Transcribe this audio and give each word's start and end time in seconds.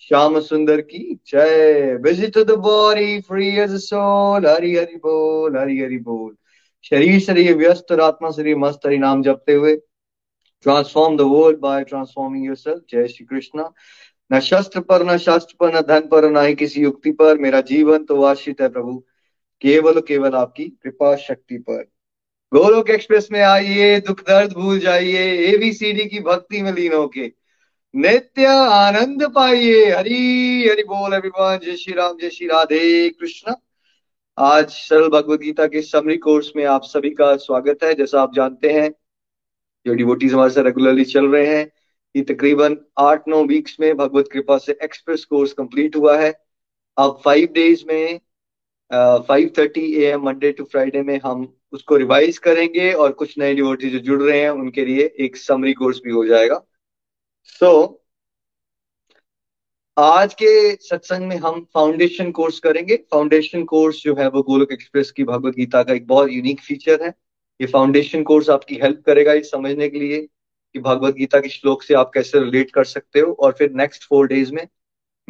श्याम 0.00 0.40
सुंदर 0.40 0.80
की 0.80 1.20
जय। 1.26 1.98
Visit 2.02 2.38
the 2.38 2.50
body 2.50 3.20
free 3.20 3.48
as 3.48 3.70
soul 3.70 4.46
Hari 4.46 4.76
Hari 4.76 4.96
बोल, 4.96 5.56
हरि 5.58 5.80
हरि 5.80 5.98
बोल। 5.98 6.36
शरीर 6.90 7.20
शरीर 7.20 7.56
व्यस्त 7.56 7.92
और 7.92 8.00
आत्मा, 8.00 8.30
शरीर 8.30 8.56
मस्त, 8.56 8.80
हरि 8.86 8.98
नाम 8.98 9.22
जपते 9.22 9.52
हुए। 9.52 9.76
Transform 10.62 11.16
the 11.16 11.20
world 11.20 11.58
by 11.58 11.84
transforming 11.84 12.46
yourself 12.46 12.82
जय 12.90 13.08
श्री 13.08 13.26
कृष्ण। 13.26 13.64
न 14.32 14.40
शस्त्र 14.40 14.80
पर, 14.80 15.02
न 15.06 15.16
शास्त्र 15.18 15.56
पर, 15.60 15.78
न 15.78 15.80
धन 15.80 16.08
पर, 16.08 16.30
न 16.30 16.46
ही 16.46 16.54
किसी 16.54 16.82
युक्ति 16.82 17.10
पर। 17.10 17.38
मेरा 17.38 17.60
जीवन 17.60 18.04
तो 18.04 18.22
आश्रित 18.22 18.60
है 18.60 18.68
प्रभु। 18.68 19.04
केवल 19.60 20.00
केवल 20.00 20.34
आपकी 20.34 20.64
कृपा 20.64 21.16
शक्ति 21.16 21.58
पर। 21.58 21.82
गोलोक 22.54 22.90
एक्सप्रेस 22.90 23.28
में 23.32 23.40
आइए। 23.40 24.00
दुख, 24.00 24.20
दर्द 24.20 24.52
भूल 24.52 24.78
जाइए। 24.78 25.24
एबीसीडी 25.54 26.04
की 26.04 26.20
भक्ति 26.20 26.62
में 26.62 26.72
लीन 26.72 26.92
होके। 26.92 27.37
नित्य 27.94 28.46
आनंद 28.46 29.22
पाइए। 29.34 29.84
हरि 29.86 30.68
हरि 30.70 30.82
बोल 30.82 31.12
अभिमान 31.12 31.58
जय 31.58 31.76
श्री 31.76 31.94
राम, 31.94 32.16
जय 32.18 32.30
श्री 32.30 32.46
राधे 32.46 33.08
कृष्ण। 33.10 33.54
आज 34.38 34.68
सरल 34.70 35.08
भगवत 35.08 35.40
गीता 35.40 35.66
के 35.66 35.82
समरी 35.82 36.16
कोर्स 36.16 36.50
में 36.56 36.64
आप 36.66 36.82
सभी 36.84 37.10
का 37.10 37.34
स्वागत 37.36 37.84
है। 37.84 37.94
जैसा 37.94 38.20
आप 38.22 38.34
जानते 38.34 38.72
हैं, 38.72 38.90
जो 39.86 39.94
डिवोटीज 39.94 40.32
हमारे 40.34 40.50
साथ 40.50 40.64
रेगुलरली 40.64 41.04
चल 41.06 41.26
रहे 41.26 41.46
हैं 41.46 41.64
ये 42.14 42.22
तकरीबन 42.24 42.76
आठ 42.98 43.28
नौ 43.28 43.42
वीक्स 43.46 43.76
में 43.80 43.96
भगवत 43.96 44.28
कृपा 44.32 44.58
से 44.58 44.78
एक्सप्रेस 44.84 45.24
कोर्स 45.24 45.52
कंप्लीट 45.54 45.96
हुआ 45.96 46.18
है। 46.18 46.32
अब 46.96 47.20
फाइव 47.24 47.48
डेज़ 47.54 47.84
में 47.88 48.20
five 49.28 49.50
thirty 49.58 49.92
A 49.94 50.06
M 50.06 50.24
Monday 50.24 50.52
to 50.52 50.64
Friday 50.64 51.02
में 51.02 51.18
हम 51.24 51.46
उसको 51.72 51.96
रिवाइज 51.96 52.38
करेंगे 52.38 52.92
और 52.92 53.12
कुछ 53.12 53.38
नए 53.38 53.54
डिवोटी 53.54 53.90
जो 53.90 53.98
जुड़ 54.00 54.22
रहे 54.22 54.40
हैं, 54.40 54.50
उनके 54.50 54.84
लिए 54.84 55.14
एक 55.20 55.36
समरी 55.36 55.72
कोर्स 55.74 56.00
भी 56.04 56.10
हो 56.10 56.24
जाएगा। 56.26 56.64
सो 57.48 57.66
so, 57.66 58.08
आज 59.98 60.34
के 60.34 60.74
सत्संग 60.74 61.28
में 61.28 61.36
हम 61.36 61.66
फाउंडेशन 61.74 62.30
कोर्स 62.30 62.58
करेंगे। 62.60 62.96
फाउंडेशन 62.96 63.64
कोर्स 63.64 64.02
जो 64.02 64.14
है 64.14 64.28
वो 64.28 64.42
गोलक 64.42 64.72
एक्सप्रेस 64.72 65.10
की 65.10 65.24
भगवत 65.24 65.54
गीता 65.54 65.82
का 65.82 65.94
एक 65.94 66.06
बहुत 66.06 66.30
यूनिक 66.30 66.60
फीचर 66.60 67.02
है। 67.02 67.08
ये 67.60 67.66
फाउंडेशन 67.66 68.22
कोर्स 68.22 68.50
आपकी 68.50 68.74
हेल्प 68.74 69.02
करेगा 69.06 69.32
ये 69.32 69.42
समझने 69.42 69.88
के 69.88 69.98
लिए 69.98 70.22
कि 70.72 70.78
भगवत 70.78 71.14
गीता 71.14 71.40
के 71.40 71.48
श्लोक 71.48 71.82
से 71.82 71.94
आप 71.94 72.10
कैसे 72.14 72.40
रिलेट 72.40 72.70
कर 72.70 72.84
सकते 72.84 73.20
हो। 73.20 73.32
और 73.32 73.52
फिर 73.52 73.70
नेक्स्ट 73.72 74.04
फोर 74.04 74.26
डेज़ 74.26 74.52
में 74.52 74.68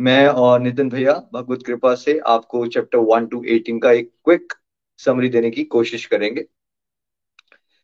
मैं 0.01 0.27
और 0.27 0.61
नितिन 0.61 0.89
भैया 0.89 1.31
भगवत 1.33 1.63
कृपा 1.67 1.95
से 1.95 2.19
आपको 2.19 2.67
चैप्टर 2.67 2.99
वन 2.99 3.27
टू 3.27 3.45
एटीन 3.45 3.79
का 3.79 3.93
एक 3.93 4.13
क्विक 4.25 4.53
समरी 4.99 5.29
देने 5.29 5.51
की 5.51 5.65
कोशिश 5.65 6.07
करेंगे। 6.07 6.45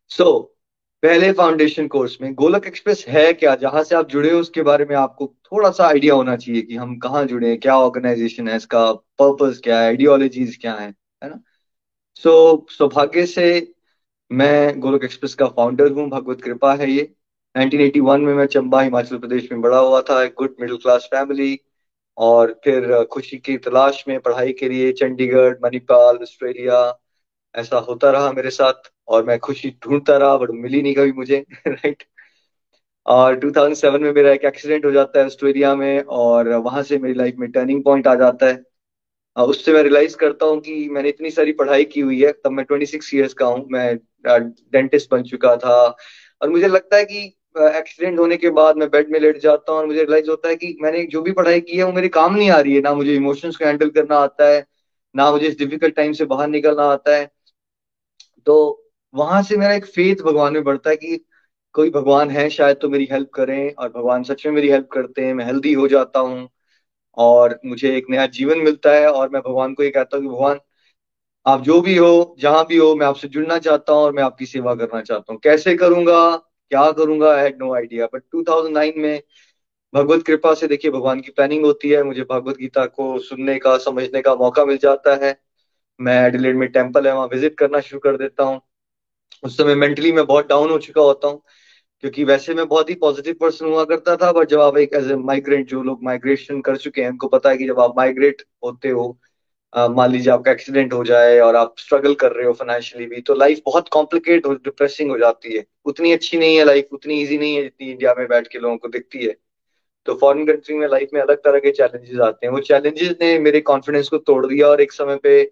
सो 0.08 0.24
so, 0.24 0.53
पहले 1.04 1.32
फाउंडेशन 1.32 1.86
कोर्स 1.88 2.16
में 2.20 2.34
गोलक 2.34 2.66
एक्सप्रेस 2.66 3.04
है 3.08 3.32
क्या? 3.32 3.54
जहाँ 3.54 3.82
से 3.84 3.94
आप 3.94 4.08
जुड़े 4.08 4.30
हो 4.30 4.38
उसके 4.40 4.62
बारे 4.62 4.84
में 4.84 4.94
आपको 4.96 5.26
थोड़ा 5.46 5.70
सा 5.70 5.86
आइडिया 5.86 6.14
होना 6.14 6.36
चाहिए 6.36 6.62
कि 6.62 6.76
हम 6.76 6.98
कहाँ 6.98 7.24
जुड़े 7.24 7.48
हैं 7.48 7.58
क्या 7.60 7.76
ऑर्गेनाइजेशन 7.78 8.48
है 8.48 8.56
इसका 8.56 8.92
पर्पस 8.92 9.60
क्या 9.64 9.80
है 9.80 9.86
आइडियोलॉजीज 9.86 10.56
क्या 10.60 10.74
है 10.74 10.94
है 11.24 11.30
ना? 11.30 11.40
सो 12.14 12.66
so, 12.66 12.72
सौभाग्य 12.72 13.26
से 13.26 13.74
मैं 14.32 14.80
गोलक 14.80 15.04
एक्सप्रेस 15.04 15.34
का 15.34 15.46
फाउंडर 15.46 15.90
हूँ 15.92 16.08
भगवत 16.10 16.42
कृपा 16.42 16.74
है 16.74 16.90
ये। 16.90 17.14
1981 17.56 18.20
में 18.20 18.34
मैं 18.34 18.46
चंबा 18.46 18.80
हिमाचल 18.82 19.18
प्रदेश 19.18 19.48
में 19.52 19.60
बड़ा 19.60 19.78
हुआ 19.78 20.00
था 20.00 20.24
गुड 20.26 20.56
मिडिल 20.60 20.76
क्लास 20.76 21.08
फैमिली 21.14 21.60
और 22.16 22.60
फिर 22.64 23.04
खुशी 23.04 23.36
की 23.36 23.56
तलाश 23.58 24.04
में 24.08 24.20
पढ़ाई 24.20 24.52
के 24.52 24.68
लिए 24.68 24.92
चंडीगढ़ 24.92 25.54
मणिपाल 25.64 26.16
ऑस्ट्रेलिया 26.16 27.00
ऐसा 27.54 27.78
होता 27.78 28.10
रहा 28.10 28.32
मेरे 28.32 28.50
साथ। 28.50 28.93
और 29.08 29.24
मैं 29.24 29.38
खुशी 29.38 29.70
ढूंढता 29.84 30.16
रहा 30.16 30.36
बट 30.36 30.50
मिली 30.54 30.82
नहीं 30.82 30.94
कभी 30.94 31.12
मुझे 31.12 31.44
राइट 31.68 32.04
और 33.06 33.38
2007 33.38 34.00
में 34.00 34.12
मेरा 34.12 34.30
एक 34.32 34.44
एक्सीडेंट 34.44 34.84
हो 34.84 34.90
जाता 34.90 35.18
है 35.20 35.26
ऑस्ट्रेलिया 35.26 35.74
में 35.74 36.00
और 36.18 36.48
वहाँ 36.48 36.82
से 36.82 36.98
मेरी 36.98 37.14
लाइफ 37.14 37.34
में 37.38 37.50
टर्निंग 37.52 37.82
पॉइंट 37.84 38.06
आ 38.06 38.14
जाता 38.14 38.46
है। 38.46 38.62
उससे 39.36 39.72
मैं 39.72 39.82
रियलाइज़ 39.82 40.16
करता 40.16 40.46
हूँ 40.46 40.60
कि 40.60 40.88
मैंने 40.88 41.08
इतनी 41.08 41.30
सारी 41.30 41.52
पढ़ाई 41.52 41.84
की 41.84 42.00
हुई 42.00 42.20
है, 42.22 42.32
तब 42.34 42.50
मैं 42.52 42.64
26 42.64 43.14
इयर्स 43.14 43.34
का 43.34 43.46
हूँ, 43.46 43.66
मैं 43.70 43.96
डेंटिस्ट 44.72 45.10
बन 45.10 45.22
चुका 45.22 45.56
था। 45.56 45.74
और 46.40 46.48
मुझे 46.50 46.68
लगता 46.68 46.96
है 46.96 47.04
कि 47.04 47.24
एक्सीडेंट 47.78 48.18
होने 48.18 48.36
के 48.36 48.50
बाद 48.50 48.76
मैं 48.76 48.88
बेड 48.90 49.10
में 49.12 49.18
लेट 49.20 49.38
जाता 49.38 49.72
हूँ 49.72 49.80
और 49.80 49.86
मुझे 49.86 49.98
रियलाइज़ 50.00 50.30
होता 50.30 50.48
है 50.48 50.56
कि 50.56 50.76
मैंने 50.82 51.04
जो 51.06 51.22
भी 51.22 51.32
पढ़ाई 51.32 51.60
की 51.60 51.76
है, 51.76 51.84
वो 51.84 51.92
मेरे 51.92 52.08
काम 52.10 52.34
नहीं 52.36 52.50
आ 52.50 52.60
रही 52.60 52.74
है। 52.74 52.80
ना 52.82 52.94
मुझे 52.94 53.14
इमोशंस 53.16 53.56
को 53.56 53.64
हैंडल 53.64 53.90
करना 53.90 54.16
आता 54.18 54.48
है, 54.50 54.64
ना 55.14 55.30
मुझे 55.30 55.46
इस 55.48 55.58
डिफ़िकल्ट 55.58 55.96
टाइम 55.96 56.12
से 56.12 56.24
बाहर 56.26 56.48
निकलना 56.48 56.84
आता 56.92 57.16
है। 57.16 57.30
तो 58.46 58.54
वहाँ 59.14 59.42
से 59.42 59.56
मेरा 59.56 59.74
एक 59.74 59.84
फेथ 59.86 60.22
भगवान 60.24 60.52
में 60.52 60.64
बढ़ता 60.64 60.90
है 60.90 60.96
कि 60.96 61.24
कोई 61.74 61.90
भगवान 61.90 62.30
है, 62.30 62.48
शायद 62.50 62.76
तो 62.82 62.88
मेरी 62.88 63.08
हेल्प 63.12 63.30
करें 63.34 63.74
और 63.74 63.88
भगवान 63.88 64.22
सच 64.22 64.46
में 64.46 64.52
मेरी 64.52 64.68
हेल्प 64.70 64.88
करते 64.92 65.26
हैं, 65.26 65.34
मैं 65.34 65.44
हेल्दी 65.44 65.72
हो 65.72 65.88
जाता 65.88 66.20
हूँ 66.20 66.48
और 67.16 67.58
मुझे 67.66 67.96
एक 67.96 68.06
नया 68.10 68.26
जीवन 68.28 68.58
मिलता 68.58 68.92
है 68.92 69.08
और 69.08 69.28
मैं 69.30 69.42
भगवान 69.42 69.74
को 69.74 69.82
ये 69.82 69.90
कहता 69.90 70.16
हूँ 70.16 70.24
कि 70.24 70.30
भगवान, 70.30 70.60
आप 71.46 71.62
जो 71.62 71.80
भी 71.80 71.96
हो, 71.96 72.36
जहाँ 72.40 72.64
भी 72.66 72.76
हो, 72.76 72.94
मैं 72.96 73.06
आपसे 73.06 73.28
जुड़ना 73.28 73.58
चाहता 73.58 73.92
हूँ 73.92 74.02
और 74.02 74.12
मैं 74.12 74.22
आपकी 74.22 74.46
सेवा 74.46 74.74
करना 74.74 75.02
चाहता 75.02 75.32
हूँ। 75.32 75.40
कैसे 75.44 75.76
करूँगा, 75.76 76.36
क्या 76.36 76.90
करूँगा 76.92 77.32
I 77.34 77.42
had 77.42 77.58
no 77.58 77.74
idea 77.74 78.06
but 78.14 78.22
2009 78.32 78.96
में 78.98 79.20
भगवत 79.92 80.22
कृपा 80.26 80.54
से 80.54 80.66
देखिए 80.68 80.90
भगवान 80.90 81.20
की 81.20 81.30
प्लानिंग 81.32 81.64
होती 81.64 81.90
है, 81.90 82.02
मुझे 82.02 82.22
भगवत 82.24 82.56
गीता 82.56 82.86
को 82.86 83.18
सुनने 83.20 83.58
का, 83.58 83.76
समझने 83.78 84.22
का 84.22 84.34
मौका 84.34 84.64
मिल 84.64 84.78
जाता 84.78 85.14
है। 85.26 85.36
मैं 86.00 86.16
एडिलेड 86.28 86.56
में 86.56 86.68
टेंपल 86.72 87.06
है, 87.08 87.14
वहाँ 87.14 87.28
विज़िट 87.28 87.58
करना 87.58 87.80
शुरू 87.80 88.00
कर 88.00 88.16
देता 88.16 88.44
हूँ। 88.44 88.60
उस 89.44 89.56
समय 89.56 89.74
मेंटली 89.74 90.12
मैं 90.12 90.24
बहुत 90.26 90.48
डाउन 90.48 90.70
हो 90.70 90.78
चुका 90.78 91.02
होता 91.02 91.28
हूँ, 91.28 91.42
क्योंकि 92.00 92.24
वैसे 92.24 92.54
मैं 92.54 92.66
बहुत 92.68 92.90
ही 92.90 92.94
पॉजिटिव 92.96 93.34
पर्सन 93.40 93.66
हुआ 93.66 93.84
करता 93.84 94.16
था 94.16 94.32
बट 94.32 94.48
जब 94.48 94.60
आप 94.60 94.76
एक 94.78 94.94
एज 94.94 95.10
ए 95.10 95.16
माइग्रेंट 95.16 95.68
जो 95.68 95.82
लोग 95.82 96.02
माइग्रेशन 96.04 96.60
कर 96.60 96.76
चुके 96.76 97.02
हैं, 97.02 97.10
उनको 97.10 97.28
पता 97.28 97.50
है 97.50 97.56
कि 97.56 97.66
जब 97.66 97.80
आप 97.80 97.94
माइग्रेट 97.96 98.42
होते 98.64 98.88
हो 98.90 99.16
मान 99.72 100.10
लीजिए 100.10 100.32
आपका 100.32 100.50
एक्सीडेंट 100.52 100.92
हो 100.92 101.04
जाए 101.04 101.38
और 101.40 101.56
आप 101.56 101.74
स्ट्रगल 101.78 102.14
कर 102.14 102.32
रहे 102.32 102.46
हो 102.46 102.52
फाइनेंशियली 102.54 103.06
भी 103.06 103.20
तो 103.22 103.34
लाइफ 103.34 103.60
बहुत 103.66 103.88
कॉम्प्लिकेट 103.88 104.46
और 104.46 104.56
डिप्रेसिंग 104.64 105.10
हो 105.10 105.18
जाती 105.18 105.56
है। 105.56 105.64
उतनी 105.86 106.12
अच्छी 106.12 106.38
नहीं 106.38 106.56
है 106.56 106.64
लाइफ 106.64 106.88
उतनी 106.92 107.20
ईजी 107.22 107.38
नहीं 107.38 107.56
है 107.56 107.62
जितनी 107.62 107.90
इंडिया 107.90 108.14
में 108.18 108.26
बैठ 108.28 108.46
के 108.48 108.58
लोगों 108.58 108.76
को 108.76 108.88
दिखती 108.88 109.24
है। 109.24 109.34
तो 110.06 110.14
फॉरेन 110.14 110.46
कंट्री 110.46 110.76
में 110.76 110.86
लाइफ 110.88 111.08
में 111.14 111.20
अलग 111.20 111.36
तरह 111.44 111.58
के 111.58 111.70
चैलेंजेस 111.72 112.20
आते 112.20 112.46
हैं। 112.46 112.52
वो 112.52 112.60
चैलेंजेस 112.62 113.14
ने 113.20 113.38
मेरे 113.40 113.60
कॉन्फिडेंस 113.62 114.08
को 114.08 114.18
तोड़ 114.20 114.46
दिया 114.46 114.68
और 114.68 114.80
एक 114.80 114.92
समय 114.92 115.16
पे 115.22 115.42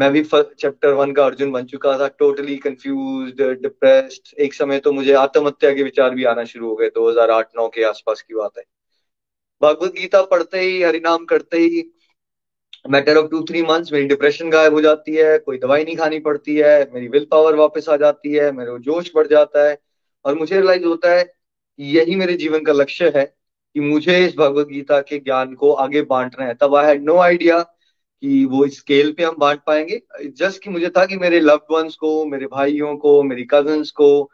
मैं 0.00 0.10
भी 0.12 0.22
चैप्टर 0.32 0.92
वन 0.92 1.12
का 1.12 1.24
अर्जुन 1.24 1.50
बन 1.52 1.64
चुका 1.64 1.98
था 1.98 2.06
टोटली 2.08 2.56
कंफ्यूज 2.56 3.40
डिप्रेस्ड 3.62 4.38
एक 4.38 4.54
समय 4.54 4.78
तो 4.78 4.92
मुझे 4.92 5.12
आत्महत्या 5.12 5.72
के 5.74 5.82
विचार 5.82 6.10
भी 6.10 6.24
आना 6.24 6.44
शुरू 6.44 6.68
हो 6.68 6.74
गए 6.76 6.88
2008-9 6.88 7.68
के 7.68 7.82
आसपास 7.84 8.22
की 8.22 8.34
बात। 8.34 8.58
है 8.58 8.64
भगवत 9.62 9.92
गीता 9.92 10.22
पढ़ते 10.22 10.60
ही, 10.60 10.82
हरिनाम 10.82 11.24
करते 11.24 11.58
ही 11.58 11.82
matter 12.90 13.16
of 13.16 13.30
two 13.30 13.42
three 13.42 13.62
months 13.62 13.92
मेरी 13.92 14.06
डिप्रेशन 14.06 14.50
गायब 14.50 14.72
हो 14.72 14.80
जाती 14.80 15.14
है, 15.14 15.38
कोई 15.38 15.58
दवाई 15.58 15.84
नहीं 15.84 15.96
खानी 15.96 16.18
पड़ती 16.18 16.56
है, 16.56 16.90
मेरी 16.94 17.08
विल 17.08 17.26
पावर 17.30 17.54
वापस 17.54 17.88
आ 17.88 17.96
जाती 17.96 18.32
है, 18.32 18.50
मेरे 18.52 18.78
जोश 18.78 19.10
बढ़ 19.14 19.26
जाता 19.26 19.68
है। 19.68 19.76
और 20.24 20.38
मुझे 20.38 20.54
रियलाइज़ 20.56 20.84
होता 20.84 21.10
है 21.10 21.32
यही 21.78 22.14
मेरे 22.14 22.34
जीवन 22.34 22.64
का 22.64 22.72
लक्ष्य 22.72 23.12
है 23.16 23.24
कि 23.74 23.80
मुझे 23.80 24.24
इस 24.26 24.34
भगवत 24.36 24.66
गीता 24.66 25.00
के 25.00 25.18
ज्ञान 25.18 25.54
को 25.54 25.72
आगे 25.72 26.02
बांटना 26.02 26.46
है। 26.46 26.54
तब 26.54 26.74
आई 26.74 26.86
हैड 26.86 27.02
नो 27.02 27.16
आइडिया 27.18 27.60
कि 28.22 28.44
वो 28.44 28.66
स्केल 28.68 29.12
पे 29.12 29.24
हम 29.24 29.36
बांट 29.38 29.60
पाएँगे। 29.66 30.00
जस्ट 30.36 30.62
कि 30.62 30.70
मुझे 30.70 30.88
था 30.88 31.04
कि 31.06 31.16
मेरे 31.16 31.40
लव्ड 31.40 31.74
वंस 31.74 31.94
को, 31.96 32.24
मेरे 32.26 32.46
भाइयों 32.46 32.96
को, 32.96 33.22
मेरी 33.22 33.44
कजन्स 33.50 33.90
को, 33.90 34.30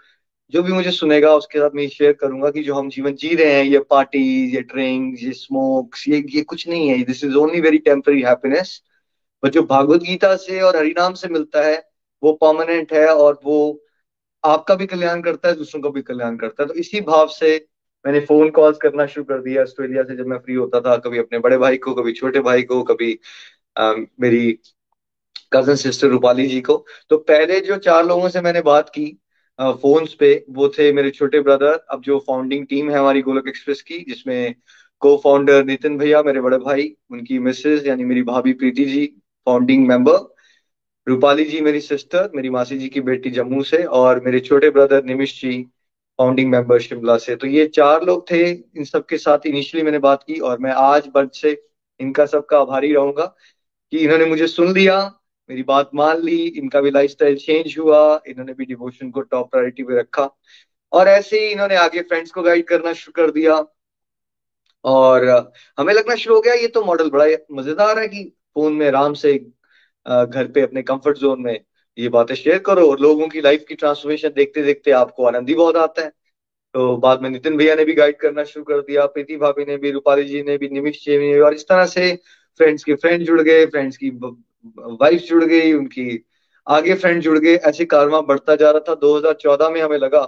जो 0.52 0.62
भी 0.62 0.72
मुझे 0.72 0.90
सुनेगा, 0.90 1.34
उसके 1.34 1.58
साथ 1.58 1.70
मैं 1.74 1.88
शेयर 1.88 2.12
करूँगा 2.12 2.50
कि 2.50 2.62
जो 2.62 2.74
हम 2.74 2.88
जीवन 2.88 3.14
जी 3.14 3.34
रहे 3.34 3.52
हैं, 3.52 3.64
ये 3.64 3.78
पार्टीज़ 3.78 4.54
ये 4.54 4.60
ड्रिंक्स 4.62 5.22
ये 5.22 5.32
स्मोक्स 5.32 6.08
ये 6.08 6.24
ये 6.30 6.42
कुछ 6.42 6.68
नहीं 6.68 6.88
है। 6.88 7.02
This 7.04 7.24
is 7.24 7.34
only 7.34 7.60
very 7.60 7.78
temporary 7.78 8.22
happiness 8.22 8.82
पर 9.42 9.48
जो 9.48 9.62
भागवत 9.62 10.00
गीता 10.00 10.34
से 10.36 10.60
और 10.60 10.76
हरिनाम 10.76 11.14
से 11.14 11.28
मिलता 11.28 11.62
है, 11.62 11.88
वो 12.22 12.32
परमानेंट 12.32 12.92
है 12.92 13.08
और 13.08 13.40
वो 13.44 13.82
आपका 14.44 14.74
भी 14.74 14.86
कल्याण 14.86 15.20
करता 15.22 15.48
है, 15.48 15.54
दूसरों 15.54 15.82
का 15.82 15.88
भी 15.88 16.02
कल्याण 16.02 16.36
करता 16.36 16.62
है। 16.62 16.68
तो 16.68 16.74
इसी 16.74 17.00
भाव 17.00 17.28
से 17.28 17.66
मैंने 18.06 18.20
फ़ोन 18.20 18.50
कॉल्स 18.50 18.78
करना 18.78 19.06
शुरू 19.06 19.24
कर 19.24 19.42
दिया। 19.42 19.62
ऑस्ट्रेलिया 19.62 20.02
से 20.02 20.16
जब 20.16 20.26
मैं 20.26 20.38
फ्री 20.38 20.54
होता 20.54 20.80
था, 20.80 20.96
कभी 20.96 21.18
अपने 21.18 21.38
बड़े 21.38 21.58
भाई 21.58 21.76
को, 21.76 21.94
कभी 21.94 22.12
छोटे 22.12 22.40
भाई 22.40 22.62
को, 22.62 22.82
कभी 22.82 23.18
मेरी 23.76 24.58
कज़न 25.52 25.74
सिस्टर 25.76 26.08
रूपाली 26.08 26.46
जी 26.46 26.60
को। 26.60 26.84
तो 27.10 27.16
पहले 27.18 27.60
जो 27.60 27.76
चार 27.78 28.06
लोगों 28.06 28.28
से 28.28 28.40
मैंने 28.40 28.60
बात 28.62 28.88
की 28.90 29.06
फोन्स 29.58 30.14
पे, 30.14 30.44
वो 30.50 30.68
थे 30.68 30.92
मेरे 30.92 31.10
छोटे 31.10 31.40
ब्रदर 31.40 31.84
अब 31.90 32.02
जो 32.02 32.18
फाउंडिंग 32.26 32.66
टीम 32.66 32.90
है 32.90 32.98
हमारी 32.98 33.22
गोलक 33.22 33.48
एक्सप्रेस 33.48 33.82
की, 33.82 33.98
जिसमें 34.08 34.54
को 35.02 35.16
फाउंडर 35.24 35.64
नितिन 35.64 35.96
भैया, 35.98 36.22
मेरे 36.22 36.40
बड़े 36.40 36.58
भाई, 36.58 36.94
उनकी 37.10 37.38
मिसेज 37.40 37.86
यानी 37.86 38.04
मेरी 38.04 38.22
भाभी 38.24 38.52
प्रीति 38.54 38.84
जी 38.84 39.06
फाउंडिंग 39.46 39.86
मेंबर 39.88 40.34
रूपाली 41.06 41.44
जी 41.44 41.60
मेरी 41.60 41.80
सिस्टर 41.80 42.30
मेरी 42.34 42.50
मासी 42.50 42.78
जी 42.78 42.88
की 42.88 43.00
बेटी 43.02 43.30
जम्मू 43.30 43.62
से, 43.62 43.82
और 43.84 44.20
मेरे 44.24 44.40
छोटे 44.40 44.70
brother 44.70 45.04
Nimish 45.04 45.40
ji 45.40 45.62
founding 46.18 46.50
member 46.50 46.78
Shimla 46.80 47.16
से। 47.18 47.36
तो 47.36 47.46
ये 47.46 47.66
चार 47.68 48.04
लोग 48.04 48.30
थे, 48.30 48.50
इन 48.50 48.84
सब 48.84 49.06
के 49.06 49.18
साथ 49.18 49.46
इनिशियली 49.46 49.84
मैंने 49.84 49.98
बात 50.00 50.22
की, 50.22 50.38
और 50.40 50.58
मैं 50.58 50.72
आज 50.72 51.08
बर्थ 51.14 51.34
से 51.34 51.60
इनका 52.00 52.26
सबका 52.26 52.58
आभारी 52.60 52.92
रहूँगा। 52.92 53.34
कि 53.92 53.98
इन्होंने 53.98 54.24
मुझे 54.24 54.46
सुन 54.46 54.72
लिया, 54.74 54.98
मेरी 55.48 55.62
बात 55.62 55.90
मान 55.94 56.22
ली, 56.22 56.36
इनका 56.48 56.80
भी 56.80 56.90
लाइफस्टाइल 56.90 57.36
चेंज 57.36 57.76
हुआ, 57.78 58.20
इन्होंने 58.28 58.54
भी 58.54 58.64
डिवोशन 58.64 59.10
को 59.10 59.20
टॉप 59.22 59.50
प्रायोरिटी 59.50 59.82
पे 59.82 59.98
रखा। 59.98 60.28
और 60.92 61.08
ऐसे 61.08 61.40
ही 61.40 61.52
इन्होंने 61.52 61.76
आगे 61.76 62.02
फ्रेंड्स 62.02 62.30
को 62.30 62.42
गाइड 62.42 62.66
करना 62.68 62.92
शुरू 62.92 63.12
कर 63.16 63.30
दिया। 63.32 63.64
और 64.84 65.24
हमें 65.78 65.92
लगना 65.94 66.14
शुरू 66.16 66.34
हो 66.34 66.40
गया, 66.40 66.54
ये 66.54 66.68
तो 66.68 66.82
मॉडल 66.84 67.10
बड़ा 67.10 67.26
मज़ेदार 67.52 67.98
है 67.98 68.08
कि 68.08 68.24
फ़ोन 68.54 68.72
में 68.72 68.86
आराम 68.88 69.14
से 69.14 69.34
घर 70.06 70.50
पे 70.54 70.60
अपने 70.60 70.82
कंफर्ट 70.82 71.18
जोन 71.18 71.40
में 71.42 71.58
ये 71.98 72.08
बातें 72.08 72.34
शेयर 72.34 72.58
करो 72.58 72.88
और 72.90 73.00
लोगों 73.00 73.28
की 73.28 73.40
लाइफ 73.40 73.64
की 73.68 73.74
ट्रांसफॉर्मेशन 73.74 74.28
देखते 74.36 74.62
देखते 74.62 74.90
आपको 74.90 75.24
आनंद 75.26 75.48
ही 75.48 75.54
बहुत 75.54 75.76
आता 75.76 76.02
है। 76.02 76.08
तो 76.74 76.96
बाद 76.96 77.22
में 77.22 77.28
नितिन 77.30 77.56
भैया 77.56 77.74
ने 77.74 77.84
भी 77.84 77.94
गाइड 77.94 78.16
करना 78.20 78.44
शुरू 78.44 78.64
कर 78.64 78.80
दिया, 78.80 79.06
प्रीति 79.06 79.36
भाभी 79.36 79.64
ने 79.64 79.76
भी, 79.76 79.90
रूपाली 79.90 80.24
जी 80.24 80.42
ने 80.42 80.56
भी, 80.58 80.68
निमिष 80.68 81.04
जी 81.04 81.18
ने 81.18 81.32
भी 81.32 81.40
और 81.40 81.54
इस 81.54 81.68
तरह 81.68 81.86
से 81.86 82.18
फ्रेंड्स 82.58 82.84
के 82.84 82.94
फ्रेंड 82.94 83.22
जुड़ 83.22 83.40
गए 83.42 83.66
फ्रेंड्स 83.66 83.96
की 83.96 84.10
वाइफ 84.10 85.22
जुड़ 85.22 85.44
गई, 85.44 85.72
उनकी 85.72 86.24
आगे 86.66 86.94
फ्रेंड 86.94 87.22
जुड़ 87.22 87.38
गए। 87.38 87.54
ऐसे 87.54 87.84
कारवा 87.84 88.20
बढ़ता 88.20 88.56
जा 88.56 88.70
रहा 88.70 88.80
था। 88.80 88.94
2014 88.94 89.70
में 89.70 89.80
हमें 89.82 89.98
लगा। 89.98 90.22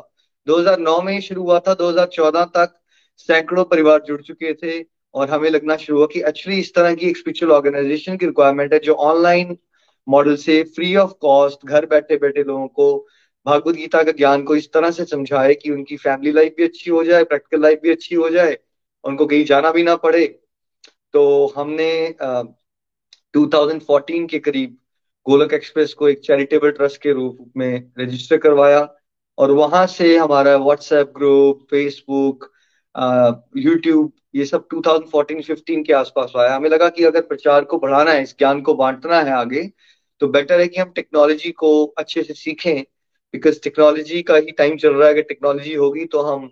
2009 0.47 1.01
में 1.03 1.13
ही 1.13 1.21
शुरू 1.21 1.43
हुआ 1.43 1.59
था। 1.61 1.75
2014 1.75 2.45
तक 2.45 2.75
सैकड़ों 3.17 3.65
परिवार 3.65 4.03
जुड़ 4.07 4.21
चुके 4.23 4.53
थे 4.55 4.85
और 5.15 5.31
हमें 5.31 5.49
लगना 5.51 5.77
शुरू 5.77 5.99
हुआ 5.99 6.07
कि 6.07 6.21
एक्चुअली 6.21 6.59
इस 6.61 6.75
तरह 6.75 6.95
की 6.95 7.09
एक 7.09 7.17
स्पिरिचुअल 7.17 7.53
ऑर्गेनाइजेशन 7.53 8.17
की 8.17 8.27
रिक्वायरमेंट 8.27 8.73
है 8.73 8.79
जो 8.79 8.95
ऑनलाइन 8.95 9.57
मॉडल 10.09 10.37
से 10.37 10.63
फ्री 10.63 10.95
ऑफ़ 10.97 11.13
कॉस्ट 11.21 11.67
घर 11.67 11.87
बैठे 11.87 12.17
बैठे 12.17 12.43
लोगों 12.43 12.67
को, 12.69 13.07
भागवत 13.47 13.75
गीता 13.75 14.03
का 14.03 14.13
ज्ञान 14.13 14.43
को 14.43 14.57
इस 14.57 14.73
तरह 14.73 14.91
से 14.91 15.05
समझाए 15.05 15.55
कि 15.55 15.71
उनकी 15.71 15.97
फैमिली 15.97 16.33
लाइफ 16.33 16.55
भी 16.57 16.65
अच्छी 16.65 16.91
हो 16.91 17.03
जाए 17.05 17.25
प्रैक्टिकल 17.25 17.63
लाइफ 17.63 17.81
भी 17.83 17.91
अच्छी 17.91 18.15
हो 18.15 18.29
जाए, 18.31 18.59
उनको 19.05 19.27
कहीं 19.27 19.45
जाना 19.45 19.71
भी 19.71 19.83
ना 19.83 19.97
पड़े। 19.97 20.25
तो 21.15 21.23
हमने 21.57 21.91
2014 23.35 24.27
के 24.27 24.39
करीब 24.39 24.77
गोलक 25.27 25.53
एक्सप्रेस 25.55 25.93
को 25.95 26.09
एक 26.09 26.21
चैरिटेबल 26.21 26.71
ट्रस्ट 26.71 27.01
के 27.03 27.13
रूप 27.13 27.39
में 27.57 27.91
रजिस्टर 27.99 28.37
करवाया 28.39 28.89
और 29.39 29.51
वहाँ 29.53 29.87
से 29.87 30.17
हमारा 30.17 30.57
व्हाट्सएप 30.57 31.13
ग्रुप 31.17 31.67
फेसबुक 31.71 32.51
यूट्यूब 33.57 34.13
ये 34.35 34.45
सब 34.45 34.67
2014-15 34.75 35.83
के 35.87 35.93
आसपास 35.93 36.33
आया। 36.37 36.55
हमें 36.57 36.69
लगा 36.71 36.89
कि 36.89 37.05
अगर 37.05 37.21
प्रचार 37.23 37.65
को 37.65 37.79
बढ़ाना 37.79 38.11
है, 38.11 38.23
इस 38.23 38.35
ज्ञान 38.39 38.61
को 38.63 38.75
बांटना 38.75 39.21
है 39.23 39.33
आगे 39.33 39.63
तो 40.21 40.29
बेटर 40.29 40.61
है 40.61 40.67
कि 40.69 40.81
हम 40.81 40.91
टेक्नोलॉजी 40.93 41.51
को 41.53 41.71
अच्छे 41.99 42.23
से 42.23 42.35
सीखें 42.35 42.83
बिकॉज़ 43.35 43.61
टेक्नोलॉजी 43.63 44.23
का 44.23 44.37
ही 44.37 44.53
टाइम 44.53 44.77
चल 44.77 44.95
रहा 44.95 45.09
है। 45.09 45.15
अगर 45.15 45.23
टेक्नोलॉजी 45.23 45.75
होगी 45.75 46.05
तो 46.07 46.23
हम, 46.23 46.51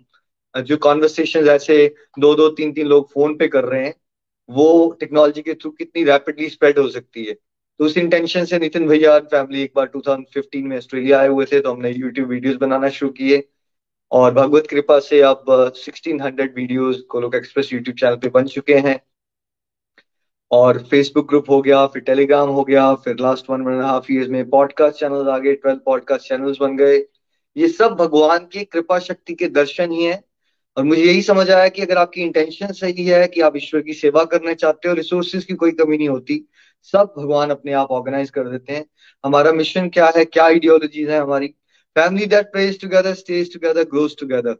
जो 0.55 0.77
कॉन्वर्सेशन 0.77 1.47
ऐसे 1.49 1.95
दो 2.19 2.33
दो, 2.35 2.49
तीन 2.49 2.71
तीन 2.73 2.87
लोग 2.87 3.11
फ़ोन 3.13 3.35
पे 3.37 3.47
कर 3.47 3.63
रहे 3.65 3.85
हैं 3.85 3.93
वो 4.49 4.97
टेक्नोलॉजी 4.99 5.41
के 5.41 5.53
थ्रू 5.53 5.71
कितनी 5.71 6.03
रैपिडली 6.03 6.49
स्प्रेड 6.49 6.79
हो 6.79 6.89
सकती 6.89 7.25
है। 7.25 7.33
तो 7.79 7.85
उस 7.85 7.97
इंटेंशन 7.97 8.45
से 8.45 8.59
नितिन 8.59 8.87
भैया 8.87 9.19
फैमिली 9.19 9.61
एक 9.61 9.73
बार 9.75 9.91
2015 9.95 10.63
में 10.63 10.77
ऑस्ट्रेलिया 10.77 11.19
आए 11.19 11.27
हुए 11.27 11.45
थे 11.45 11.59
तो 11.59 11.71
हमने 11.71 11.91
यूट्यूब 11.91 12.29
वीडियोस 12.29 12.55
बनाना 12.55 12.89
शुरू 12.89 13.11
किए। 13.11 13.49
और 14.11 14.33
भगवत 14.33 14.67
कृपा 14.69 14.99
से 14.99 15.21
अब 15.21 15.73
1600 15.75 16.55
videos 16.55 17.05
Golok 17.11 17.35
express 17.35 17.73
YouTube 17.73 17.97
channel 17.97 18.15
पे 18.15 18.29
बन 18.29 18.47
चुके 18.47 18.75
हैं। 18.75 18.99
और 20.51 20.79
फेसबुक 20.79 21.29
ग्रुप 21.29 21.49
हो 21.49 21.61
गया, 21.61 21.87
फिर 21.87 22.01
टेलीग्राम 22.01 22.49
हो 22.49 22.63
गया, 22.63 22.95
फिर 22.95 23.15
last 23.19 23.49
one 23.49 23.61
one 23.61 23.81
half 23.81 24.11
years 24.11 24.29
में 24.29 24.49
पॉडकास्ट 24.49 24.99
चैनल 24.99 25.29
आ 25.29 25.37
गए 25.37 25.53
ट्वेल्व 25.53 25.79
पॉडकास्ट 25.85 26.29
चैनल्स 26.29 26.57
बन 26.59 26.77
गए। 26.77 26.97
ये 27.57 27.67
सब 27.67 27.91
भगवान 27.91 28.37
की 28.37 28.65
कृपा 28.65 28.99
शक्ति 28.99 29.33
के 29.33 29.47
दर्शन 29.47 29.91
ही 29.91 30.03
है। 30.03 30.26
और 30.77 30.83
मुझे 30.83 31.01
यही 31.03 31.21
समझ 31.21 31.49
आया 31.49 31.67
कि 31.69 31.81
अगर 31.81 31.97
आपकी 31.97 32.21
इंटेंशन 32.21 32.71
सही 32.73 33.05
है 33.05 33.27
कि 33.27 33.41
आप 33.41 33.55
ईश्वर 33.57 33.81
की 33.81 33.93
सेवा 33.95 34.23
करना 34.25 34.53
चाहते 34.55 34.89
हो 34.89 34.93
रिसोर्सेज 34.95 35.45
की 35.45 35.53
कोई 35.55 35.71
कमी 35.73 35.97
नहीं 35.97 36.09
होती, 36.09 36.43
सब 36.93 37.13
भगवान 37.17 37.49
अपने 37.49 37.73
आप 37.73 37.91
ऑर्गेनाइज 37.91 38.29
कर 38.29 38.49
देते 38.49 38.73
हैं। 38.73 38.85
हमारा 39.23 39.51
मिशन 39.53 39.89
क्या 39.89 40.11
है, 40.17 40.25
क्या 40.25 40.43
आइडियोलॉजीज 40.45 41.09
है 41.09 41.19
हमारी? 41.19 41.47
Family 41.95 42.25
that 42.25 42.51
prays 42.51 42.79
together 42.81 43.13
stays 43.15 43.53
together 43.53 43.83
grows 43.85 44.15
together 44.19 44.57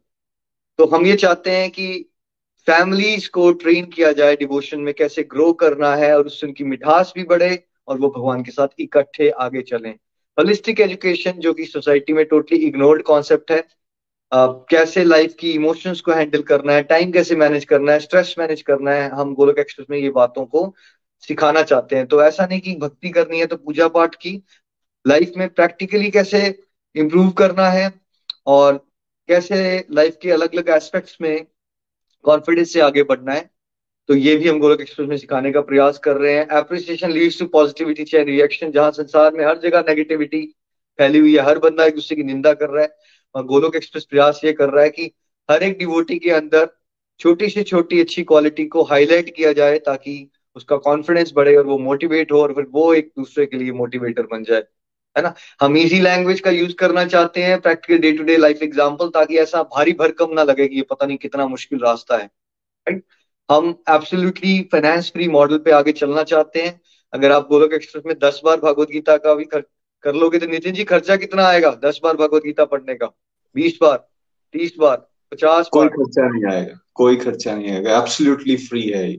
तो 0.79 0.85
हम 0.87 1.05
ये 1.05 1.15
चाहते 1.17 1.51
हैं 1.51 1.69
कि 1.71 1.87
फैमिलीज़ 2.67 3.29
को 3.29 3.51
ट्रेन 3.53 3.85
किया 3.85 4.11
जाए 4.11 4.35
डिवोशन 4.35 4.79
में, 4.79 4.93
कैसे 4.93 5.23
ग्रो 5.23 5.51
करना 5.55 5.95
है 5.95 6.15
और 6.17 6.25
उससे 6.25 6.47
उनकी 6.47 6.63
मिठास 6.63 7.13
भी 7.15 7.23
बढ़े 7.25 7.63
और 7.87 7.99
वो 7.99 8.09
भगवान 8.09 8.43
के 8.43 8.51
साथ 8.51 8.67
इकट्ठे 8.79 9.29
आगे 9.29 9.61
चलें। 9.61 9.93
होलिस्टिक 10.37 10.79
एजुकेशन 10.79 11.39
जो 11.39 11.53
कि 11.53 11.65
सोसाइटी 11.65 12.13
में 12.13 12.25
टोटली 12.25 12.57
इग्नोर्ड 12.57 13.03
कॉन्सेप्ट 13.03 13.51
है 13.51 13.63
कैसे 14.31 15.03
लाइफ 15.03 15.33
की 15.39 15.51
इमोशंस 15.51 16.01
को 16.01 16.11
हैंडल 16.11 16.41
करना 16.43 16.73
है 16.73 16.83
टाइम 16.83 17.11
कैसे 17.11 17.35
मैनेज 17.35 17.65
करना 17.65 17.91
है 17.91 17.99
स्ट्रेस 17.99 18.33
मैनेज 18.39 18.61
करना 18.61 18.91
है, 18.91 19.09
हम 19.09 19.33
गोलक 19.35 19.59
एक्सप्रेस 19.59 19.87
में 19.89 19.97
ये 19.97 20.09
बातों 20.11 20.45
को 20.45 20.73
सिखाना 21.23 21.63
चाहते 21.63 21.95
हैं। 21.95 22.05
तो 22.07 22.21
ऐसा 22.23 22.45
नहीं 22.45 22.59
कि 22.61 22.75
भक्ति 22.77 23.09
करनी 23.09 23.39
है 23.39 23.45
तो 23.45 23.57
पूजा 23.57 23.87
पाठ 23.89 24.15
की। 24.15 24.41
लाइफ 25.05 25.31
में 25.37 25.47
प्रैक्टिकली 25.49 26.09
कैसे 26.11 26.47
इम्प्रूव 26.95 27.29
करना 27.39 27.69
है 27.69 27.91
और 28.47 28.77
कैसे 29.29 29.85
लाइफ 29.91 30.17
के 30.21 30.31
अलग 30.31 30.55
अलग 30.55 30.69
एस्पेक्ट्स 30.71 31.17
में 31.21 31.45
कॉन्फिडेंस 32.25 32.73
से 32.73 32.81
आगे 32.81 33.03
बढ़ना 33.03 33.33
है 33.33 33.49
तो 34.09 34.15
ये 34.15 34.35
भी 34.35 34.47
हम 34.49 34.59
गोलक 34.59 34.81
एक्सप्रेस 34.81 35.09
में 35.09 35.17
सिखाने 35.17 35.51
का 35.51 35.61
प्रयास 35.61 35.97
कर 35.99 36.17
रहे 36.17 36.33
हैं। 36.33 36.47
Appreciation 36.57 37.11
leads 37.11 37.39
to 37.39 37.45
positivity 37.47 38.03
chain 38.05 38.25
reaction 38.25 38.71
जहाँ 38.71 38.91
संसार 38.91 39.33
में 39.33 39.45
हर 39.45 39.57
जगह 39.59 39.83
नेगेटिविटी 39.87 40.45
फैली 40.99 41.19
हुई 41.19 41.35
है, 41.35 41.41
हर 41.41 41.59
बंदा 41.59 41.85
एक 41.85 41.95
दूसरे 41.95 42.15
की 42.15 42.23
निंदा 42.23 42.53
कर 42.53 42.69
रहा 42.69 42.83
है। 42.83 42.95
और 43.35 43.45
गोलोक 43.45 43.75
एक्सप्रेस 43.75 44.05
प्रयास 44.05 44.41
ये 44.43 44.53
कर 44.53 44.69
रहा 44.69 44.83
है 44.83 44.89
कि 44.89 45.11
हर 45.49 45.63
एक 45.63 45.77
डिवोटी 45.77 46.17
के 46.19 46.31
अंदर 46.31 46.69
छोटी 47.19 47.49
से 47.49 47.63
छोटी 47.63 47.99
अच्छी 47.99 48.23
क्वालिटी 48.23 48.65
को 48.65 48.83
हाईलाइट 48.83 49.35
किया 49.35 49.53
जाए 49.53 49.77
ताकि 49.79 50.29
उसका 50.55 50.77
कॉन्फिडेंस 50.77 51.31
बढ़े 51.35 51.55
और 51.55 51.65
वो 51.65 51.77
मोटिवेट 51.77 52.31
हो 52.31 52.41
और 52.41 52.53
फिर 52.53 52.65
वो 52.71 52.93
एक 52.93 53.11
दूसरे 53.17 53.45
के 53.45 53.57
लिए 53.57 53.71
मोटिवेटर 53.71 54.23
बन 54.23 54.43
जाए। 54.43 54.63
है 55.15 55.23
ना? 55.23 55.33
हम 55.61 55.77
इजी 55.77 55.99
लैंग्वेज 55.99 56.39
का 56.39 56.51
यूज़ 56.51 56.73
करना 56.75 57.05
चाहते 57.05 57.43
हैं 57.43 57.59
practical 57.61 58.01
day 58.01 58.11
to 58.11 58.23
day 58.23 58.37
life 58.37 58.63
example 58.63 59.09
ताकि 59.09 59.37
ऐसा 59.37 59.63
भारी 59.63 59.93
भरकम 59.93 60.33
ना 60.33 60.43
लगे 60.43 60.67
कि 60.67 60.75
ये 60.75 60.81
पता 60.81 61.05
नहीं 61.05 61.17
कितना 61.17 61.47
मुश्किल 61.47 61.79
रास्ता 61.79 62.17
है। 62.17 62.25
राइट 62.87 63.03
हम 63.49 63.69
एब्सोल्युटली 63.89 64.61
फाइनेंस 64.71 65.11
फ्री 65.11 65.27
मॉडल 65.27 65.57
पे 65.57 65.71
आगे 65.71 65.91
चलना 65.91 66.23
चाहते 66.23 66.61
हैं। 66.61 66.79
अगर 67.13 67.31
आप 67.31 67.47
गोलोक 67.47 67.73
एक्सप्रेस 67.73 68.03
में 68.05 68.15
दस 68.19 68.41
बार 68.45 68.57
भगवत 68.59 68.89
गीता 68.89 69.17
का 69.17 69.33
भी 69.35 69.45
कर, 70.07 70.15
लोगे 70.15 70.39
तो 70.39 70.47
नितिन 70.47 70.73
जी 70.73 70.83
खर्चा 70.85 71.15
कितना 71.15 71.47
आएगा? 71.47 71.71
दस 71.83 71.99
बार 72.03 72.15
भगवत 72.15 72.43
गीता 72.43 72.65
पढ़ने 72.65 72.95
का। 72.95 73.07
बीस 73.55 73.77
बार 73.81 73.97
तीस 74.53 74.75
बार 74.79 74.97
पचास 75.31 75.69
कोई 75.69 75.87
खर्चा 75.89 76.27
नहीं 76.27 76.45
आएगा 76.53 76.79
कोई 76.95 77.15
खर्चा 77.17 77.55
नहीं 77.55 77.71
आएगा। 77.71 77.97
एब्सोल्युटली 77.97 78.55
फ्री 78.57 78.81
है 78.89 79.09
ये। 79.09 79.17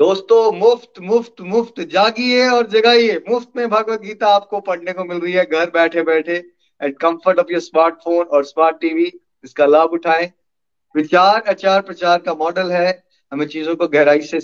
दोस्तों 0.00 0.40
मुफ़्त 0.52 1.00
मुफ़्त 1.00 1.40
मुफ़्त 1.42 1.80
जागिए 1.92 2.48
और 2.48 2.66
जगाइए। 2.66 3.20
मुफ़्त 3.28 3.48
में 3.56 3.68
भगवत 3.68 4.00
गीता 4.00 4.28
आपको 4.28 4.60
पढ़ने 4.60 4.92
को 4.92 5.04
मिल 5.04 5.18
रही 5.18 5.32
है। 5.32 5.44
घर 5.44 5.70
बैठे 5.70 6.02
बैठे 6.02 6.36
at 6.80 6.98
comfort 6.98 7.38
of 7.38 7.52
your 7.52 7.60
smartphone 7.60 8.26
और 8.26 8.44
स्मार्ट 8.44 8.80
टीवी 8.80 9.12
इसका 9.44 9.66
लाभ 9.66 9.90
उठाएँ। 9.90 10.30
विचार 10.94 11.42
आचार 11.50 11.80
प्रचार 11.82 12.18
का 12.18 12.34
मॉडल 12.34 12.72
है। 12.72 12.90
हमें 13.32 13.46
चीज़ों 13.46 13.76
को 13.76 13.88
गहराई 13.88 14.20
से 14.22 14.40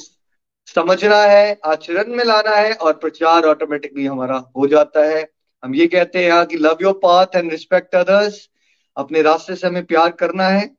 समझना 0.69 1.23
है 1.25 1.61
आचरण 1.67 2.17
में 2.17 2.25
लाना 2.25 2.57
है 2.57 2.73
और 2.73 2.93
प्रचार 2.93 3.45
ऑटोमेटिकली 3.45 4.07
हमारा 4.07 4.37
हो 4.57 4.67
जाता 4.67 5.05
है। 5.07 5.23
हम 5.63 5.75
ये 5.75 5.87
कहते 5.87 6.19
हैं 6.19 6.27
यहाँ 6.27 6.45
की 6.47 6.57
love 6.57 6.79
your 6.83 7.01
path 7.03 7.37
and 7.37 7.51
respect 7.51 7.95
others 7.95 8.49
अपने 8.97 9.23
रास्ते 9.23 9.55
से 9.57 9.67
हमें 9.67 9.85
प्यार 9.85 10.11
करना 10.11 10.49
है। 10.49 10.71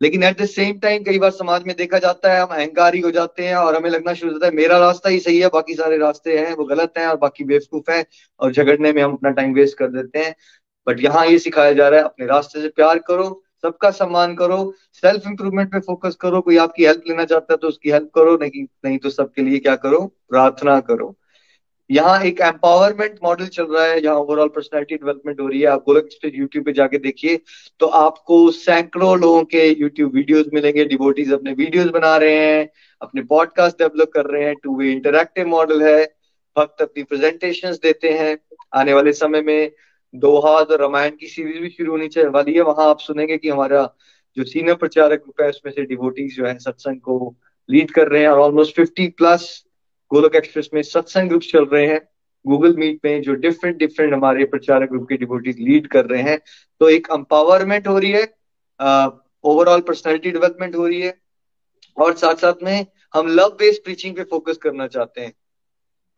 लेकिन 0.00 0.22
एट 0.22 0.40
द 0.40 0.46
सेम 0.46 0.78
टाइम 0.78 1.02
कई 1.04 1.18
बार 1.18 1.30
समाज 1.30 1.64
में 1.66 1.74
देखा 1.76 1.98
जाता 1.98 2.32
है 2.32 2.40
हम 2.40 2.48
अहंकारी 2.48 3.00
हो 3.00 3.10
जाते 3.10 3.46
हैं 3.46 3.54
और 3.56 3.76
हमें 3.76 3.88
लगना 3.90 4.12
शुरू 4.14 4.32
होता 4.32 4.46
है, 4.46 4.52
मेरा 4.52 4.78
रास्ता 4.78 5.08
ही 5.08 5.18
सही 5.20 5.38
है, 5.38 5.48
बाकी 5.48 5.74
सारे 5.74 5.98
रास्ते 5.98 6.38
हैं, 6.38 6.54
वो 6.54 6.64
गलत 6.64 6.98
हैं 6.98 7.06
और 7.06 7.16
बाकी 7.16 7.44
बेवकूफ़ 7.44 7.90
है 7.90 8.04
और 8.40 8.52
झगड़ने 8.52 8.92
में 8.92 9.02
हम 9.02 9.12
अपना 9.12 9.30
टाइम 9.30 9.54
वेस्ट 9.54 9.78
कर 9.78 9.88
देते 9.88 10.18
हैं। 10.18 10.34
बट 10.86 11.00
यहाँ 11.00 11.26
ये 11.26 11.38
सिखाया 11.38 11.72
जा 11.72 11.88
रहा 11.88 12.00
है, 12.00 12.04
अपने 12.04 12.26
रास्ते 12.26 12.60
से 12.62 12.68
प्यार 12.68 12.98
करो, 12.98 13.42
सबका 13.62 13.90
सम्मान 13.90 14.34
करो 14.36 14.74
सेल्फ 14.94 15.26
इंप्रूवमेंट 15.26 15.72
पे 15.72 15.80
फोकस 15.80 16.16
करो, 16.20 16.40
कोई 16.40 16.56
आपकी 16.56 16.84
हेल्प 16.84 17.02
लेना 17.08 17.24
चाहता 17.24 17.52
है 17.52 17.56
तो 17.56 17.68
उसकी 17.68 17.90
हेल्प 17.90 18.10
करो, 18.14 18.36
नहीं 18.36 18.64
नहीं 18.84 18.98
तो 18.98 19.10
सबके 19.10 19.42
लिए 19.42 19.58
क्या 19.58 19.76
करो? 19.76 20.04
प्रार्थना 20.28 20.78
करो। 20.80 21.16
यहाँ 21.90 22.20
एक 22.22 22.40
एम्पावरमेंट 22.40 23.18
मॉडल 23.24 23.46
चल 23.46 23.64
रहा 23.64 23.84
है, 23.84 24.00
जहाँ 24.00 24.16
ओवरऑल 24.16 24.48
पर्सनैलिटी 24.48 24.94
डेवलपमेंट 24.96 25.40
हो 25.40 25.46
रही 25.46 25.60
है। 25.60 25.66
आप 25.66 25.84
गोलक 25.86 26.08
यूट्यूब 26.24 26.64
पे 26.64 26.72
जाके 26.72 26.98
देखिए 26.98 27.38
तो 27.80 27.86
आपको 27.86 28.50
सैकड़ों 28.50 29.18
लोगों 29.20 29.42
के 29.44 29.66
यूट्यूब 29.70 30.14
वीडियोस 30.14 30.46
मिलेंगे। 30.54 30.84
डिवोटीज 30.84 31.32
अपने 31.32 31.52
वीडियोस 31.52 31.86
बना 31.86 32.16
रहे 32.16 32.34
हैं, 32.36 32.68
अपने 33.00 33.22
पॉडकास्ट 33.22 33.78
डेवलप 33.78 34.10
कर 34.14 34.26
रहे 34.26 34.44
हैं। 34.44 34.54
टू 34.62 34.76
वे 34.76 34.90
इंटरक्टिव 34.92 35.46
मॉडल 35.48 35.82
है। 35.82 36.04
भक्त 36.56 36.82
अपनी 36.82 37.02
प्रेजेंटेशन 37.02 37.72
देते 37.82 38.10
हैं। 38.10 38.36
आने 38.74 38.94
वाले 38.94 39.12
समय 39.12 39.42
में 39.42 39.70
दोहा 40.14 40.50
और 40.50 40.80
रामायण 40.80 41.10
की 41.10 41.26
सीरीज़ 41.26 41.58
भी 41.58 41.68
शुरू 41.68 41.90
होनी 41.92 42.08
चाहिए। 42.08 42.28
वाली 42.30 42.54
है, 42.54 42.60
वहाँ 42.62 42.88
आप 42.90 42.98
सुनेंगे 43.00 43.36
कि 43.38 43.48
हमारा 43.48 43.82
जो 44.36 44.44
सीनियर 44.44 44.76
प्रचारक 44.76 45.20
ग्रुप 45.20 45.40
है, 45.42 45.48
उसमें 45.48 45.72
से 45.72 45.82
डिवोटीज 45.84 46.36
जो 46.36 46.46
है, 46.46 46.58
सत्संग 46.58 47.00
को 47.00 47.36
लीड 47.68 47.90
कर 47.90 48.08
रहे 48.08 48.22
हैं। 48.22 48.28
और 48.28 48.38
almost 48.38 48.76
fifty 48.76 49.06
plus 49.08 49.64
Golok 50.10 50.34
express 50.36 50.70
में 50.74 50.82
सत्संग 50.84 51.28
ग्रुप 51.28 51.42
चल 51.42 51.64
रहे 51.66 51.86
हैं। 51.86 52.00
गूगल 52.44 52.76
मीट 52.76 52.98
में 53.04 53.22
जो 53.22 53.34
डिफरेंट 53.36 53.76
डिफरेंट 53.76 54.12
हमारे 54.12 54.44
प्रचारक 54.46 54.90
ग्रुप 54.90 55.06
के 55.08 55.16
डिवोटीज 55.16 55.58
लीड 55.60 55.86
कर 55.86 56.04
रहे 56.06 56.22
हैं 56.22 56.38
तो 56.80 56.88
एक 56.88 57.08
एम्पावरमेंट 57.12 57.88
हो 57.88 57.98
रही 57.98 58.10
है 58.10 58.22
ओवरऑल 59.44 59.80
पर्सनैलिटी 59.82 60.30
डेवलपमेंट 60.30 60.74
हो 60.76 60.86
रही 60.86 61.00
है, 61.00 61.14
और 61.96 62.14
साथ 62.16 62.34
साथ 62.36 62.62
में 62.62 62.86
हम 63.14 63.28
लव 63.28 63.56
बेस्ड 63.58 63.82
प्रीचिंग 63.84 64.14
पे 64.16 64.22
फोकस 64.24 64.56
करना 64.56 64.86
चाहते 64.86 65.20
हैं। 65.20 65.32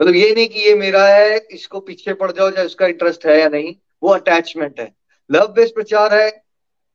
मतलब 0.01 0.15
ये 0.15 0.33
नहीं 0.35 0.49
कि 0.49 0.61
ये 0.61 0.75
मेरा 0.77 1.07
है, 1.07 1.39
इसको 1.51 1.81
पीछे 1.81 2.15
पड़ 2.15 2.31
जाओ 2.33 2.51
या 2.51 2.63
उसका 2.65 2.87
इंटरेस्ट 2.87 3.27
है 3.27 3.39
या 3.41 3.49
नहीं, 3.49 3.75
वो 4.03 4.09
अटैचमेंट 4.11 4.81
है। 4.81 4.93
लव 5.31 5.47
बेस्ड 5.53 5.75
प्रचार 5.75 6.15
है, 6.15 6.31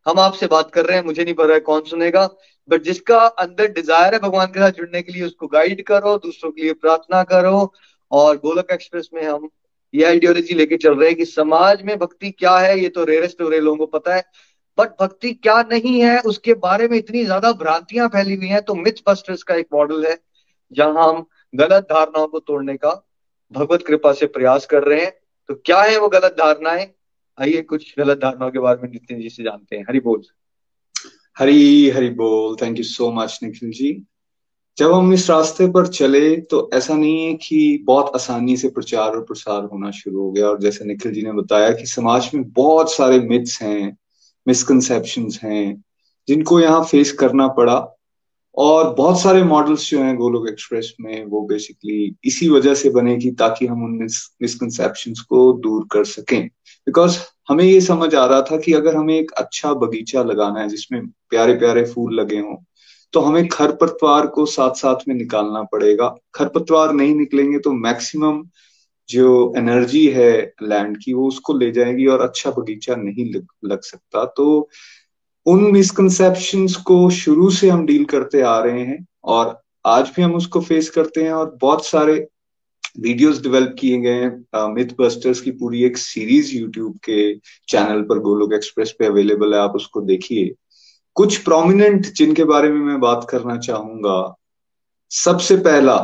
हम 0.06 0.20
आपसे 0.20 0.48
बात 0.48 0.72
कर 0.72 0.86
रहे 0.86 0.98
हैं, 0.98 1.04
मुझे 1.06 1.24
नहीं 1.24 1.34
पता 1.36 1.54
है 1.54 1.60
कौन 1.62 1.82
सुनेगा। 1.86 2.26
बट 2.70 2.84
जिसका 2.84 3.18
अंदर 3.18 3.68
डिज़ायर 3.74 4.14
है 4.14 4.20
भगवान 4.20 4.48
के 4.48 4.60
साथ 4.60 4.72
जुड़ने 4.72 5.02
के 5.02 5.12
लिए, 5.12 5.24
उसको 5.24 5.48
गाइड 5.48 5.84
करो, 5.84 6.18
दूसरों 6.18 6.52
के 6.52 6.62
लिए 6.62 6.74
प्रार्थना 6.76 7.24
करो 7.26 7.74
और 8.12 8.38
गोलक 8.38 8.72
एक्सप्रेस 8.72 9.10
में 9.14 9.24
हम 9.24 9.50
ये 9.94 10.04
आइडियोलॉजी 10.06 10.56
लेके 10.56 10.78
चल 10.78 10.96
रहे 10.96 11.10
हैं 11.10 11.18
कि 11.18 11.26
समाज 11.26 11.82
में 11.82 11.98
भक्ति 12.00 12.32
क्या 12.32 12.58
है, 12.58 12.80
ये 12.80 12.90
तो 12.90 13.04
रेयरेस्ट 13.06 13.42
हो 13.42 13.50
रहे 13.50 13.60
लोगों 13.60 13.78
को 13.78 13.86
पता 13.90 14.16
है। 14.16 14.24
बट 14.78 14.90
भक्ति 15.02 15.32
क्या 15.34 15.62
नहीं 15.64 16.00
है, 16.02 16.20
उसके 16.22 16.54
बारे 16.56 16.88
में 16.88 16.98
इतनी 16.98 17.24
ज़्यादा 17.26 17.52
भ्रांतियाँ 17.54 18.08
फैली 18.08 18.36
हुई 18.36 18.48
हैं 18.48 18.62
तो 18.62 18.76
मिथ 18.76 19.02
बस्टर्स 19.08 19.44
का 19.44 19.56
एक 19.56 19.68
मॉडल 19.74 20.06
है, 20.06 20.18
जहाँ 20.72 21.08
हम 21.08 21.26
गलत 21.54 21.84
धारणाओं 21.92 22.28
को 22.28 22.40
तोड़ने 22.42 22.76
का 22.78 22.92
भगवत 23.52 23.84
कृपा 23.88 24.12
से 24.14 24.26
प्रयास 24.28 24.66
कर 24.66 24.84
रहे 24.84 25.02
हैं। 25.02 25.12
तो 25.50 25.56
क्या 25.56 25.82
है 25.82 25.98
वो 26.00 26.08
गलत 26.10 26.36
धारणाएँ? 26.40 26.88
आइए 27.38 27.62
कुछ 27.64 27.94
गलत 28.00 28.18
धारणाओं 28.18 28.52
के 28.52 28.60
बारे 28.60 28.82
में 28.82 28.90
नितिन 28.92 29.22
जी 29.22 29.30
से 29.30 29.44
जानते 29.44 29.76
हैं। 29.76 29.84
हरि 29.84 30.00
बोल। 30.00 30.24
हरी 31.38 31.90
हरी 31.90 32.10
बोल। 32.10 32.56
Thank 32.62 32.78
you 32.78 32.84
so 32.84 33.12
much 33.12 33.40
Nikhil 33.44 33.72
ji. 33.72 33.92
जब 34.78 34.92
हम 34.92 35.14
इस 35.14 35.30
रास्ते 35.30 35.68
पर 35.68 35.88
चले 35.88 36.36
तो 36.42 36.70
ऐसा 36.74 36.94
नहीं 36.94 37.26
है 37.26 37.34
कि 37.34 37.84
बहुत 37.84 38.12
आसानी 38.16 38.58
से 38.58 38.70
प्रचार 38.70 39.12
और 39.12 39.24
प्रसार 39.24 39.64
होना 39.64 39.92
शुरू 39.92 40.22
हो 40.22 40.32
गया। 40.32 40.48
और 40.48 40.60
जैसे 40.60 40.86
निखिल 40.86 41.14
जी 41.14 41.22
ने 41.22 41.32
बताया 41.32 41.72
कि 41.72 41.86
समाज 41.86 42.30
में 42.36 42.44
बहुत 42.52 42.94
सारे 42.94 43.20
मिथ्स 43.20 43.62
हैं 43.62 43.98
मिसकंसेप्शन 44.48 45.30
हैं, 45.44 45.84
जिनको 46.28 46.60
यहाँ 46.60 46.84
फेस 46.84 47.12
करना 47.12 47.48
पड़ा। 47.48 47.92
और 48.58 48.94
बहुत 48.94 49.22
सारे 49.22 49.44
मॉडल्स 49.44 49.90
जो 49.90 50.04
हैं 50.04 50.16
गोलोक 50.18 50.48
एक्सप्रेस 50.50 50.94
में, 51.02 51.26
वो 51.26 51.42
बेसिकली 51.42 52.16
इसी 52.24 52.50
वजह 52.50 52.76
से 52.76 52.90
बने 52.90 53.18
कि 53.18 53.32
ताकि 53.32 53.66
हम 53.66 53.84
उन 53.84 54.08
मिसकंसेप्शन 54.42 55.14
को 55.30 55.54
दूर 55.54 55.88
कर 55.92 56.04
सकें। 56.04 56.50
बिकॉज़ 56.88 57.20
हमें 57.50 57.64
ये 57.64 57.82
समझ 57.82 58.16
आ 58.16 58.26
रहा 58.26 58.42
था 58.42 58.58
कि 58.58 58.74
अगर 58.74 58.96
हमें 58.96 59.16
एक 59.20 59.32
अच्छा 59.32 59.74
बगीचा 59.74 60.24
लगाना 60.24 60.60
है 60.60 60.68
जिसमें 60.70 61.06
प्यारे 61.30 61.54
प्यारे 61.54 61.84
फूल 61.86 62.14
लगे 62.20 62.40
हों 62.40 62.56
तो 63.14 63.20
हमें 63.20 63.48
खरपतवार 63.48 64.28
को 64.28 64.46
साथ 64.46 64.74
साथ 64.74 65.08
में 65.08 65.16
निकालना 65.16 65.62
पड़ेगा। 65.64 66.16
खरपतवार 66.34 66.94
नहीं 66.94 67.16
निकलेंगे 67.16 67.60
तो 67.60 67.72
मैक्सिमम 67.72 68.44
जो 69.10 69.54
एनर्जी 69.58 70.08
है 70.08 70.32
लैंड 70.64 70.98
की 71.04 71.14
वो 71.14 71.28
उसको 71.28 71.54
ले 71.54 71.72
जाएगी 71.72 72.06
और 72.08 72.22
अच्छा 72.22 72.52
बगीचा 72.52 72.96
नहीं 72.96 73.34
लग, 73.34 73.48
लग 73.66 73.82
सकता। 73.82 74.26
तो 74.26 74.70
उन 75.46 75.72
मिसकंसेप्शन 75.72 76.68
को 76.68 77.10
शुरू 77.10 77.50
से 77.50 77.70
हम 77.70 77.86
डील 77.86 78.06
करते 78.06 78.42
आ 78.42 78.60
रहे 78.60 78.82
हैं 78.82 79.06
और 79.24 79.60
आज 79.86 80.12
भी 80.16 80.22
हम 80.22 80.36
उसको 80.36 80.62
फेस 80.62 80.90
करते 80.90 81.24
हैं 81.24 81.34
और 81.34 81.58
बहुत 81.62 81.86
सारे 81.86 82.28
वीडियोस 82.96 83.42
डेवलप 83.44 83.76
किए 83.80 83.98
गए 84.02 84.14
हैं। 84.14 84.68
मिथ 84.74 84.96
बस्टर्स 85.00 85.42
की 85.42 85.52
पूरी 85.54 85.84
एक 85.84 85.98
सीरीज़ 85.98 86.56
यूट्यूब 86.56 86.98
के 87.06 87.36
चैनल 87.70 88.02
पर 88.02 88.20
गोलोक 88.22 88.54
एक्सप्रेस 88.54 88.96
पे 89.00 89.06
अवेलेबल 89.06 89.54
है, 89.54 89.60
आप 89.60 89.76
उसको 89.76 90.02
देखिए। 90.04 90.54
कुछ 91.16 91.38
प्रोमिनेंट 91.38 92.06
जिनके 92.08 92.44
बारे 92.46 92.70
में 92.70 92.80
मैं 92.82 93.00
बात 93.00 93.28
करना 93.30 93.58
चाहूँगा, 93.60 94.36
सबसे 95.12 95.58
पहला, 95.58 95.98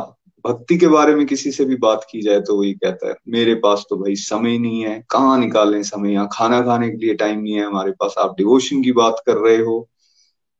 भक्ति 0.44 0.76
के 0.78 0.88
बारे 0.88 1.14
में 1.14 1.24
किसी 1.26 1.50
से 1.52 1.64
भी 1.64 1.76
बात 1.76 2.06
की 2.10 2.20
जाए 2.22 2.40
तो 2.40 2.58
वही 2.58 2.72
कहता 2.74 3.08
है, 3.08 3.14
मेरे 3.28 3.54
पास 3.56 3.84
तो 3.90 3.96
भाई 3.96 4.14
समय 4.16 4.58
नहीं 4.58 4.84
है, 4.84 5.02
कहाँ 5.10 5.38
निकालें 5.38 5.82
समय? 5.82 6.12
यहाँ 6.12 6.28
खाना 6.32 6.60
खाने 6.62 6.88
के 6.90 6.96
लिए 6.96 7.14
टाइम 7.14 7.40
नहीं 7.40 7.54
है, 7.54 7.64
हमारे 7.64 7.92
पास 7.92 8.14
आप 8.18 8.34
डिवोशन 8.38 8.82
की 8.82 8.92
बात 8.92 9.22
कर 9.26 9.36
रहे 9.38 9.56
हो। 9.58 9.88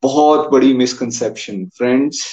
बहुत 0.02 0.48
बड़ी 0.50 0.72
मिसकंसेप्शन 0.74 1.64
फ्रेंड्स 1.76 2.24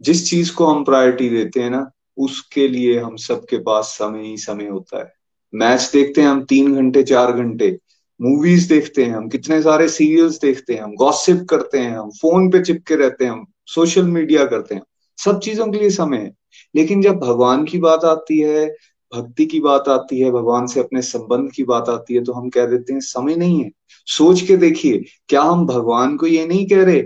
जिस 0.00 0.28
चीज़ 0.30 0.52
को 0.54 0.66
हम 0.66 0.84
प्रायोरिटी 0.84 1.28
देते 1.28 1.60
हैं 1.60 1.70
ना 1.70 1.90
उसके 2.16 2.68
लिए 2.68 2.98
हम 2.98 3.16
सबके 3.16 3.58
पास 3.58 3.84
समय 3.84 4.22
ही 4.22 4.36
समय 4.36 4.68
होता 4.68 4.98
है। 4.98 5.12
मैच 5.54 5.90
देखते 5.92 6.20
हैं 6.20 6.28
हम 6.28 6.44
तीन 6.44 6.74
घंटे, 6.74 7.02
चार 7.02 7.32
घंटे। 7.32 7.78
मूवीज़ 8.20 8.68
देखते 8.68 9.04
हैं 9.04 9.14
हम, 9.14 9.28
कितने 9.28 9.62
सारे 9.62 9.88
सीरियल्स 9.88 10.40
देखते 10.40 10.74
हैं 10.74 10.82
हम 10.82 10.94
गॉसिप 10.94 11.46
करते 11.50 11.78
हैं 11.78 11.96
हम 11.98 12.10
फ़ोन 12.10 12.50
पे 12.50 12.60
चिपके 12.60 12.96
रहते 12.96 13.24
हैं 13.24 13.32
हम 13.32 13.46
सोशल 13.66 14.06
मीडिया 14.06 14.44
करते 14.44 14.74
हैं 14.74 14.82
सब 15.18 15.40
चीज़ों 15.40 15.66
के 15.66 15.78
लिए 15.78 15.90
समय 15.90 16.16
है। 16.16 16.34
लेकिन 16.76 17.02
जब 17.02 17.16
भगवान 17.16 17.64
की 17.64 17.78
बात 17.78 18.04
आती 18.04 18.38
है, 18.38 18.66
भक्ति 19.12 19.46
की 19.46 19.60
बात 19.60 19.88
आती 19.88 20.20
है, 20.20 20.30
भगवान 20.30 20.66
से 20.66 20.80
अपने 20.80 21.02
संबंध 21.02 21.50
की 21.52 21.64
बात 21.64 21.88
आती 21.88 22.14
है 22.14 22.24
तो 22.24 22.32
हम 22.32 22.48
कह 22.48 22.66
देते 22.66 22.92
हैं, 22.92 23.00
समय 23.00 23.36
नहीं 23.36 23.64
है। 23.64 23.70
सोच 24.06 24.40
के 24.40 24.56
देखिए, 24.56 25.04
क्या 25.28 25.42
हम 25.42 25.66
भगवान 25.66 26.16
को 26.16 26.26
ये 26.26 26.46
नहीं 26.46 26.66
कह 26.66 26.84
रहे? 26.84 27.02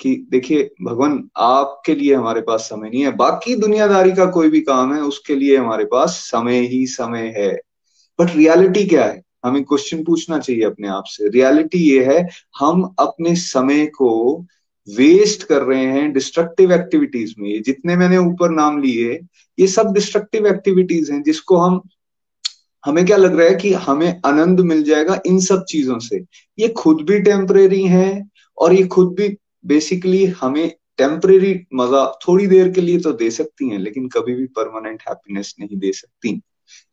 कि 0.00 0.26
देखिए, 0.30 0.70
भगवान, 0.82 1.28
आपके 1.36 1.94
लिए 1.94 2.14
हमारे 2.14 2.40
पास 2.40 2.60
समय 2.60 2.90
नहीं 2.90 3.02
है। 3.02 3.16
बाकी 3.16 3.56
दुनियादारी 3.56 4.12
का 4.12 4.26
कोई 4.26 4.48
भी 4.48 4.60
काम 4.60 4.94
है, 4.94 5.00
उसके 5.00 5.34
लिए 5.34 5.56
हमारे 5.56 5.84
पास 5.84 6.10
समय 6.10 6.58
ही 6.58 6.86
समय 6.86 7.34
है। 7.36 7.60
बट 8.20 8.36
रियलिटी 8.36 8.86
क्या 8.86 9.04
है? 9.04 9.22
हमें 9.44 9.64
क्वेश्चन 9.64 10.04
पूछना 10.04 10.38
चाहिए 10.38 10.62
अपने 10.62 10.88
आप 10.88 11.04
से। 11.06 11.28
रियलिटी 11.28 11.78
ये 11.78 12.04
है, 12.04 12.28
हम 12.58 12.94
अपने 12.98 13.36
समय 13.36 13.86
को 13.86 14.40
वेस्ट 14.96 15.42
कर 15.42 15.62
रहे 15.62 15.84
हैं 15.84 16.12
डिस्ट्रक्टिव 16.12 16.72
एक्टिविटीज़ 16.72 17.34
में। 17.38 17.50
ये 17.50 17.58
जितने 17.58 17.96
मैंने 17.96 18.18
ऊपर 18.18 18.50
नाम 18.50 18.82
लिए, 18.82 19.20
ये 19.58 19.66
सब 19.66 19.92
डिस्ट्रक्टिव 19.92 20.46
एक्टिविटीज़ 20.46 21.12
हैं, 21.12 21.22
जिसको 21.22 21.56
हम, 21.56 21.82
हमें 22.84 23.06
क्या 23.06 23.16
लग 23.16 23.36
रहा 23.36 23.48
है 23.48 23.54
कि 23.54 23.72
हमें 23.72 24.20
आनंद 24.26 24.60
मिल 24.60 24.82
जाएगा 24.82 25.20
इन 25.26 25.40
सब 25.40 25.64
चीज़ों 25.64 25.98
से। 25.98 26.24
ये 26.58 26.68
खुद 26.68 27.00
भी 27.00 27.20
टेम्परेरी 27.20 27.82
है 27.82 28.28
और 28.58 28.72
ये 28.72 28.86
खुद 28.86 29.14
भी 29.14 29.38
बेसिकली 29.66 30.26
हमें 30.26 30.72
टेम्परेरी 30.98 31.66
मज़ा 31.74 32.18
थोड़ी 32.28 32.46
देर 32.46 32.72
के 32.72 32.80
लिए 32.80 32.98
तो 32.98 33.12
दे 33.12 33.30
सकती 33.30 33.68
हैं, 33.68 33.78
लेकिन 33.78 34.08
कभी 34.08 34.34
भी 34.34 34.46
परमानेंट 34.46 35.02
हैप्पीनेस 35.08 35.54
नहीं 35.60 35.78
दे 35.78 35.92
सकती। 35.92 36.40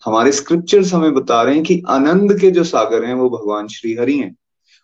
हमारे 0.06 0.32
स्क्रिप्चर्स 0.32 0.94
हमें 0.94 1.14
बता 1.14 1.42
रहे 1.42 1.56
हैं 1.56 1.64
कि 1.64 1.84
आनंद 1.88 2.40
के 2.40 2.52
जो 2.52 2.64
सागर 2.64 3.06
हैं, 3.06 3.14
वो 3.14 3.30
भगवान 3.30 3.68
श्री 3.68 3.94
हरि 3.96 4.18
हैं। 4.18 4.36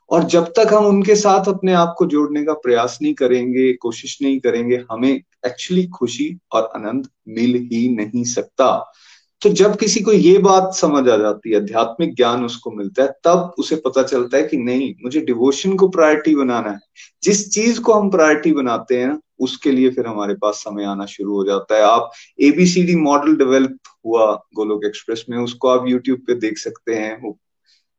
और 0.09 0.23
जब 0.23 0.43
तक 0.45 0.73
हम 0.73 0.85
उनके 0.85 1.15
साथ 1.15 1.49
अपने 1.49 1.73
आप 1.73 1.95
को 1.97 2.05
जोड़ने 2.05 2.43
का 2.43 2.53
प्रयास 2.53 2.99
नहीं 3.01 3.13
करेंगे, 3.13 3.73
कोशिश 3.73 4.17
नहीं 4.21 4.39
करेंगे, 4.39 4.83
हमें 4.91 5.11
एक्चुअली 5.47 5.87
खुशी 5.87 6.37
और 6.51 6.71
आनंद 6.75 7.07
मिल 7.27 7.69
ही 7.73 7.89
नहीं 7.89 8.23
सकता। 8.23 8.93
तो 9.41 9.49
जब 9.49 9.75
किसी 9.75 9.99
को 9.99 10.13
ये 10.13 10.37
बात 10.37 10.75
समझ 10.75 11.09
आ 11.09 11.17
जाती 11.17 11.49
है, 11.49 11.55
आध्यात्मिक 11.55 12.15
ज्ञान 12.15 12.45
उसको 12.45 12.71
मिलता 12.71 13.03
है, 13.03 13.09
तब 13.23 13.55
उसे 13.59 13.75
पता 13.75 14.03
चलता 14.03 14.37
है 14.37 14.43
कि 14.43 14.57
नहीं, 14.57 14.95
मुझे 15.03 15.21
डिवोशन 15.21 15.75
को 15.75 15.87
प्रायोरिटी 15.87 16.35
बनाना 16.35 16.71
है। 16.71 16.79
जिस 17.23 17.51
चीज़ 17.51 17.81
को 17.81 17.93
हम 17.93 18.09
प्रायोरिटी 18.09 18.51
बनाते 18.51 18.97
हैं, 18.97 19.21
उसके 19.39 19.71
लिए 19.71 19.89
फिर 19.89 20.07
हमारे 20.07 20.33
पास 20.33 20.55
समय 20.55 20.83
आना 20.83 21.05
शुरू 21.05 21.33
हो 21.33 21.45
जाता 21.45 21.75
है। 21.75 21.81
आप 21.81 22.11
एबीसीडी 22.41 22.95
मॉडल 22.95 23.35
डेवलप 23.35 23.77
हुआ 24.05 24.41
गोलोक 24.55 24.85
एक्सप्रेस 24.85 25.25
में, 25.29 25.37
उसको 25.37 25.67
आप 25.67 25.87
यूट्यूब 25.87 26.19
पे 26.19 26.35
देख 26.35 26.57
सकते 26.57 26.95
हैं 26.95 27.21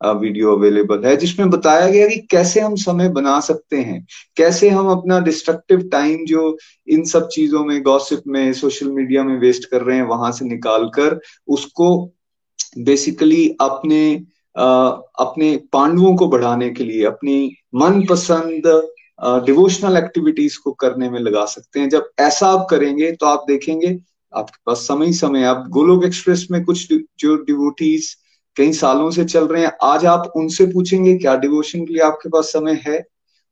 वीडियो 0.00 0.56
अवेलेबल 0.56 1.04
है 1.04 1.16
जिसमें 1.16 1.50
बताया 1.50 1.86
गया 1.88 2.06
कि 2.08 2.20
कैसे 2.30 2.60
हम 2.60 2.74
समय 2.76 3.08
बना 3.08 3.38
सकते 3.40 3.76
हैं 3.76 4.06
कैसे 4.36 4.68
हम 4.68 4.88
अपना 4.90 5.18
डिस्ट्रक्टिव 5.20 5.88
टाइम 5.92 6.24
जो 6.26 6.56
इन 6.88 7.04
सब 7.04 7.28
चीज़ों 7.28 7.64
में 7.64 7.82
गॉसिप 7.82 8.22
में 8.26 8.52
सोशल 8.52 8.90
मीडिया 8.90 9.24
में 9.24 9.38
वेस्ट 9.40 9.64
कर 9.70 9.82
रहे 9.82 9.96
हैं 9.96 10.04
वहाँ 10.04 10.32
से 10.32 10.44
निकाल 10.44 10.88
कर 10.88 11.20
उसको 11.48 11.90
बेसिकली 12.78 13.48
अपने 13.60 14.00
आ, 14.58 14.88
अपने 15.18 15.56
पांडवों 15.72 16.14
को 16.16 16.28
बढ़ाने 16.28 16.70
के 16.70 16.84
लिए 16.84 17.04
अपनी 17.04 17.36
मनपसंद 17.74 18.66
डिवोशनल 19.46 19.96
एक्टिविटीज़ 19.96 20.58
को 20.64 20.72
करने 20.72 21.10
में 21.10 21.18
लगा 21.20 21.44
सकते 21.46 21.80
हैं। 21.80 21.88
जब 21.88 22.10
ऐसा 22.20 22.46
आप 22.46 22.66
करेंगे 22.70 23.10
तो 23.12 23.26
आप 23.26 23.44
देखेंगे 23.48 23.98
आपके 24.32 24.58
पास 24.66 24.78
समय 24.78 25.12
समय 25.12 25.44
आप 25.44 25.64
गोलोक 25.68 26.04
एक्सप्रेस 26.04 26.46
में 26.50 26.64
कुछ 26.64 26.92
जो 26.92 27.36
डिवोटीज 27.36 28.16
कई 28.56 28.72
सालों 28.72 29.10
से 29.10 29.24
चल 29.24 29.46
रहे 29.46 29.64
हैं। 29.64 29.72
आज 29.82 30.06
आप 30.06 30.32
उनसे 30.36 30.66
पूछेंगे, 30.66 31.16
क्या 31.16 31.36
डिवोशन 31.36 31.84
के 31.84 31.92
लिए 31.92 32.02
आपके 32.02 32.28
पास 32.28 32.44
समय 32.44 32.82
है? 32.86 33.06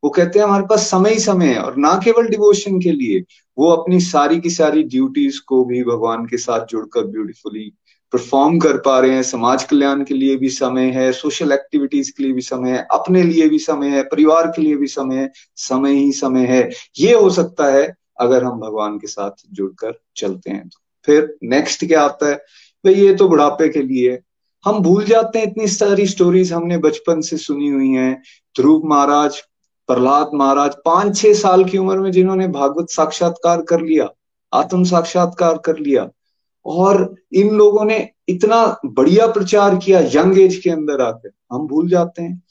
वो 0.04 0.10
कहते 0.10 0.38
हैं, 0.38 0.46
हमारे 0.46 0.64
पास 0.66 0.90
समय 0.90 1.10
ही 1.10 1.18
समय 1.18 1.46
है 1.46 1.58
और 1.58 1.76
ना 1.76 2.00
केवल 2.04 2.28
डिवोशन 2.28 2.80
के 2.80 2.92
लिए, 2.92 3.24
वो 3.58 3.70
अपनी 3.70 4.00
सारी 4.00 4.40
की 4.40 4.50
सारी 4.50 4.82
ड्यूटीज़ 4.82 5.40
को 5.46 5.64
भी 5.64 5.82
भगवान 5.84 6.26
के 6.26 6.36
साथ 6.36 6.66
जुड़कर 6.66 7.06
ब्यूटीफुली 7.06 7.72
परफॉर्म 8.12 8.58
कर 8.58 8.76
पा 8.76 9.00
रहे 9.00 9.10
हैं। 9.10 9.22
समाज 9.22 9.64
कल्याण 9.64 10.04
के 10.04 10.14
लिए 10.14 10.36
भी 10.36 10.48
समय 10.48 10.90
है 10.90 11.12
सोशल 11.12 11.52
एक्टिविटीज़ 11.52 12.12
के 12.16 12.22
लिए 12.22 12.32
भी 12.32 12.40
समय 12.40 12.70
है, 12.70 12.86
अपने 12.90 13.22
लिए 13.22 13.48
भी 13.48 13.58
समय 13.58 13.88
है, 13.88 14.02
परिवार 14.02 14.46
के 14.46 14.62
लिए 14.62 14.76
भी 14.76 14.86
समय 14.86 15.16
है, 15.16 15.30
समय 15.56 15.92
ही 15.92 16.12
समय 16.12 16.46
है। 16.46 16.70
ये 16.98 17.14
हो 17.14 17.30
सकता 17.30 17.66
है 17.66 17.94
अगर 18.20 18.44
हम 18.44 18.60
भगवान 18.60 18.98
के 18.98 19.06
साथ 19.06 19.30
जुड़कर 19.52 20.00
चलते 20.16 20.50
हैं 20.50 20.68
तो। 20.68 20.78
फिर 21.06 21.36
नेक्स्ट 21.42 21.84
क्या 21.84 22.02
आता 22.02 22.28
है? 22.28 22.34
भाई, 22.84 22.94
ये 22.94 23.14
तो 23.14 23.28
बुढ़ापे 23.28 23.68
के 23.68 23.82
लिए 23.82 24.18
हम 24.66 24.78
भूल 24.82 25.04
जाते 25.04 25.38
हैं 25.38 25.46
इतनी 25.46 25.66
सारी 25.68 26.06
स्टोरीज 26.06 26.52
हमने 26.52 26.76
बचपन 26.78 27.20
से 27.20 27.36
सुनी 27.36 27.68
हुई 27.68 27.88
हैं। 27.88 28.22
ध्रुव 28.56 28.86
महाराज, 28.86 29.36
प्रहलाद 29.88 30.30
महाराज 30.34 30.74
पाँच 30.84 31.16
छह 31.16 31.32
साल 31.34 31.64
की 31.64 31.78
उम्र 31.78 31.98
में 31.98 32.10
जिन्होंने 32.12 32.48
भागवत 32.48 32.90
साक्षात्कार 32.90 33.62
कर 33.62 33.80
लिया, 33.80 34.08
आत्म 34.52 34.84
साक्षात्कार 34.84 35.58
कर 35.64 35.78
लिया, 35.78 36.08
और 36.66 37.14
इन 37.32 37.50
लोगों 37.50 37.84
ने 37.84 38.08
इतना 38.28 38.64
बढ़िया 38.86 39.26
प्रचार 39.26 39.76
किया 39.76 40.00
यंग 40.14 40.38
एज 40.38 40.56
के 40.56 40.70
अंदर 40.70 41.00
आकर। 41.00 41.30
हम 41.52 41.66
भूल 41.66 41.88
जाते 41.88 42.22
हैं। 42.22 42.42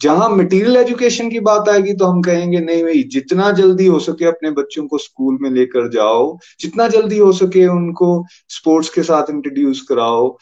जहाँ 0.00 0.28
मटेरियल 0.30 0.76
एजुकेशन 0.76 1.30
की 1.30 1.40
बात 1.40 1.68
आएगी 1.68 1.92
तो 1.92 2.06
हम 2.06 2.20
कहेंगे, 2.22 2.60
नहीं 2.60 2.82
भाई, 2.84 3.02
जितना 3.04 3.50
जल्दी 3.52 3.86
हो 3.86 3.98
सके 4.00 4.24
अपने 4.24 4.50
बच्चों 4.52 4.86
को 4.86 4.98
स्कूल 4.98 5.38
में 5.40 5.50
लेकर 5.50 5.88
जाओ, 5.90 6.38
जितना 6.60 6.88
जल्दी 6.88 7.18
हो 7.18 7.32
सके 7.32 7.66
उनको 7.68 8.24
स्पोर्ट्स 8.50 8.90
के 8.90 9.02
साथ 9.02 9.30
इंट्रोड्यूस 9.30 9.82
कराओ 9.88 10.36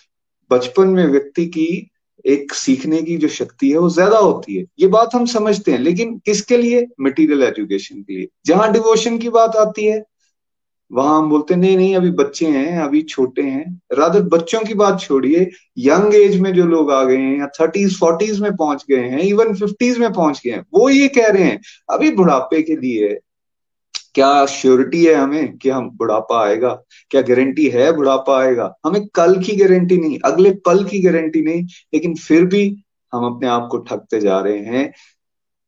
बचपन 0.50 0.88
में 0.88 1.06
व्यक्ति 1.06 1.46
की 1.48 1.68
एक 2.24 2.52
सीखने 2.54 3.02
की 3.02 3.16
जो 3.16 3.28
शक्ति 3.28 3.70
है 3.70 3.78
वो 3.78 3.88
ज़्यादा 3.90 4.18
होती 4.18 4.56
है। 4.56 4.64
ये 4.80 4.86
बात 4.88 5.14
हम 5.14 5.26
समझते 5.26 5.72
हैं, 5.72 5.78
लेकिन 5.78 6.16
किसके 6.18 6.56
लिए? 6.56 6.86
मटेरियल 7.00 7.42
एजुकेशन 7.42 8.02
के 8.02 8.14
लिए। 8.14 8.28
जहाँ 8.46 8.72
डिवोशन 8.72 9.18
की 9.18 9.28
बात 9.30 9.56
आती 9.56 9.84
है, 9.84 10.02
वहाँ 10.90 11.18
हम 11.18 11.28
बोलते 11.30 11.56
नहीं 11.56 11.76
नहीं, 11.76 11.94
अभी 11.96 12.10
बच्चे 12.12 12.46
हैं, 12.46 12.78
अभी 12.80 13.02
छोटे 13.02 13.42
हैं। 13.42 13.80
रादर 13.92 14.22
बच्चों 14.28 14.60
की 14.60 14.74
बात 14.74 15.00
छोड़िए। 15.00 15.50
यंग 15.78 16.14
एज 16.14 16.38
में 16.40 16.52
जो 16.54 16.66
लोग 16.66 16.90
आ 16.92 17.02
गए 17.04 17.16
हैं, 17.16 17.38
या 17.38 17.46
थर्टीज 17.60 17.98
फोर्टीज 18.00 18.40
में 18.40 18.54
पहुँच 18.56 18.84
गए 18.90 19.08
हैं 19.08 19.20
इवन 19.20 19.54
फिफ्टीज 19.54 19.98
में 19.98 20.12
पहुँच 20.12 20.40
गए 20.46 20.52
हैं, 20.52 20.64
वो 20.74 20.88
ये 20.90 21.08
कह 21.08 21.28
रहे 21.28 21.44
हैं, 21.44 21.60
अभी 21.90 22.10
बुढ़ापे 22.12 22.62
के 22.62 22.76
लिए 22.76 23.18
क्या 24.16 24.46
श्योरिटी 24.46 25.06
है 25.06 25.14
हमें 25.14 25.58
कि 25.58 25.70
हम 25.70 25.90
बुढ़ापा 25.90 26.46
आएगा? 26.46 26.82
क्या 27.10 27.22
गारंटी 27.22 27.68
है 27.68 27.92
बुढ़ापा 27.92 28.40
आएगा? 28.40 28.74
हमें 28.86 29.06
कल 29.06 29.42
की 29.42 29.56
गारंटी 29.56 29.96
नहीं, 29.96 30.18
अगले 30.24 30.50
पल 30.50 30.84
की 30.84 31.00
गारंटी 31.00 31.42
नहीं, 31.42 31.64
लेकिन 31.94 32.14
फिर 32.14 32.44
भी 32.44 32.84
हम 33.14 33.36
अपने 33.36 33.48
आप 33.48 33.68
को 33.70 33.78
ठगते 33.78 34.20
जा 34.20 34.40
रहे 34.40 34.58
हैं। 34.58 34.92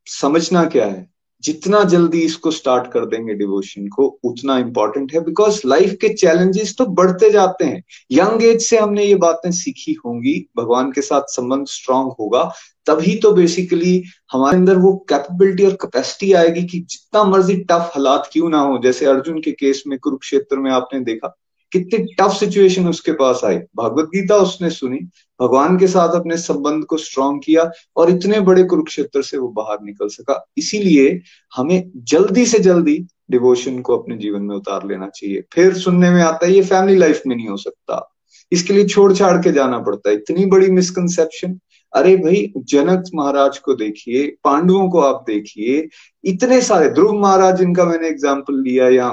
समझना 0.06 0.64
क्या 0.64 0.86
है? 0.86 1.10
जितना 1.42 1.84
जल्दी 1.84 2.20
इसको 2.20 2.50
स्टार्ट 2.50 2.92
कर 2.92 3.06
देंगे 3.06 3.34
डिवोशन 3.34 3.88
को, 3.88 4.18
उतना 4.24 4.58
इंपॉर्टेंट 4.58 5.12
है। 5.12 5.20
बिकॉज़ 5.20 5.60
लाइफ 5.66 5.96
के 6.00 6.08
चैलेंजेस 6.08 6.74
तो 6.78 6.86
बढ़ते 6.86 7.30
जाते 7.30 7.64
हैं। 7.64 7.84
यंग 8.10 8.44
एज 8.44 8.62
से 8.62 8.78
हमने 8.78 9.04
ये 9.04 9.14
बातें 9.14 9.50
सीखी 9.50 9.92
होंगी। 9.92 10.50
भगवान 10.56 10.92
के 10.92 11.00
साथ 11.00 11.22
संबंध 11.22 11.66
स्ट्रांग 11.66 12.10
होगा। 12.20 12.52
तभी 12.86 13.16
तो 13.16 13.32
बेसिकली 13.32 14.02
हमारे 14.32 14.56
अंदर 14.56 14.76
वो 14.76 15.06
कैपेबिलिटी 15.08 15.64
और 15.64 15.72
कैपेसिटी 15.72 16.32
आएगी 16.32 16.62
कि 16.62 16.78
जितना 16.80 17.24
मर्ज़ी 17.24 17.56
टफ 17.56 17.90
हालात 17.94 18.30
क्यों 18.32 18.48
ना 18.48 18.60
हो। 18.60 18.78
जैसे 18.78 19.06
अर्जुन 19.06 19.40
के 19.40 19.52
केस 19.52 19.84
में 19.86 19.98
कुरुक्षेत्र 19.98 20.56
में 20.56 20.70
आपने 20.70 21.00
देखा। 21.00 21.36
कितनी 21.72 22.14
टफ 22.14 22.32
सिचुएशन 22.32 22.88
उसके 22.88 23.12
पास 23.12 23.40
आई। 23.44 23.58
भगवत 23.76 24.04
गीता 24.04 24.36
उसने 24.36 24.70
सुनी, 24.70 24.98
भगवान 25.40 25.78
के 25.78 25.86
साथ 25.86 26.14
अपने 26.14 26.36
संबंध 26.36 26.84
को 26.84 26.96
स्ट्रॉन्ग 26.96 27.42
किया 27.44 27.70
और 27.96 28.10
इतने 28.10 28.40
बड़े 28.40 28.64
कुरुक्षेत्र 28.64 29.22
से 29.22 29.38
वो 29.38 29.48
बाहर 29.48 29.78
निकल 29.82 30.08
सका। 30.08 30.44
इसीलिए 30.58 31.20
हमें 31.52 31.90
जल्दी 31.96 32.46
से 32.46 32.58
जल्दी 32.58 32.98
डिवोशन 33.30 33.80
को 33.80 33.96
अपने 33.98 34.16
जीवन 34.16 34.42
में 34.42 34.56
उतार 34.56 34.86
लेना 34.86 35.08
चाहिए। 35.08 35.44
फिर 35.52 35.74
सुनने 35.74 36.10
में 36.10 36.22
आता 36.22 36.46
है, 36.46 36.52
ये 36.52 36.62
फैमिली 36.62 36.98
लाइफ 36.98 37.22
में 37.26 37.36
नहीं 37.36 37.48
हो 37.48 37.56
सकता। 37.56 38.14
इसके 38.52 38.72
लिए 38.72 38.86
छोड़ 38.86 39.12
छाड़ 39.12 39.36
के 39.42 39.52
जाना 39.52 39.78
पड़ता 39.78 40.10
है। 40.10 40.16
इतनी 40.16 40.46
बड़ी 40.46 40.70
मिसकंसेप्शन 40.70 41.58
अरे 41.92 42.16
भाई, 42.16 42.52
जनक 42.58 43.04
महाराज 43.14 43.58
को 43.58 43.74
देखिए, 43.74 44.26
पांडवों 44.44 44.88
को 44.88 45.00
आप 45.00 45.24
देखिए, 45.26 45.88
इतने 46.24 46.60
सारे, 46.60 46.88
ध्रुव 46.90 47.12
महाराज 47.12 47.58
जिनका 47.58 47.84
मैंने 47.84 48.08
एग्ज़ाम्पल 48.08 48.60
लिया 48.62 48.88
या 48.88 49.08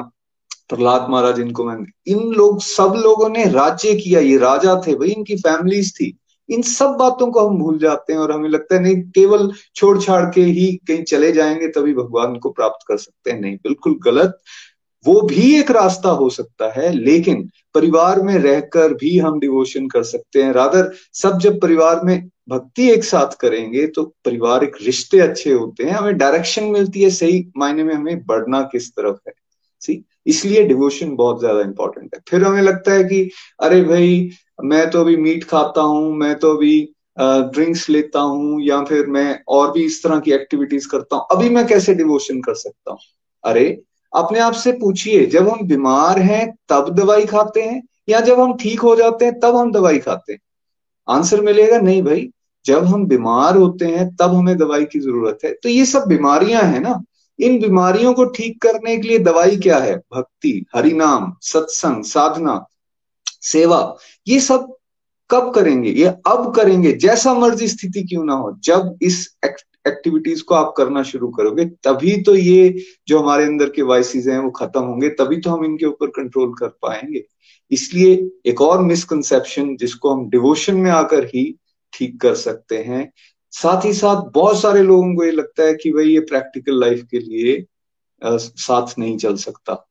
प्रहलाद 0.69 1.08
महाराज 1.10 1.39
इनको 1.39 1.63
मैं, 1.63 1.86
इन 2.08 2.19
लोग, 2.19 2.62
सब 2.62 2.93
लोगों 2.97 3.30
ने 3.30 3.45
राज्य 3.45 3.95
किया, 3.95 4.19
ये 4.19 4.38
राजा 4.38 4.82
थे 4.88 4.95
भाई, 4.95 5.10
इनकी 5.10 5.36
फैमिलीज़ 5.36 5.93
थी। 5.93 6.17
इन 6.49 6.62
सब 6.62 6.89
बातों 6.89 7.32
को 7.32 7.47
हम 7.47 7.58
भूल 7.58 7.80
जाते 7.80 8.13
हैं 8.13 8.19
और 8.19 8.32
हमें 8.32 8.49
लगता 8.49 8.75
है, 8.75 8.82
नहीं, 8.82 9.01
केवल 9.01 9.51
छोड़ 9.75 10.01
छाड़ 10.01 10.34
के 10.34 10.41
ही 10.41 10.80
कहीं 10.88 11.04
चले 11.04 11.32
जाएँगे, 11.32 11.67
तभी 11.67 11.93
भगवान 11.93 12.36
को 12.36 12.49
प्राप्त 12.49 12.86
कर 12.88 12.97
सकते 12.97 13.32
हैं। 13.32 13.41
नहीं, 13.41 13.56
बिल्कुल 13.56 13.99
गलत। 14.06 14.38
वो 15.06 15.21
भी 15.21 15.60
एक 15.60 15.71
रास्ता 15.71 16.10
हो 16.10 16.30
सकता 16.30 16.71
है, 16.71 16.93
लेकिन 16.93 17.49
परिवार 17.73 18.21
में 18.21 18.38
रहकर 18.38 18.93
भी 18.93 19.19
हम 19.19 19.39
डिवोशन 19.39 19.88
कर 19.88 20.04
सकते 20.04 20.43
हैं। 20.43 20.51
रादर 20.51 20.91
सब 21.13 21.39
जब 21.39 21.60
परिवार 21.60 22.01
में 22.04 22.30
भक्ति 22.49 22.89
एक 22.89 23.04
साथ 23.04 23.38
करेंगे 23.38 23.88
तो 23.88 24.04
पारिवारिक 24.04 24.71
रिश्ते 24.82 25.19
अच्छे 25.19 25.51
होते 25.51 25.84
हैं। 25.84 25.91
हमें 25.91 26.17
डायरेक्शन 26.17 26.63
मिलती 26.63 27.01
है, 27.01 27.10
सही 27.10 27.47
मायने 27.58 27.84
में 27.84 27.95
हमें 27.95 28.25
बढ़ना 28.25 28.62
किस 28.62 28.91
तरफ़ 28.91 29.17
है। 29.28 29.34
सी 29.80 30.06
इसलिए 30.27 30.63
डिवोशन 30.63 31.15
बहुत 31.15 31.39
ज़्यादा 31.39 31.61
इंपॉर्टेंट 31.61 32.15
है। 32.15 32.21
फिर 32.29 32.43
हमें 32.43 32.61
लगता 32.61 32.91
है 32.91 33.03
कि, 33.03 33.29
अरे 33.59 33.81
भाई, 33.83 34.29
मैं 34.63 34.89
तो 34.89 35.01
अभी 35.01 35.17
मीट 35.17 35.43
खाता 35.43 35.81
हूँ, 35.81 36.15
मैं 36.15 36.35
तो 36.35 36.57
अभी 36.57 36.89
ड्रिंक्स 37.19 37.89
लेता 37.89 38.19
हूँ, 38.19 38.61
या 38.61 38.83
फिर 38.83 39.05
मैं 39.07 39.39
और 39.47 39.71
भी 39.71 39.85
इस 39.85 40.03
तरह 40.03 40.19
की 40.19 40.31
एक्टिविटीज़ 40.31 40.88
करता 40.89 41.15
हूँ, 41.15 41.25
अभी 41.31 41.49
मैं 41.49 41.67
कैसे 41.67 41.93
डिवोशन 41.93 42.41
कर 42.41 42.53
सकता 42.53 42.91
हूँ? 42.91 42.99
अरे, 43.43 43.81
अपने 44.15 44.39
आप 44.39 44.53
से 44.53 44.71
पूछिए, 44.71 45.25
जब 45.25 45.49
हम 45.49 45.67
बीमार 45.67 46.19
हैं, 46.19 46.55
तब 46.69 46.89
दवाई 46.89 47.25
खाते 47.25 47.61
हैं, 47.61 47.83
या 48.09 48.19
जब 48.19 48.39
हम 48.39 48.57
ठीक 48.57 48.79
हो 48.79 48.95
जाते 48.95 49.25
हैं, 49.25 49.39
तब 49.39 49.55
हम 49.55 49.71
दवाई 49.71 49.99
खाते 49.99 50.33
हैं? 50.33 50.39
आंसर 51.09 51.41
मिलेगा, 51.41 51.77
नहीं 51.79 52.03
भाई। 52.03 52.29
जब 52.65 52.85
हम 52.85 53.05
बीमार 53.05 53.57
होते 53.57 53.85
हैं, 53.85 54.15
तब 54.15 54.33
हमें 54.33 54.57
दवाई 54.57 54.85
की 54.85 54.99
ज़रूरत 54.99 55.39
है। 55.45 55.53
तो 55.63 55.69
ये 55.69 55.85
सब 55.85 56.05
बीमारियाँ 56.07 56.63
हैं 56.63 56.79
ना। 56.79 57.03
इन 57.39 57.60
बीमारियों 57.60 58.13
को 58.13 58.26
ठीक 58.26 58.62
करने 58.62 58.98
के 58.98 59.08
लिए 59.08 59.19
दवाई 59.19 59.58
क्या 59.58 59.78
है? 59.78 59.95
भक्ति, 60.13 60.65
हरिनाम, 60.76 61.34
सत्संग, 61.41 62.04
साधना, 62.04 62.65
सेवा। 63.41 63.98
ये 64.28 64.39
सब 64.39 64.74
कब 65.30 65.52
करेंगे? 65.54 65.89
ये 65.89 66.06
अब 66.06 66.54
करेंगे, 66.56 66.91
जैसा 66.93 67.34
मर्ज़ी 67.34 67.67
स्थिति 67.67 68.04
क्यों 68.04 68.24
ना 68.26 68.34
हो। 68.34 68.52
जब 68.63 68.98
इस 69.02 69.28
एक्टिविटीज़ 69.88 70.43
को 70.43 70.56
आप 70.56 70.74
करना 70.78 71.04
शुरू 71.04 71.28
करोगे, 71.28 71.65
तभी 71.65 72.21
तो 72.21 72.36
ये 72.36 72.84
जो 73.08 73.19
हमारे 73.19 73.45
अंदर 73.45 73.69
के 73.69 73.82
वाइसिस 73.82 74.28
हैं 74.28 74.39
वो 74.39 74.50
खत्म 74.52 74.82
होंगे, 74.82 75.10
तभी 75.10 75.38
तो 75.38 75.50
हम 75.50 75.65
इनके 75.65 75.86
ऊपर 75.86 76.08
कंट्रोल 76.08 76.54
कर 76.54 76.67
पाएँगे। 76.82 77.24
इसलिए 77.71 78.30
एक 78.45 78.62
और 78.62 78.82
मिसकंसेप्शन 78.82 79.76
जिसको 79.78 80.13
हम 80.13 80.30
डिवोशन 80.30 80.76
में 80.76 80.89
आकर 80.91 81.26
ही 81.26 81.56
ठीक 81.93 82.19
कर 82.21 82.36
सकते 82.36 82.78
हैं 82.78 83.12
साथ 83.55 83.85
ही 83.85 83.93
साथ 83.93 84.29
बहुत 84.31 84.61
सारे 84.61 84.81
लोगों 84.83 85.15
को 85.15 85.25
ये 85.25 85.31
लगता 85.31 85.63
है 85.63 85.73
कि 85.73 85.91
भाई 85.91 86.09
ये 86.09 86.19
प्रैक्टिकल 86.19 86.79
लाइफ 86.79 87.03
के 87.11 87.19
लिए 87.19 87.65
आ, 88.21 88.37
साथ 88.37 88.99
नहीं 88.99 89.17
चल 89.17 89.35
सकता। 89.35 89.81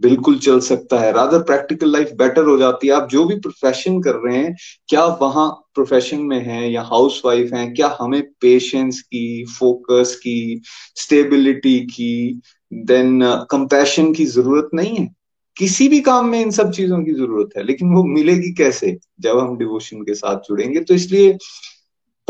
बिल्कुल 0.00 0.38
चल 0.38 0.60
सकता 0.60 0.98
है। 0.98 1.12
रादर 1.12 1.38
प्रैक्टिकल 1.38 1.92
लाइफ 1.92 2.10
बेटर 2.12 2.44
हो 2.44 2.56
जाती 2.58 2.86
है। 2.86 2.92
आप 2.94 3.08
जो 3.08 3.24
भी 3.24 3.34
प्रोफेशन 3.40 4.00
कर 4.02 4.14
रहे 4.16 4.36
हैं 4.38 4.54
क्या 4.88 5.04
वहाँ 5.22 5.48
प्रोफेशन 5.74 6.20
में 6.20 6.40
है 6.44 6.70
या 6.72 6.82
हाउस 6.82 7.20
वाइफ 7.24 7.52
है 7.54 7.66
क्या 7.70 7.96
हमें 8.00 8.22
पेशेंस 8.40 9.00
की 9.02 9.44
फोकस 9.58 10.14
की 10.22 10.62
स्टेबिलिटी 10.96 11.78
की 11.86 12.40
देन 12.72 13.20
कंपैशन 13.50 14.12
की 14.14 14.24
ज़रूरत 14.26 14.70
नहीं 14.74 14.96
है? 14.96 15.08
किसी 15.56 15.88
भी 15.88 16.00
काम 16.00 16.28
में 16.28 16.40
इन 16.40 16.50
सब 16.50 16.70
चीज़ों 16.72 17.02
की 17.04 17.12
ज़रूरत 17.12 17.56
है 17.56 17.62
लेकिन 17.62 17.94
वो 17.94 18.04
मिलेगी 18.04 18.52
कैसे? 18.54 18.96
जब 19.20 19.38
हम 19.38 19.56
डिवोशन 19.58 20.02
के 20.02 20.14
साथ 20.14 20.36
जुड़ेंगे 20.36 20.80
तो 20.80 20.94
इसलिए 20.94 21.36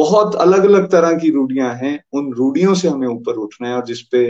बहुत 0.00 0.34
अलग 0.36 0.64
अलग 0.64 0.90
तरह 0.90 1.16
की 1.18 1.30
रूढ़ियाँ 1.30 1.74
हैं। 1.74 1.98
उन 2.12 2.32
रूढ़ियों 2.34 2.74
से 2.74 2.88
हमें 2.88 3.08
ऊपर 3.08 3.36
उठना 3.38 3.68
है 3.68 3.74
और 3.74 3.84
जिसपे 3.86 4.22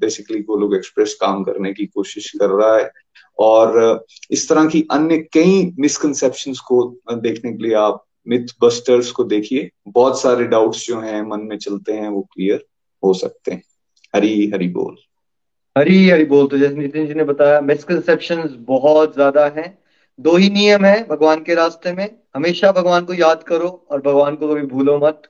बेसिकली 0.00 0.40
गोलोक 0.42 0.74
एक्सप्रेस 0.74 1.14
काम 1.20 1.42
करने 1.44 1.72
की 1.72 1.86
कोशिश 1.86 2.30
कर 2.40 2.50
रहा 2.50 2.76
है। 2.76 2.90
और 3.38 4.04
इस 4.30 4.48
तरह 4.48 4.66
की 4.66 4.86
अन्य 4.90 5.16
कई 5.32 5.72
मिसकनसेप्शन 5.78 6.52
को 6.66 6.84
देखने 7.12 7.52
के 7.52 7.62
लिए 7.62 7.74
आप 7.74 8.04
मिथ 8.28 8.54
बस्टर्स 8.62 9.10
को 9.10 9.24
देखिए। 9.24 9.70
बहुत 9.88 10.20
सारे 10.20 10.44
डाउट्स 10.46 10.86
जो 10.86 10.98
हैं, 11.00 11.22
मन 11.22 11.40
में 11.40 11.56
चलते 11.58 11.92
हैं, 11.92 12.08
वो 12.08 12.20
क्लियर 12.32 12.64
हो 13.02 13.12
सकते 13.14 13.52
हैं। 13.52 13.62
हरी 14.14 14.50
हरी 14.50 14.68
बोल। 14.68 14.96
हरी 15.76 16.08
हरी 16.08 16.24
बोल 16.24 16.46
तो 16.46 16.58
जैसे 16.58 16.74
नितिन 16.74 17.06
जी 17.06 17.14
ने 17.14 17.24
बताया 17.24 17.60
मिसकनसेप्शन 17.60 18.42
बहुत 18.60 19.14
ज़्यादा 19.14 19.46
हैं। 19.56 19.78
दो 20.20 20.36
ही 20.36 20.50
नियम 20.50 20.84
है 20.84 21.06
भगवान 21.08 21.42
के 21.42 21.54
रास्ते 21.54 21.92
में। 21.92 22.18
हमेशा 22.36 22.72
भगवान 22.72 23.04
को 23.04 23.14
याद 23.14 23.42
करो 23.42 23.86
और 23.90 24.02
भगवान 24.02 24.36
को 24.36 24.48
कभी 24.48 24.62
भूलो 24.62 24.98
मत। 24.98 25.22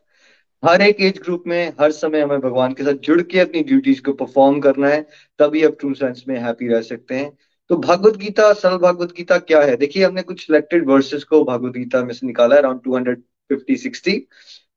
हर 0.64 0.83
एक 0.83 1.01
एज 1.01 1.18
ग्रुप 1.18 1.45
में, 1.47 1.73
हर 1.81 1.90
समय 1.90 2.21
हमें 2.21 2.40
भगवान 2.40 2.73
के 2.73 2.83
साथ 2.83 2.92
जुड़ 2.92 3.23
के 3.23 3.40
अपनी 3.40 3.62
ड्यूटीज़ 3.62 4.03
को 4.03 4.12
परफॉर्म 4.12 4.61
करना 4.61 4.88
है, 4.88 5.07
तभी 5.38 5.64
आप 5.64 5.77
ट्रू 5.81 5.95
सेंस 5.95 6.25
में 6.29 6.38
हैप्पी 6.40 6.68
रह 6.68 6.81
सकते 6.81 7.14
हैं। 7.14 7.38
तो 7.68 7.77
भागवत 7.77 8.16
गीता, 8.16 8.53
सरल 8.53 8.77
भागवत 8.77 9.12
गीता 9.12 9.38
क्या 9.38 9.61
है? 9.62 9.77
देखिए, 9.77 10.05
हमने 10.05 10.23
कुछ 10.23 10.47
सिलेक्टेड 10.47 10.88
वर्सेस 10.88 11.25
को 11.25 11.45
भागवत 11.45 11.73
गीता 11.73 12.05
में 12.05 12.14
से 12.14 12.27
निकाला 12.27 12.55
है 12.55 12.61
around 12.61 12.81
two 12.85 12.97
hundred 12.97 13.23
fifty 13.49 13.77
sixty 13.77 14.27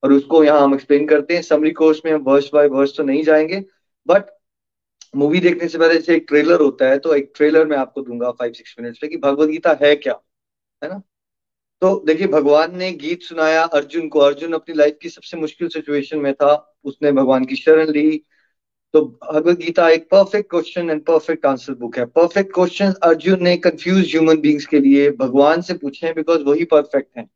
और 0.03 0.13
उसको 0.13 0.43
यहाँ 0.43 0.61
हम 0.61 0.73
एक्सप्लेन 0.73 1.07
करते 1.07 1.35
हैं। 1.35 1.41
समरी 1.41 1.71
कोर्स 1.71 2.01
में 2.05 2.11
हम 2.11 2.21
वर्स 2.21 2.49
बाय 2.53 2.67
वर्स 2.67 2.97
तो 2.97 3.03
नहीं 3.03 3.23
जाएँगे 3.23 3.63
बट 4.07 4.34
मूवी 5.15 5.39
देखने 5.39 5.67
से 5.67 5.77
पहले 5.77 5.93
जैसे 5.93 6.15
एक 6.15 6.25
ट्रेलर 6.27 6.61
होता 6.61 6.89
है 6.89 6.99
तो 6.99 7.15
एक 7.15 7.31
ट्रेलर 7.35 7.65
मैं 7.65 7.77
आपको 7.77 8.01
दूँगा 8.01 8.31
फाइव 8.31 8.53
सिक्स 8.53 8.75
मिनट्स 8.81 8.99
में 9.03 9.09
कि 9.11 9.17
भगवत 9.17 9.49
गीता 9.49 9.77
है 9.83 9.95
क्या, 9.95 10.19
है 10.83 10.89
ना? 10.89 11.01
तो 11.81 12.03
देखिए, 12.07 12.27
भगवान 12.27 12.77
ने 12.77 12.91
गीत 12.91 13.21
सुनाया 13.21 13.63
अर्जुन 13.63 14.07
को। 14.07 14.19
अर्जुन 14.19 14.53
अपनी 14.53 14.75
लाइफ 14.75 14.97
की 15.01 15.09
सबसे 15.09 15.37
मुश्किल 15.37 15.67
सिचुएशन 15.67 16.19
में 16.19 16.33
था। 16.33 16.77
उसने 16.83 17.11
भगवान 17.11 17.45
की 17.45 17.55
शरण 17.55 17.89
ली। 17.89 18.17
तो 18.93 19.01
भगवत 19.33 19.57
गीता 19.57 19.89
एक 19.89 20.07
perfect 20.09 20.49
question 20.49 20.89
and 20.89 21.01
perfect 21.05 21.45
answer 21.45 21.73
book 21.73 21.97
है। 21.97 22.05
परफेक्ट 22.05 22.53
क्वेश्चन 22.53 22.93
अर्जुन 23.03 23.43
ने 23.43 23.55
कंफ्यूज 23.57 24.05
ह्यूमन 24.05 24.37
बींग्स 24.37 24.65
के 24.65 24.79
लिए 24.79 25.09
भगवान 25.11 25.61
से 25.61 25.73
पूछे 25.73 26.13
बिकॉज़ 26.13 26.43
वही 26.43 26.63
परफेक्ट 26.65 27.17
है। 27.17 27.27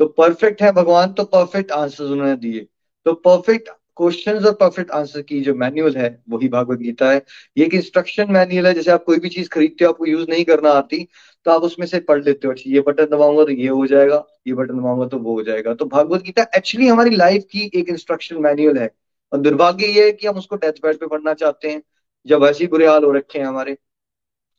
तो 0.00 0.06
परफेक्ट 0.06 0.62
है 0.62 0.72
भगवान 0.72 1.12
तो 1.12 1.24
परफेक्ट 1.24 1.72
आंसर 1.72 2.04
उन्होंने 2.04 2.36
दिए। 2.36 2.66
तो 3.06 3.12
परफेक्ट 3.12 3.70
क्वेश्चन 4.00 4.44
और 4.46 4.52
परफेक्ट 4.54 4.90
आंसर 4.92 5.22
की 5.22 5.40
जो 5.40 5.54
मैनुअल 5.54 5.96
है, 5.96 6.08
वही 6.30 6.48
भागवत 6.48 6.78
गीता 6.78 7.10
है। 7.10 7.22
ये 7.56 7.64
एक 7.66 7.74
इंस्ट्रक्शन 7.74 8.30
मैनुअल 8.32 8.66
है, 8.66 8.72
जैसे 8.74 8.90
आप 8.90 9.04
कोई 9.04 9.18
भी 9.18 9.28
चीज़ 9.28 9.48
खरीदते 9.48 9.84
हो, 9.84 9.90
आपको 9.90 10.06
यूज़ 10.06 10.28
नहीं 10.30 10.44
करना 10.44 10.70
आती 10.72 11.06
तो 11.46 11.50
आप 11.50 11.62
उसमें 11.62 11.86
से 11.86 12.00
पढ़ 12.00 12.22
लेते 12.24 12.48
हो, 12.48 12.54
ये 12.66 12.80
बटन 12.80 13.04
दबाऊँगा 13.06 13.44
तो 13.44 13.50
ये 13.52 13.68
हो 13.68 13.86
जाएगा, 13.86 14.24
ये 14.46 14.54
बटन 14.54 14.78
दबाऊँगा 14.78 15.06
तो 15.08 15.18
वो 15.18 15.34
हो 15.34 15.42
जाएगा। 15.42 15.74
तो 15.74 15.84
भागवत 15.86 16.22
गीता 16.22 16.42
एक्चुअली 16.56 16.86
हमारी 16.88 17.10
लाइफ 17.10 17.44
की 17.52 17.70
एक 17.74 17.88
इंस्ट्रक्शन 17.88 18.36
मैनुअल 18.42 18.78
है। 18.78 18.90
और 19.32 19.38
दुर्भाग्य 19.40 19.86
ये 19.88 20.04
है 20.04 20.12
कि 20.12 20.26
हम 20.26 20.36
उसको 20.38 20.56
डेथ 20.56 20.82
बेड 20.84 20.98
पे 20.98 21.06
पढ़ना 21.06 21.34
चाहते 21.34 21.70
हैं, 21.70 21.82
जब 22.26 22.44
ऐसे 22.44 22.66
बुरे 22.66 22.86
हाल 22.86 23.04
हो 23.04 23.12
रखे 23.12 23.38
हैं 23.38 23.46
हमारे 23.46 23.76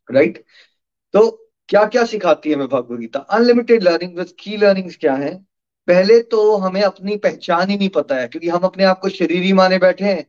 राइट 0.09 0.43
तो 1.13 1.29
क्या 1.69 1.85
क्या 1.85 2.03
सिखाती 2.05 2.49
है 2.49 2.55
हमें 2.55 2.67
Bhagavad 2.67 2.99
Gita? 2.99 3.19
Unlimited 3.19 3.83
learning 3.83 4.17
with 4.17 4.33
की 4.39 4.57
लर्निंग्स 4.57 4.95
क्या 4.97 5.13
है? 5.15 5.33
पहले 5.87 6.19
तो 6.21 6.55
हमें 6.55 6.81
अपनी 6.81 7.17
पहचान 7.17 7.69
ही 7.69 7.77
नहीं 7.77 7.89
पता 7.89 8.15
है, 8.15 8.27
क्योंकि 8.27 8.49
हम 8.49 8.59
अपने 8.59 8.83
आप 8.83 8.99
को 8.99 9.09
शरीर 9.09 9.43
ही 9.43 9.53
माने 9.53 9.77
बैठे 9.77 10.05
हैं। 10.05 10.25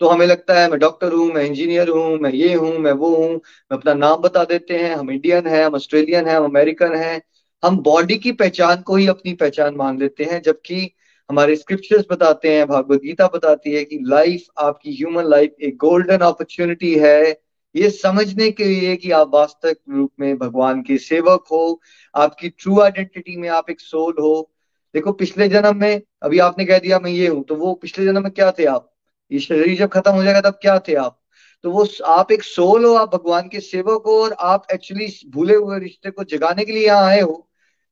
तो 0.00 0.08
हमें 0.08 0.26
लगता 0.26 0.60
है, 0.60 0.70
मैं 0.70 0.78
डॉक्टर 0.80 1.12
हूँ, 1.12 1.32
मैं 1.32 1.44
इंजीनियर 1.44 1.88
हूँ, 1.88 2.18
मैं 2.18 2.32
ये 2.32 2.54
हूँ, 2.54 2.78
मैं 2.78 2.92
वो 2.92 3.14
हूँ, 3.16 3.30
मैं 3.30 3.78
अपना 3.78 3.94
नाम 3.94 4.16
बता 4.16 4.44
देते 4.44 4.78
हैं, 4.78 4.94
हम 4.96 5.10
इंडियन 5.10 5.46
हैं, 5.46 5.64
हम 5.64 5.74
ऑस्ट्रेलियन 5.74 6.28
हैं, 6.28 6.36
हम 6.36 6.44
अमेरिकन 6.44 6.94
हैं। 6.94 7.22
हम 7.64 7.78
बॉडी 7.78 8.16
की 8.18 8.32
पहचान 8.32 8.82
को 8.82 8.96
ही 8.96 9.06
अपनी 9.06 9.34
पहचान 9.34 9.76
मान 9.76 9.98
लेते 9.98 10.24
हैं, 10.24 10.42
जबकि 10.42 10.90
हमारे 11.30 11.56
स्क्रिप्चर्स 11.56 12.04
बताते 12.10 12.52
हैं, 12.52 12.66
भागवत 12.66 13.00
गीता 13.02 13.26
बताती 13.26 13.72
है 13.72 13.84
कि 13.84 13.98
लाइफ, 14.02 14.44
आपकी 14.58 14.96
ह्यूमन 14.96 15.24
लाइफ 15.24 15.54
एक 15.60 15.76
गोल्डन 15.76 16.18
अपॉर्चुनिटी 16.18 16.94
है। 16.94 17.40
ये 17.74 17.90
समझने 17.90 18.50
के 18.50 18.64
लिए 18.64 18.96
कि 18.96 19.10
आप 19.10 19.30
वास्तविक 19.34 19.78
रूप 19.90 20.10
में 20.20 20.36
भगवान 20.38 20.82
के 20.82 20.98
सेवक 20.98 21.44
हो, 21.50 21.80
आपकी 22.14 22.48
ट्रू 22.48 22.80
आइडेंटिटी 22.80 23.36
में 23.36 23.48
आप 23.48 23.70
एक 23.70 23.80
सोल 23.80 24.14
हो 24.20 24.50
देखो, 24.96 25.12
पिछले 25.12 25.48
जन्म 25.48 25.76
में, 25.76 26.02
अभी 26.22 26.38
आपने 26.38 26.64
कह 26.64 26.78
दिया 26.78 26.98
मैं 26.98 27.10
ये 27.10 27.26
हूँ 27.28 27.42
तो 27.44 27.54
वो 27.56 27.72
पिछले 27.74 28.04
जन्म 28.04 28.22
में 28.22 28.30
क्या 28.32 28.50
थे 28.52 28.64
आप? 28.66 28.92
ये 29.30 29.38
शरीर 29.40 29.76
जब 29.78 29.88
खत्म 29.90 30.10
हो 30.10 30.22
जाएगा, 30.24 30.40
तब 30.40 30.58
क्या 30.62 30.78
थे 30.78 30.94
आप? 30.94 31.20
तो 31.64 31.70
वो 31.70 31.86
आप 32.06 32.32
एक 32.32 32.42
सोल 32.42 32.84
हो, 32.84 32.94
आप 32.94 33.14
भगवान 33.14 33.48
के 33.48 33.60
सेवक 33.60 34.02
हो, 34.06 34.12
और 34.22 34.32
आप 34.40 34.66
एक्चुअली 34.72 35.08
भूले 35.30 35.54
हुए 35.54 35.78
रिश्ते 35.80 36.10
को 36.10 36.24
जगाने 36.24 36.64
के 36.64 36.72
लिए 36.72 36.86
यहाँ 36.86 37.04
आए 37.04 37.20
हो, 37.20 37.48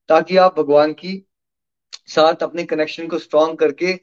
ताकि 0.09 0.37
आप 0.37 0.59
भगवान 0.59 0.93
की 0.93 1.27
साथ 2.09 2.43
अपने 2.43 2.65
कनेक्शन 2.65 3.07
को 3.09 3.19
स्ट्रॉन्ग 3.19 3.59
करके 3.59 3.95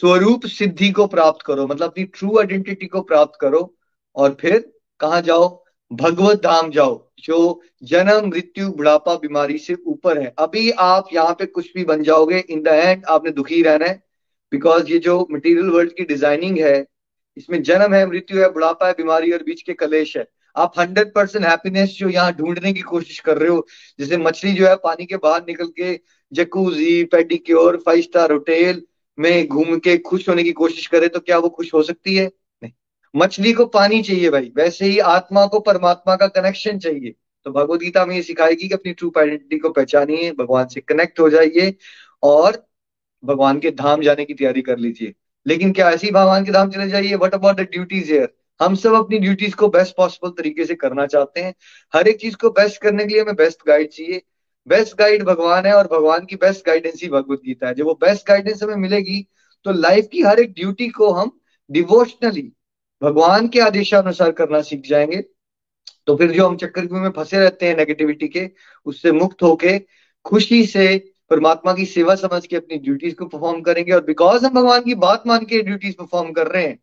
स्वरूप 0.00 0.46
सिद्धि 0.46 0.90
को 0.90 1.06
प्राप्त 1.06 1.46
करो 1.46 1.66
मतलब 1.66 1.90
अपनी 1.90 2.04
ट्रू 2.04 2.38
आइडेंटिटी 2.38 2.86
को 2.86 3.00
प्राप्त 3.02 3.38
करो, 3.40 3.74
और 4.16 4.36
फिर 4.40 4.58
कहा 5.00 5.20
जाओ? 5.20 5.48
भगवत 5.90 6.42
धाम 6.42 6.70
जाओ, 6.70 6.96
जो 7.18 7.60
जन्म, 7.82 8.26
मृत्यु, 8.26 8.68
बुढ़ापा, 8.70 9.14
बीमारी 9.16 9.58
से 9.58 9.74
ऊपर 9.86 10.20
है। 10.20 10.34
अभी 10.38 10.70
आप 10.70 11.08
यहाँ 11.12 11.34
पे 11.34 11.46
कुछ 11.46 11.72
भी 11.74 11.84
बन 11.84 12.02
जाओगे 12.02 12.38
इन 12.40 12.62
द 12.62 12.68
एंड 12.68 13.04
आपने 13.08 13.30
दुखी 13.32 13.62
रहना 13.62 13.86
है 13.86 14.02
बिकॉज़ 14.52 14.90
ये 14.90 14.98
जो 14.98 15.26
मटेरियल 15.30 15.68
वर्ल्ड 15.70 15.92
की 15.92 16.04
डिज़ाइनिंग 16.04 16.58
है, 16.58 16.84
इसमें 17.36 17.62
जन्म 17.62 17.94
है, 17.94 18.06
मृत्यु 18.06 18.40
है, 18.40 18.48
बुढ़ापा 18.52 18.86
है, 18.86 18.92
बीमारी 18.92 19.32
और 19.32 19.42
बीच 19.42 19.62
के 19.62 19.72
कलेश 19.74 20.16
है। 20.16 20.26
आप 20.56 20.78
हंड्रेड 20.78 21.12
परसेंट 21.14 21.44
हैप्पीनेस 21.44 21.96
जो 21.98 22.08
यहाँ 22.08 22.32
ढूँढने 22.32 22.72
की 22.72 22.80
कोशिश 22.82 23.18
कर 23.20 23.38
रहे 23.38 23.48
हो, 23.48 23.66
जैसे 23.98 24.16
मछली 24.16 24.52
जो 24.52 24.66
है 24.66 24.74
पानी 24.76 25.06
के 25.06 25.16
बाहर 25.16 25.42
निकल 25.48 25.66
के 25.76 25.98
jacuzzi 26.32 27.04
pedicure 27.04 27.76
five 27.86 28.00
star 28.02 28.32
hotel 28.32 28.82
में 29.18 29.46
घूम 29.48 29.78
के 29.78 29.96
खुश 29.98 30.28
होने 30.28 30.42
की 30.44 30.52
कोशिश 30.52 30.86
करे 30.86 31.08
तो 31.08 31.20
क्या 31.20 31.38
वो 31.38 31.48
खुश 31.48 31.72
हो 31.74 31.82
सकती 31.82 32.14
है? 32.14 32.30
मछली 33.16 33.52
को 33.52 33.64
पानी 33.66 34.02
चाहिए 34.02 34.30
भाई। 34.30 34.52
वैसे 34.56 34.86
ही 34.86 34.98
आत्मा 34.98 35.46
को 35.46 35.60
परमात्मा 35.60 36.16
का 36.16 36.26
कनेक्शन 36.26 36.78
चाहिए। 36.78 37.14
तो 37.44 37.50
भगवत 37.50 37.80
गीता 37.80 38.04
में 38.06 38.14
ये 38.16 38.22
सिखाएगी 38.22 38.68
कि 38.68 38.74
अपनी 38.74 38.92
ट्रू 38.92 39.12
आइडेंटिटी 39.18 39.58
को 39.58 39.70
पहचानिए, 39.70 40.32
भगवान 40.32 40.66
से 40.66 40.80
कनेक्ट 40.80 41.20
हो 41.20 41.28
जाइए 41.30 41.74
और 42.22 42.66
भगवान 43.24 43.58
के 43.60 43.70
धाम 43.70 44.02
जाने 44.02 44.24
की 44.24 44.34
तैयारी 44.34 44.62
कर 44.62 44.78
लीजिए। 44.78 45.14
लेकिन 45.46 45.72
क्या 45.72 45.90
ऐसे 45.90 46.06
ही 46.06 46.12
भगवान 46.12 46.44
के 46.44 46.52
धाम 46.52 46.70
चले 46.70 46.88
जाइए? 46.88 47.14
What 47.14 47.34
about 47.34 47.56
the 47.56 47.60
duties 47.60 48.12
here 48.12 48.34
हम 48.60 48.74
सब 48.74 48.94
अपनी 48.94 49.18
ड्यूटीज़ 49.18 49.54
को 49.54 49.68
बेस्ट 49.68 49.96
पॉसिबल 49.96 50.30
तरीके 50.30 50.64
से 50.64 50.74
करना 50.74 51.06
चाहते 51.06 51.40
हैं। 51.40 51.54
हर 51.94 52.08
एक 52.08 52.16
चीज़ 52.16 52.36
को 52.36 52.50
बेस्ट 52.50 52.80
करने 52.82 53.04
के 53.04 53.14
लिए 53.14 53.22
हमें 53.22 53.36
बेस्ट 53.36 53.58
गाइड 53.66 53.88
चाहिए। 53.88 54.22
बेस्ट 54.68 54.96
गाइड 54.98 55.22
भगवान 55.22 55.66
है 55.66 55.72
और 55.72 55.86
भगवान 55.86 56.24
की 56.24 56.36
बेस्ट 56.36 56.66
गाइडेंस 56.66 57.02
ही 57.02 57.08
भगवत 57.08 57.40
गीता 57.46 57.68
है। 57.68 57.74
जब 57.74 57.84
वो 57.84 57.94
बेस्ट 57.94 58.28
गाइडेंस 58.28 58.62
हमें 58.62 58.76
मिलेगी 58.76 59.26
तो 59.64 59.72
लाइफ 59.72 60.08
की 60.12 60.22
हर 60.22 60.40
एक 60.40 60.52
ड्यूटी 60.52 60.88
को 60.88 61.10
हम 61.12 61.30
डिवोशनली 61.70 62.52
भगवान 63.02 63.48
के 63.48 63.60
आदेशानुसार 63.60 64.32
करना 64.32 64.60
सीख 64.62 64.86
जाएँगे। 64.86 65.22
तो 66.06 66.16
फिर 66.16 66.30
जो 66.32 66.46
हम 66.48 66.56
चक्रव्यूह 66.56 67.02
में 67.02 67.10
फंसे 67.10 67.38
रहते 67.38 67.66
हैं 67.66 67.76
नेगेटिविटी 67.76 68.28
के, 68.28 68.48
उससे 68.86 69.12
मुक्त 69.12 69.42
होके 69.42 69.78
खुशी 70.26 70.64
से 70.66 70.86
परमात्मा 71.30 71.72
की 71.74 71.84
सेवा 71.86 72.14
समझ 72.14 72.46
के 72.46 72.56
अपनी 72.56 72.78
ड्यूटीज़ 72.78 73.14
को 73.14 73.26
परफॉर्म 73.26 73.60
करेंगे 73.60 73.92
और 73.92 74.04
बिकॉज़ 74.04 74.44
हम 74.46 74.54
भगवान 74.54 74.82
की 74.82 74.94
बात 74.96 75.26
मान 75.26 75.44
के 75.44 75.62
ड्यूटीज़ 75.62 75.94
परफॉर्म 75.96 76.32
कर 76.32 76.46
रहे 76.46 76.66
हैं 76.66 76.78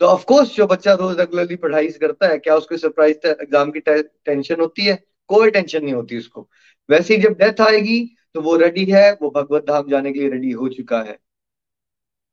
तो 0.00 0.06
ऑफकोर्स 0.06 0.54
जो 0.56 0.66
बच्चा 0.66 0.92
रोज 0.94 1.18
रेगुलरली 1.20 1.56
पढ़ाई 1.56 1.88
करता 1.90 2.28
है, 2.28 2.38
क्या 2.38 2.56
उसको 2.56 2.76
सरप्राइज़ 2.76 3.26
एग्ज़ाम 3.26 3.70
की 3.70 3.80
टेंशन 3.80 4.60
होती 4.60 4.84
है? 4.84 4.98
कोई 5.30 5.50
टेंशन 5.50 5.84
नहीं 5.84 5.94
होती 5.94 6.18
उसको। 6.18 6.48
वैसे 6.88 7.14
ही 7.16 7.22
जब 7.22 7.32
डेथ 7.32 7.60
आएगी 7.60 8.00
तो 8.34 8.40
वो 8.40 8.56
रेडी 8.56 8.84
है, 8.84 9.12
वो 9.12 9.30
भगवत 9.30 9.64
धाम 9.68 9.88
जाने 9.90 10.12
के 10.12 10.20
लिए 10.20 10.28
रेडी 10.30 10.50
हो 10.52 10.68
चुका 10.68 11.00
है। 11.02 11.18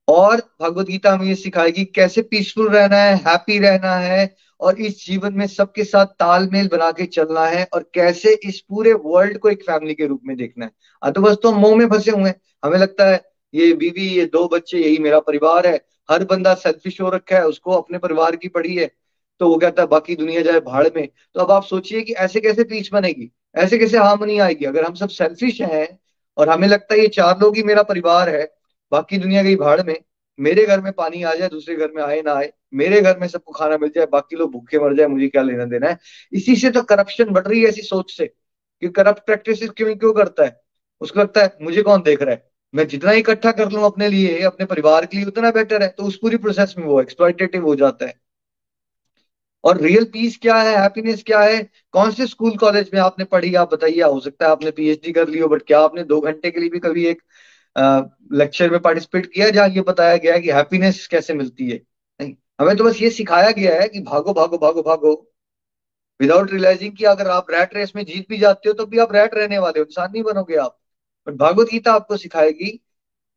और 0.08 0.42
भगवत 0.62 0.88
गीता 0.88 1.12
हमें 1.12 1.26
ये 1.26 1.36
सिखाएगी 1.36 1.86
कैसे 1.86 2.22
पीसफुल 2.22 2.70
रहना 2.70 2.98
है 2.98 3.16
हैप्पी 3.16 3.60
रहना 3.60 3.96
है 3.96 4.36
और 4.60 4.80
इस 4.80 5.06
जीवन 5.06 5.34
में 5.34 5.48
सबके 5.48 5.84
साथ 5.84 6.06
तालमेल 6.06 6.68
बना 6.68 6.92
के 6.92 7.06
चलना 7.06 7.46
है 7.46 7.68
और 7.74 7.92
कैसे 7.94 8.34
इस 8.44 8.60
पूरे 8.60 8.94
वर्ल्ड 8.94 9.38
को 9.38 9.50
एक 9.50 9.64
फैमिली 9.64 9.94
के 9.94 10.06
रूप 10.06 10.22
में 10.26 10.38
देखना 10.38 10.66
है। 10.66 10.72
हाँ 11.04 11.12
तो 11.12 11.22
बस 11.22 11.38
तो 11.44 11.52
मोह 11.52 11.76
में 11.76 11.88
फंसे 11.90 12.12
हुए 12.12 12.30
हैं। 12.30 12.42
हमें 12.66 12.78
लगता 12.78 13.10
है 13.10 13.22
ये 13.54 13.74
बीवी, 13.74 14.08
ये 14.08 14.26
दो 14.26 14.48
बच्चे, 14.48 14.78
यही 14.78 14.98
मेरा 14.98 15.20
परिवार 15.20 15.68
है। 15.68 15.86
हर 16.12 16.26
बंदा 16.26 16.54
सेल्फिश 16.54 17.02
हो 17.02 17.10
रखा 17.10 17.36
है, 17.36 17.46
उसको 17.46 17.72
अपने 17.72 17.98
परिवार 17.98 18.36
की 18.36 18.48
पड़ी 18.48 18.76
है। 18.76 18.92
तो 19.40 19.50
वो 19.50 19.58
कहता 19.58 19.82
है, 19.82 19.88
बाकी 19.88 20.16
दुनिया 20.16 20.42
जाए 20.42 20.60
भाड़ 20.60 20.88
में। 20.96 21.08
तो 21.34 21.40
अब 21.40 21.52
आप 21.52 21.64
सोचिए 21.64 22.02
कि 22.02 22.14
ऐसे 22.14 22.42
कैसे 22.42 22.64
पीस 22.64 22.90
बनेगी? 22.94 23.32
ऐसे 23.56 23.78
कैसे 23.78 23.98
हार्मनी 23.98 24.40
आएगी? 24.40 24.66
अगर 24.66 24.86
हम 24.86 24.94
सब 24.94 25.10
सेल्फिश 25.10 25.62
हैं 25.62 26.00
और 26.38 26.50
हमें 26.50 26.68
लगता 26.68 26.94
है 26.94 27.02
ये 27.02 27.08
चार 27.08 27.40
लोग 27.40 27.56
ही 27.56 27.64
मेरा 27.64 27.84
परिवार 27.84 28.30
है 28.30 28.61
बाकी 28.92 29.18
दुनिया 29.18 29.44
गई 29.44 29.56
भाड़ 29.56 29.84
में 29.84 29.96
मेरे 30.40 30.66
घर 30.66 30.82
में 30.82 30.94
पानी 30.94 31.24
आ 31.24 31.34
जाए, 31.34 31.50
दूसरे 31.50 31.76
घर 31.76 31.92
में 31.92 32.04
आए, 32.04 32.22
ना 32.22 32.34
आए, 32.34 32.54
मेरे 32.74 33.02
घर 33.02 33.20
में 33.20 33.28
सबको 33.28 33.52
खाना 33.52 33.78
मिल 33.78 33.92
जाए, 33.96 34.06
बाकी 34.06 34.36
लोग 34.36 34.52
भूखे 34.52 34.80
मर 34.80 34.96
जाए, 34.96 35.08
मुझे 35.08 35.28
क्या 35.28 35.44
लेना 35.44 35.66
देना 35.66 35.90
है? 35.90 36.00
इसी 36.34 36.56
से 36.56 36.72
तो 36.72 36.84
करप्शन 36.84 37.30
बढ़ 37.30 37.48
रही 37.48 37.62
है 37.62 37.70
ऐसी 37.70 37.82
सोच 37.82 38.18
से 38.18 38.26
कि 38.82 38.90
करप्ट 38.90 39.26
प्रैक्टिस 39.26 39.70
क्यों 39.70 39.96
क्यों 39.96 40.14
करता 40.14 40.44
है? 40.44 40.62
उसको 41.02 41.20
लगता 41.20 41.42
है, 41.42 41.58
मुझे 41.62 41.82
कौन 41.82 42.02
देख 42.02 42.22
रहा 42.22 42.32
है? 42.32 42.52
मैं 42.76 42.88
जितना 42.88 43.12
इकट्ठा 43.12 43.52
कर 43.52 43.72
लू 43.72 43.82
अपने 43.82 44.08
लिए, 44.08 44.42
अपने 44.42 44.66
परिवार 44.66 45.06
के 45.06 45.18
लिए, 45.18 45.26
उतना 45.26 45.52
बेटर 45.52 45.82
है। 45.82 45.88
तो 45.88 46.04
उस 46.04 46.18
पूरी 46.18 46.38
प्रोसेस 46.38 46.76
में 46.78 46.86
वो 46.86 47.02
एक्सप्लॉइटेटिव 47.02 47.66
हो 47.66 47.76
जाता 47.76 48.06
है। 48.06 48.22
और 49.64 49.82
रियल 49.82 50.04
पीस 50.04 50.40
क्या 50.42 50.56
है? 50.56 50.78
हैप्पीनेस 50.82 51.24
क्या 51.24 51.40
है? 51.40 51.70
कौन 51.92 52.12
से 52.12 52.28
स्कूल 52.28 52.58
कॉलेज 52.58 52.92
में 52.94 53.02
आपने 53.02 53.26
पढ़ी? 53.26 53.56
आप 53.56 53.74
बताइए, 53.74 54.02
हो 54.02 54.20
सकता 54.20 54.46
है 54.46 54.52
आपने 54.52 54.72
पीएचडी 54.72 55.12
कर 55.12 55.28
ली 55.28 55.40
हो 55.40 55.48
बट 55.48 55.62
क्या 55.62 55.80
आपने 55.80 56.04
दो 56.04 56.22
घंटे 56.22 56.52
के 56.52 56.60
लिए 56.60 56.70
भी 56.70 56.80
कभी 56.80 57.06
एक 57.06 57.22
लेक्चर 57.76 58.70
में 58.72 58.80
पार्टिसिपेट 58.82 59.26
किया 59.26 59.50
जहाँ 59.50 59.68
ये 59.70 59.82
बताया 59.82 60.18
गया 60.18 60.34
है 60.34 60.42
कि 60.42 60.52
हैप्पीनेस 60.52 61.06
कैसे 61.08 61.34
मिलती 61.34 61.70
है। 61.70 61.78
नहीं, 62.20 62.36
हमें 62.62 62.76
तो 62.78 62.84
बस 62.84 63.02
ये 63.02 63.10
सिखाया 63.12 63.52
गया 63.52 63.80
है 63.82 63.88
कि 63.90 64.00
भागो 64.02 64.34
भागो 64.34 64.58
भागो 64.58 64.82
भागो। 64.82 65.14
विदाउट 66.20 66.52
रियलाइजिंग 66.52 66.96
कि 66.96 67.06
अगर 67.06 67.28
आप 67.30 67.52
रैट 67.52 67.76
रेस 67.76 67.92
में 67.96 68.04
जीत 68.06 68.26
भी 68.30 68.38
जाते 68.38 68.70
हो 68.70 68.74
तो 68.74 68.86
भी 68.86 68.98
आप 69.00 69.14
रैट 69.14 69.36
रहने 69.36 69.58
वाले 69.60 69.80
हो, 69.80 69.86
इंसान 69.86 70.12
नहीं 70.14 70.24
बनोगे 70.24 70.56
आप। 70.58 70.78
बट 71.28 71.34
भागवत 71.36 71.68
गीता 71.72 71.94
आपको 71.94 72.18
सिखाएगी 72.18 72.70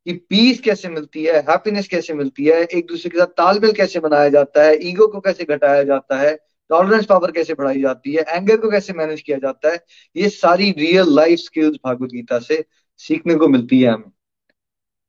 कि 0.07 0.13
पीस 0.31 0.61
कैसे 0.61 0.89
मिलती 0.89 1.25
है 1.25 1.39
हैप्पीनेस 1.41 1.89
कैसे 1.89 2.15
मिलती 2.15 2.45
है, 2.45 2.63
एक 2.63 2.87
दूसरे 2.87 3.11
के 3.11 3.19
साथ 3.19 3.27
तालमेल 3.37 3.73
कैसे 3.73 4.01
बनाया 4.01 4.29
जाता 4.29 4.63
है 4.63 4.77
ईगो 4.89 5.07
को 5.07 5.21
कैसे 5.21 5.45
घटाया 5.45 5.83
जाता 5.85 6.19
है 6.19 6.35
टॉलरेंस 6.71 7.07
पावर 7.07 7.31
कैसे 7.31 7.55
बढ़ाई 7.55 7.81
जाती 7.83 8.13
है 8.15 8.25
एंगर 8.29 8.57
को 8.57 8.71
कैसे 8.71 8.93
मैनेज 8.93 9.21
किया 9.21 9.39
जाता 9.39 9.73
है, 9.73 9.79
ये 10.17 10.29
सारी 10.31 10.71
real 10.79 11.15
life 11.17 11.39
skills 11.39 11.77
Bhagavad 11.85 12.11
Gita 12.11 12.39
से 12.41 12.65
सीखने 13.01 13.35
को 13.35 13.49
मिलती 13.49 13.81
है 13.81 13.91
हमें। 13.91 14.11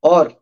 और 0.06 0.34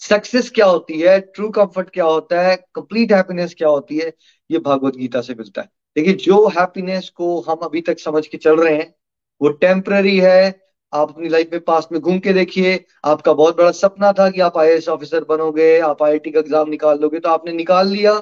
सक्सेस 0.00 0.50
क्या 0.50 0.66
होती 0.66 1.00
है? 1.00 1.18
ट्रू 1.20 1.48
कंफर्ट 1.50 1.90
क्या 1.90 2.04
होता 2.04 2.40
है? 2.42 2.56
कंप्लीट 2.74 3.12
हैप्पीनेस 3.12 3.54
क्या 3.54 3.68
होती 3.68 3.98
है? 3.98 4.12
ये 4.50 4.58
भागवत 4.60 4.96
गीता 4.96 5.20
से 5.20 5.34
मिलता 5.34 5.62
है। 5.62 5.68
देखिए, 5.96 6.14
जो 6.14 6.46
हैप्पीनेस 6.48 7.08
को 7.10 7.40
हम 7.40 7.58
अभी 7.62 7.80
तक 7.80 7.98
समझ 7.98 8.26
के 8.26 8.38
चल 8.38 8.56
रहे 8.56 8.74
हैं, 8.76 8.94
वो 9.40 9.48
टेम्पररी 9.60 10.18
है। 10.18 10.60
आप 10.92 11.10
अपनी 11.10 11.28
लाइफ 11.28 11.50
में 11.52 11.60
पास 11.60 11.88
में 11.92 12.00
घूम 12.00 12.18
के 12.18 12.32
देखिए। 12.32 12.84
आपका 13.04 13.32
बहुत 13.32 13.56
बड़ा 13.56 13.70
सपना 13.72 14.12
था 14.12 14.28
कि 14.30 14.40
आप 14.40 14.56
आईएएस 14.58 14.88
ऑफिसर 14.88 15.24
बनोगे, 15.24 15.78
आप 15.80 16.02
आईआईटी 16.02 16.30
का 16.30 16.40
एग्ज़ाम 16.40 16.68
निकाल 16.68 16.98
लोगे 16.98 17.20
तो 17.20 17.28
आपने 17.28 17.52
निकाल 17.52 17.88
लिया। 17.88 18.20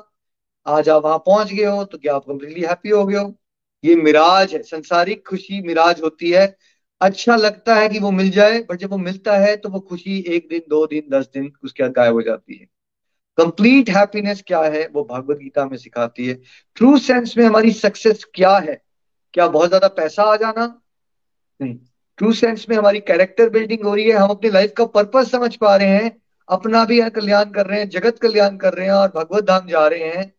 आज 0.66 0.88
आप 0.88 1.04
वहाँ 1.04 1.18
पहुँच 1.18 1.52
गए 1.52 1.64
हो 1.64 1.84
तो 1.84 1.98
क्या 1.98 2.14
आप 2.14 2.24
कंप्लीटली 2.24 2.62
हैप्पी 2.62 2.88
हो 2.88 3.04
गए 3.06 3.16
हो? 3.16 3.34
ये 3.84 3.94
मिराज 3.96 4.54
है, 4.54 4.62
संसारिक 4.62 5.26
खुशी 5.28 5.60
मिराज 5.62 6.02
होती 6.02 6.30
है। 6.30 6.46
अच्छा 7.00 7.36
लगता 7.36 7.74
है 7.74 7.88
कि 7.88 7.98
वो 7.98 8.10
मिल 8.10 8.30
जाए 8.30 8.60
बट 8.62 8.76
जब 8.76 8.90
वो 8.90 8.96
मिलता 8.96 9.36
है 9.36 9.56
तो 9.56 9.68
वो 9.68 9.80
खुशी 9.80 10.18
एक 10.18 10.48
दिन, 10.48 10.60
दो 10.68 10.86
दिन, 10.86 11.02
दस 11.10 11.30
दिन 11.34 11.52
उसके 11.64 11.82
बाद 11.82 11.92
गायब 11.92 12.14
हो 12.14 12.22
जाती 12.22 12.54
है। 12.54 12.66
कंप्लीट 13.38 13.90
हैप्पीनेस 13.90 14.44
क्या 14.46 14.60
है, 14.60 14.88
वो 14.88 15.04
भगवत 15.04 15.38
गीता 15.38 15.66
में 15.66 15.76
सिखाती 15.76 16.26
है। 16.26 16.34
ट्रू 16.76 16.98
सेंस 16.98 17.34
में 17.38 17.44
हमारी 17.44 17.72
सक्सेस 17.72 18.24
क्या 18.34 18.56
है? 18.58 18.82
क्या 19.32 19.48
बहुत 19.48 19.68
ज़्यादा 19.68 19.88
पैसा 19.88 20.22
आ 20.22 20.36
जाना? 20.36 20.82
नहीं। 21.60 21.78
ट्रू 22.16 22.32
सेंस 22.32 22.66
में 22.68 22.76
हमारी 22.76 23.00
कैरेक्टर 23.00 23.48
बिल्डिंग 23.48 23.84
हो 23.84 23.94
रही 23.94 24.04
है, 24.04 24.16
हम 24.16 24.28
अपनी 24.28 24.50
लाइफ 24.50 24.72
का 24.76 24.84
पर्पज 24.84 25.28
समझ 25.28 25.56
पा 25.56 25.76
रहे 25.76 25.88
हैं, 25.88 26.22
अपना 26.48 26.84
भी 26.84 27.10
कल्याण 27.10 27.44
कर 27.44 27.66
रहे 27.66 27.78
हैं, 27.80 27.88
जगत 27.88 28.18
कल्याण 28.18 28.56
कर 28.56 28.74
रहे 28.74 28.86
हैं 28.86 28.92
और 28.92 29.08
भगवत 29.08 29.44
धाम 29.44 29.68
जा 29.68 29.88
रहे 29.88 30.04
हैं, 30.04 30.34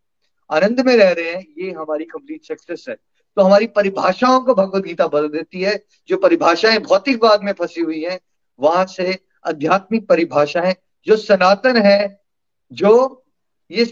आनंद 0.51 0.79
में 0.79 0.95
रह 0.97 1.11
रहे 1.11 1.31
हैं, 1.31 1.45
ये 1.57 1.71
हमारी 1.71 2.05
कंप्लीट 2.05 2.43
सक्सेस 2.43 2.85
है। 2.89 2.95
तो 3.35 3.41
हमारी 3.41 3.67
परिभाषाओं 3.67 4.39
को 4.39 4.53
भगवत 4.55 4.83
गीता 4.83 5.07
बदल 5.07 5.27
देती 5.27 5.61
है। 5.61 5.85
जो 6.07 6.17
परिभाषाएँ 6.17 6.79
भौतिकवाद 6.79 7.43
में 7.43 7.53
फंसी 7.53 7.81
हुई 7.81 8.01
हैं, 8.01 8.19
वहाँ 8.59 8.85
से 8.85 9.19
आध्यात्मिक 9.47 10.07
परिभाषाएँ 10.07 10.75
जो 11.07 11.17
सनातन 11.17 11.77
है, 11.77 12.21
जो 12.71 13.25
ये 13.71 13.85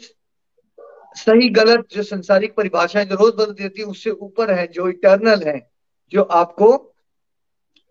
सही, 1.15 1.49
गलत 1.49 1.87
जो 1.91 2.03
संसारिक 2.03 2.55
परिभाषाएँ 2.55 3.05
जो 3.05 3.15
रोज 3.15 3.33
बदल 3.33 3.53
देती 3.53 3.81
है, 3.81 3.87
उससे 3.87 4.09
ऊपर 4.09 4.53
है, 4.53 4.67
जो 4.67 4.89
इटर्नल 4.89 5.43
है, 5.43 5.71
जो 6.11 6.21
आपको 6.21 6.93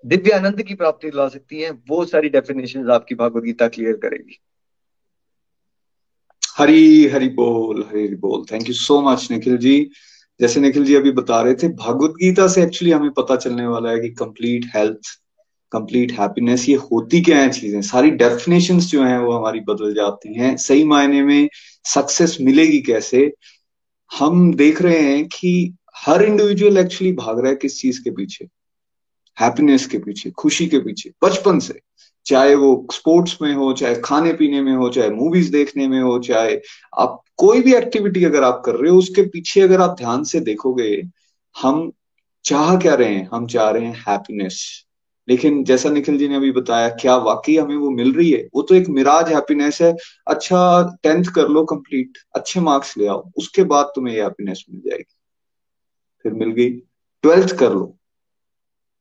दिव्य 0.07 0.31
आनंद 0.31 0.63
की 0.63 0.75
प्राप्ति 0.75 1.11
दिला 1.11 1.29
सकती 1.29 1.61
है, 1.61 1.71
वो 1.71 2.05
सारी 2.05 2.29
डेफिनेशन 2.29 2.91
आपकी 2.91 3.15
भगवत 3.15 3.43
गीता 3.43 3.69
क्लियर 3.69 3.93
करेगी। 3.93 4.41
हरी 6.59 7.07
हरी 7.07 7.29
बोल 7.29 7.83
हरी 7.83 8.15
बोल। 8.15 8.45
Thank 8.53 8.69
you 8.69 8.75
so 8.75 9.01
much 9.01 9.31
Nikhil 9.31 9.57
ji. 9.57 9.91
जैसे 10.41 10.61
निखिल 10.61 10.85
जी 10.85 10.95
अभी 10.95 11.11
बता 11.13 11.41
रहे 11.43 11.55
थे 11.55 11.69
भगवत 11.69 12.11
गीता 12.11 12.49
से 12.49 12.63
एक्चुअली 12.63 12.93
हमें 12.93 13.11
पता 13.11 13.37
चलने 13.37 13.67
वाला 13.67 13.91
है 13.91 14.01
कि 14.01 14.09
कंप्लीट 14.09 14.67
हेल्थ 14.77 14.99
कंप्लीट 15.73 16.13
हैप्पीनेस 16.13 16.69
ये 16.69 16.75
होती 16.75 17.21
क्या 17.21 17.39
है 17.39 17.51
चीज़ें? 17.51 17.83
सारी 17.83 18.11
डेफिनेशन 18.11 18.79
जो 18.79 19.05
है 19.05 19.21
वो 19.21 19.33
हमारी 19.33 19.61
बदल 19.61 19.95
जाती 19.95 20.35
हैं। 20.35 20.57
सही 20.57 20.85
मायने 20.85 21.23
में 21.23 21.49
सक्सेस 21.85 22.39
मिलेगी 22.41 22.81
कैसे? 22.81 23.33
हम 24.19 24.55
देख 24.55 24.83
रहे 24.83 25.01
हैं 25.01 25.27
कि 25.27 25.75
हर 25.97 26.23
इंडिविजुअल 26.23 26.79
एक्चुअली 26.79 27.13
भाग 27.13 27.41
रहा 27.41 27.51
है 27.51 27.57
किस 27.57 27.81
चीज़ 27.81 28.01
के 28.05 28.11
पीछे। 28.11 28.47
हैप्पीनेस 29.41 29.87
के 29.87 29.99
पीछे, 29.99 30.31
खुशी 30.31 30.67
के 30.67 30.79
पीछे, 30.79 31.13
बचपन 31.25 31.59
से, 31.59 31.81
चाहे 32.27 32.55
वो 32.55 32.87
स्पोर्ट्स 32.93 33.39
में 33.43 33.55
हो, 33.55 33.73
चाहे 33.73 33.95
खाने 33.95 34.33
पीने 34.33 34.63
में 34.63 34.73
हो, 34.73 34.89
चाहे 34.89 35.11
मूवीज़ 35.11 35.53
देखने 35.53 35.89
में 35.89 36.01
हो, 36.01 36.19
चाहे 36.19 36.61
आप 36.99 37.23
कोई 37.37 37.61
भी 37.61 37.75
एक्टिविटी 37.75 38.25
अगर 38.25 38.43
आप 38.43 38.63
कर 38.67 38.75
रहे 38.75 38.91
हो, 38.91 38.99
उसके 38.99 39.23
पीछे 39.23 39.61
अगर 39.61 39.81
आप 39.81 39.97
ध्यान 39.99 40.25
से 40.25 40.41
देखोगे, 40.41 41.03
हम 41.63 41.93
चाह 42.45 42.77
क्या 42.77 42.95
रहे 42.95 43.15
हैं? 43.15 43.29
हम 43.33 43.47
चाह 43.47 43.71
रहे 43.71 43.87
हैं 43.87 44.05
हैप्पीनेस 44.09 44.87
लेकिन 45.29 45.65
जैसा 45.65 45.91
निखिल 45.91 46.19
जी 46.19 46.29
ने 46.29 46.37
अभी 46.37 46.53
बताया, 46.53 46.89
क्या 46.89 47.17
वाकई 47.17 47.57
हमें 47.57 47.77
वो 47.77 47.91
मिल 47.91 48.13
रही 48.13 48.31
है? 48.31 48.49
वो 48.55 48.63
तो 48.63 48.75
एक 48.75 48.89
मिराज 48.89 49.29
हैप्पीनेस 49.29 49.83
है। 49.83 49.97
अच्छा 50.29 50.83
टेंथ 51.03 51.25
कर 51.25 51.49
लो 51.49 51.65
कंप्लीट 51.65 52.19
अच्छे 52.35 52.61
मार्क्स 52.61 52.99
ले 52.99 53.07
आओ, 53.07 53.31
उसके 53.37 53.63
बाद 53.63 53.87
तुम्हें 53.87 54.15
ये 54.15 54.23
हैप्पीनेस 54.23 54.65
मिल 54.71 54.81
जाएगी। 54.81 55.17
फिर 56.23 56.33
मिल 56.33 56.51
गई 56.51 56.71
ट्वेल्थ 57.23 57.57
कर 57.57 57.73
लो। 57.73 57.99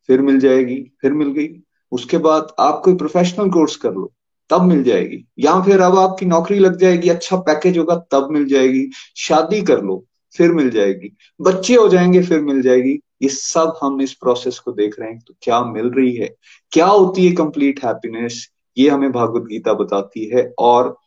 फिर 0.07 0.21
मिल 0.21 0.39
जाएगी, 0.39 0.91
फिर 1.01 1.13
मिल 1.13 1.31
गई। 1.31 1.49
उसके 1.91 2.17
बाद 2.17 2.47
आप 2.59 2.81
कोई 2.85 2.95
प्रोफेशनल 2.95 3.49
कोर्स 3.49 3.75
कर 3.75 3.93
लो, 3.93 4.13
तब 4.49 4.61
मिल 4.61 4.83
जाएगी। 4.83 5.25
या 5.39 5.61
फिर 5.61 5.81
अब 5.81 5.97
आपकी 5.97 6.25
नौकरी 6.25 6.59
लग 6.59 6.77
जाएगी 6.77 7.09
अच्छा 7.09 7.37
पैकेज 7.37 7.77
होगा, 7.77 7.95
तब 8.11 8.27
मिल 8.31 8.45
जाएगी। 8.45 8.91
शादी 9.17 9.61
कर 9.61 9.81
लो, 9.81 10.05
फिर 10.37 10.51
मिल 10.51 10.69
जाएगी। 10.69 11.15
बच्चे 11.41 11.75
हो 11.75 11.87
जाएँगे, 11.89 12.23
फिर 12.23 12.39
मिल 12.39 12.61
जाएगी। 12.61 12.99
ये 13.21 13.29
सब 13.29 13.79
हम 13.83 14.01
इस 14.01 14.13
प्रोसेस 14.13 14.59
को 14.59 14.71
देख 14.71 14.99
रहे 14.99 15.09
हैं 15.09 15.19
तो 15.27 15.33
क्या 15.41 15.63
मिल 15.63 15.87
रही 15.87 16.15
है? 16.15 16.35
क्या 16.71 16.85
होती 16.85 17.25
है 17.27 17.31
कंप्लीट 17.31 17.85
हैप्पीनेस 17.85 18.49
ये 18.77 18.89
हमें 18.89 19.11
भागवत 19.11 19.41
गीता 19.41 19.73
बताती 19.73 20.25
है 20.25 20.53
और 20.59 20.97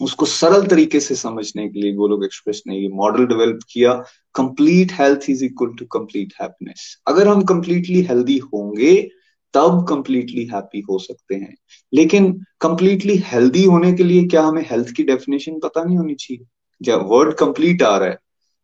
उसको 0.00 0.26
सरल 0.26 0.66
तरीके 0.66 1.00
से 1.00 1.14
समझने 1.14 1.68
के 1.68 1.80
लिए 1.80 1.92
गोलोक 1.92 2.24
एक्सप्रेस 2.24 2.62
ने 2.66 2.76
ये 2.76 2.88
मॉडल 2.88 3.26
डेवलप 3.26 3.58
किया। 3.70 3.92
Complete 4.34 4.92
health 4.92 5.30
is 5.30 5.44
equal 5.44 5.68
to 5.68 5.84
complete 5.84 6.32
happiness 6.42 7.02
अगर 7.08 7.28
हम 7.28 7.42
कंप्लीटली 7.42 8.02
हेल्दी 8.02 8.38
होंगे, 8.38 9.10
तब 9.54 9.86
कंप्लीटली 9.88 10.44
हैप्पी 10.44 10.80
हो 10.80 10.98
सकते 10.98 11.34
हैं। 11.34 11.56
लेकिन 11.94 12.32
कंप्लीटली 12.60 13.16
हेल्दी 13.26 13.64
होने 13.64 13.92
के 13.92 14.04
लिए 14.04 14.24
क्या 14.24 14.42
हमें 14.42 14.62
हेल्थ 14.70 14.90
की 14.96 15.04
डेफिनेशन 15.04 15.58
पता 15.58 15.84
नहीं 15.84 15.98
होनी 15.98 16.14
चाहिए? 16.14 16.44
जब 16.82 17.06
वर्ड 17.06 17.34
कंप्लीट 17.34 17.82
आ 17.82 17.96
रहा 17.98 18.08
है 18.08 18.18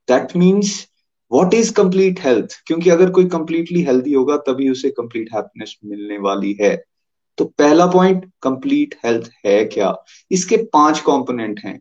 that 0.09 0.37
means 0.37 0.89
what 1.33 1.55
is 1.55 1.73
complete 1.73 2.21
health 2.21 2.49
क्योंकि 2.67 2.91
अगर 2.91 3.11
कोई 3.11 3.25
कंप्लीटली 3.25 3.83
हेल्दी 3.83 4.13
होगा, 4.13 4.37
तभी 4.37 4.69
उसे 4.69 4.91
कंप्लीट 4.91 5.29
हैप्पीनेस 5.35 5.77
मिलने 5.85 6.19
वाली 6.19 6.57
है। 6.61 6.85
तो 7.39 7.45
पहला 7.59 7.87
पॉइंट 7.87 8.25
कंप्लीट 8.43 8.95
हेल्थ 9.05 9.31
है 9.47 9.65
क्या? 9.67 9.95
इसके 10.31 10.57
पाँच 10.73 11.01
कंपोनेंट 11.01 11.61
हैं। 11.65 11.79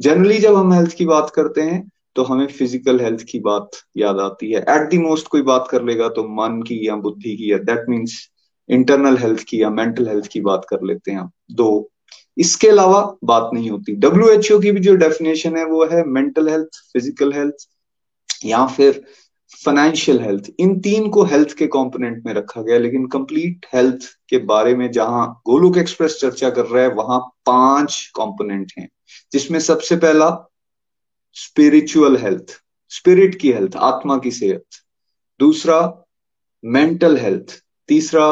जनरली 0.00 0.38
जब 0.38 0.56
हम 0.56 0.72
हेल्थ 0.72 0.92
की 0.92 1.06
बात 1.06 1.30
करते 1.34 1.60
हैं 1.62 1.88
तो 2.16 2.22
हमें 2.24 2.46
फ़िज़िकल 2.48 3.00
हेल्थ 3.00 3.22
की 3.22 3.38
बात 3.40 3.70
याद 3.96 4.18
आती 4.20 4.50
है। 4.52 4.60
एट 4.60 4.88
दी 4.90 4.98
मोस्ट 4.98 5.28
कोई 5.28 5.42
बात 5.42 5.68
कर 5.70 5.82
लेगा 5.82 6.08
तो 6.08 6.22
मन 6.36 6.60
की 6.62 6.86
या 6.88 6.96
बुद्धि 6.96 7.36
की, 7.36 7.52
या 7.52 7.58
दैट 7.60 7.84
मीन्स 7.88 8.18
इंटरनल 8.68 9.16
हेल्थ 9.16 9.44
की 9.48 9.62
या 9.62 9.70
मेंटल 9.70 10.08
हेल्थ 10.08 10.26
की 10.26 10.40
बात 10.40 10.66
कर 10.70 10.82
लेते 10.82 11.12
हैं 11.12 11.28
दो, 11.52 11.90
इसके 12.36 12.68
अलावा 12.68 13.00
बात 13.24 13.50
नहीं 13.54 13.70
होती। 13.70 13.94
डब्ल्यूएचओ 13.96 14.58
की 14.60 14.70
भी 14.70 14.80
जो 14.80 14.94
डेफिनेशन 14.96 15.56
है, 15.56 15.64
वो 15.64 15.84
है 15.86 16.04
मेंटल 16.06 16.48
हेल्थ 16.48 16.80
फ़िज़िकल 16.92 17.32
हेल्थ 17.32 17.66
या 18.44 18.64
फिर 18.66 19.02
फाइनेंशियल 19.54 20.20
हेल्थ 20.20 20.50
इन 20.60 20.78
तीन 20.80 21.08
को 21.10 21.22
हेल्थ 21.24 21.52
के 21.58 21.66
कंपोनेंट 21.66 22.24
में 22.26 22.32
रखा 22.34 22.62
गया, 22.62 22.78
लेकिन 22.78 23.06
कंप्लीट 23.08 23.66
हेल्थ 23.74 24.04
के 24.28 24.38
बारे 24.46 24.74
में 24.74 24.90
जहाँ 24.92 25.26
गोलुक 25.46 25.76
एक्सप्रेस 25.78 26.18
चर्चा 26.20 26.50
कर 26.50 26.66
रहा 26.66 26.82
है, 26.82 26.88
वहाँ 26.88 27.18
पाँच 27.46 28.12
कंपोनेंट 28.16 28.72
हैं, 28.78 28.88
जिसमें 29.32 29.58
सबसे 29.60 29.96
पहला 29.96 30.30
स्पिरिचुअल 31.36 32.16
हेल्थ 32.16 32.60
स्पिरिट 32.92 33.40
की 33.40 33.52
हेल्थ 33.52 33.76
आत्मा 33.76 34.18
की 34.18 34.30
सेहत, 34.30 34.64
दूसरा 35.40 35.80
मेंटल 36.64 37.16
हेल्थ 37.16 37.60
तीसरा 37.88 38.28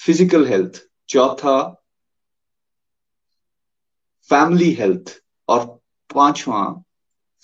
फ़िज़िकल 0.00 0.46
हेल्थ 0.46 0.80
चौथा 1.08 1.58
फैमिली 4.30 4.70
हेल्थ 4.72 5.10
और 5.48 5.64
पांचवा 6.10 6.62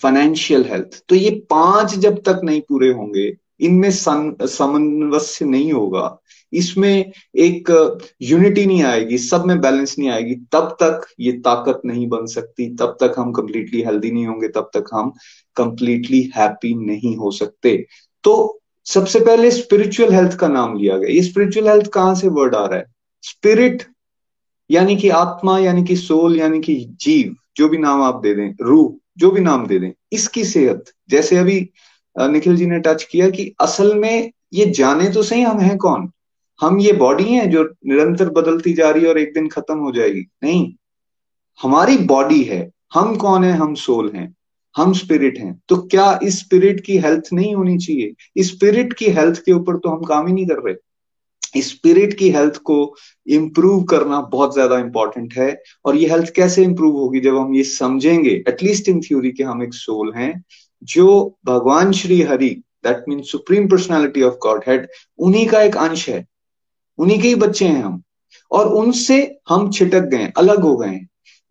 फाइनेंशियल 0.03 0.65
हेल्थ 0.65 1.03
तो 1.09 1.15
ये 1.15 1.31
पाँच 1.51 1.95
जब 1.97 2.23
तक 2.23 2.41
नहीं 2.45 2.61
पूरे 2.61 2.91
होंगे, 2.93 3.33
इनमें 3.61 3.91
सामंजस्य 3.91 5.45
नहीं 5.45 5.73
होगा। 5.73 6.19
इसमें 6.53 7.13
एक 7.37 7.71
यूनिटी 8.23 8.65
नहीं 8.67 8.83
आएगी, 8.83 9.19
सब 9.19 9.45
में 9.47 9.61
बैलेंस 9.61 9.95
नहीं 9.99 10.09
आएगी। 10.09 10.35
तब 10.53 10.77
तक 10.83 11.07
ये 11.21 11.33
ताकत 11.39 11.81
नहीं 11.87 12.07
बन 12.09 12.27
सकती, 12.27 12.69
तब 12.77 12.97
तक 13.01 13.15
हम 13.19 13.33
कंप्लीटली 13.33 13.83
हेल्दी 13.83 14.11
नहीं 14.11 14.27
होंगे, 14.27 14.49
तब 14.49 14.71
तक 14.75 14.85
हम 14.95 15.13
कंप्लीटली 15.57 16.23
हैप्पी 16.37 16.75
नहीं 16.77 17.17
हो 17.17 17.31
सकते। 17.31 17.87
तो 18.25 18.61
सबसे 18.87 19.21
पहले 19.21 19.51
स्पिरिचुअल 19.51 20.13
हेल्थ 20.13 20.37
का 20.39 20.49
नाम 20.49 20.77
लिया 20.77 20.97
गया। 20.99 21.11
ये 21.11 21.23
स्पिरिचुअल 21.23 21.69
हेल्थ 21.69 21.87
कहाँ 21.87 22.15
से 22.15 22.29
वर्ड 22.29 22.55
आ 22.55 22.67
रहा 22.67 22.79
है? 22.79 22.87
स्पिरिट 23.23 23.83
यानी 24.71 24.97
कि 24.97 25.09
आत्मा, 25.09 25.59
यानी 25.59 25.85
कि 25.85 25.97
सोल 25.97 26.39
यानी 26.39 26.61
कि 26.61 26.75
जीव, 27.01 27.35
जो 27.57 27.69
भी 27.69 27.79
नाम 27.79 28.03
आप 28.03 28.21
दे 28.23 28.35
दें, 28.35 28.55
रूह। 28.61 28.95
जो 29.19 29.31
भी 29.31 29.41
नाम 29.41 29.67
दे 29.67 29.79
दें, 29.79 29.91
इसकी 30.13 30.45
सेहत। 30.45 30.85
जैसे 31.11 31.37
अभी 31.37 31.71
निखिल 32.17 32.57
जी 32.57 32.67
ने 32.67 32.79
टच 32.79 33.03
किया 33.05 33.31
कि 33.31 33.55
असल 33.61 33.95
में 33.95 34.33
ये 34.55 34.67
जाने 34.67 35.09
तो 35.09 35.23
सही 35.23 35.43
हम 35.43 35.59
हैं 35.59 35.77
कौन? 35.79 36.11
हम 36.61 36.79
ये 36.81 36.93
बॉडी 36.93 37.25
है 37.25 37.47
जो 37.47 37.65
निरंतर 37.87 38.29
बदलती 38.31 38.73
जा 38.73 38.91
रही 38.91 39.03
है 39.03 39.09
और 39.09 39.19
एक 39.19 39.35
दिन 39.35 39.49
खत्म 39.49 39.79
हो 39.79 39.93
जाएगी। 39.93 40.25
नहीं। 40.43 40.73
हमारी 41.63 41.97
बॉडी 41.99 42.43
है। 42.43 42.71
हम 42.95 43.17
कौन 43.17 43.45
है? 43.45 43.53
हम 43.53 43.75
सोल 43.75 44.11
हैं। 44.15 44.35
हम 44.77 44.93
स्पिरिट 44.93 45.39
हैं। 45.39 45.61
तो 45.69 45.77
क्या 45.77 46.19
इस 46.23 46.39
स्पिरिट 46.39 46.81
की 46.81 46.99
हेल्थ 46.99 47.25
नहीं 47.33 47.55
होनी 47.55 47.79
चाहिए? 47.79 48.15
इस 48.37 48.53
स्पिरिट 48.53 48.93
की 48.93 49.07
हेल्थ 49.07 49.43
के 49.47 49.53
ऊपर 49.53 49.77
तो 49.77 49.89
हम 49.89 50.03
काम 50.03 50.27
ही 50.27 50.33
नहीं 50.33 50.47
कर 50.47 50.55
रहे। 50.55 50.75
स्पिरिट 51.57 52.15
की 52.15 52.31
हेल्थ 52.31 52.57
को 52.57 52.97
इम्प्रूव 53.27 53.83
करना 53.85 54.21
बहुत 54.21 54.55
ज़्यादा 54.55 54.79
इंपॉर्टेंट 54.79 55.35
है 55.35 55.63
और 55.85 55.97
ये 55.97 56.09
हेल्थ 56.09 56.33
कैसे 56.35 56.63
इंप्रूव 56.63 56.97
होगी 56.97 57.21
जब 57.21 57.37
हम 57.37 57.55
ये 57.55 57.63
समझेंगे? 57.65 58.31
एटलीस्ट 58.49 58.89
इन 58.89 59.01
थ्योरी 59.01 59.31
के 59.31 59.43
हम 59.43 59.63
एक 59.63 59.75
सोल 59.75 60.13
हैं 60.17 60.45
जो 60.83 61.37
भगवान 61.47 61.93
Shri 61.93 62.23
Hari 62.23 62.49
that 62.87 63.05
mean 63.09 63.23
supreme 63.23 63.69
personality 63.69 64.23
of 64.23 64.35
godhead 64.69 64.89
उन्हीं 65.19 65.47
का 65.47 65.63
एक 65.63 65.77
अंश 65.77 66.09
है। 66.09 66.25
उन्हीं 66.99 67.21
के 67.21 67.29
ही 67.29 67.35
बच्चे 67.35 67.65
हैं 67.65 67.83
हम। 67.83 68.03
और 68.51 68.69
उनसे 68.69 69.39
हम 69.49 69.71
छिटक 69.71 70.01
गए, 70.01 70.33
अलग 70.37 70.61
हो 70.61 70.77
गए। 70.77 71.01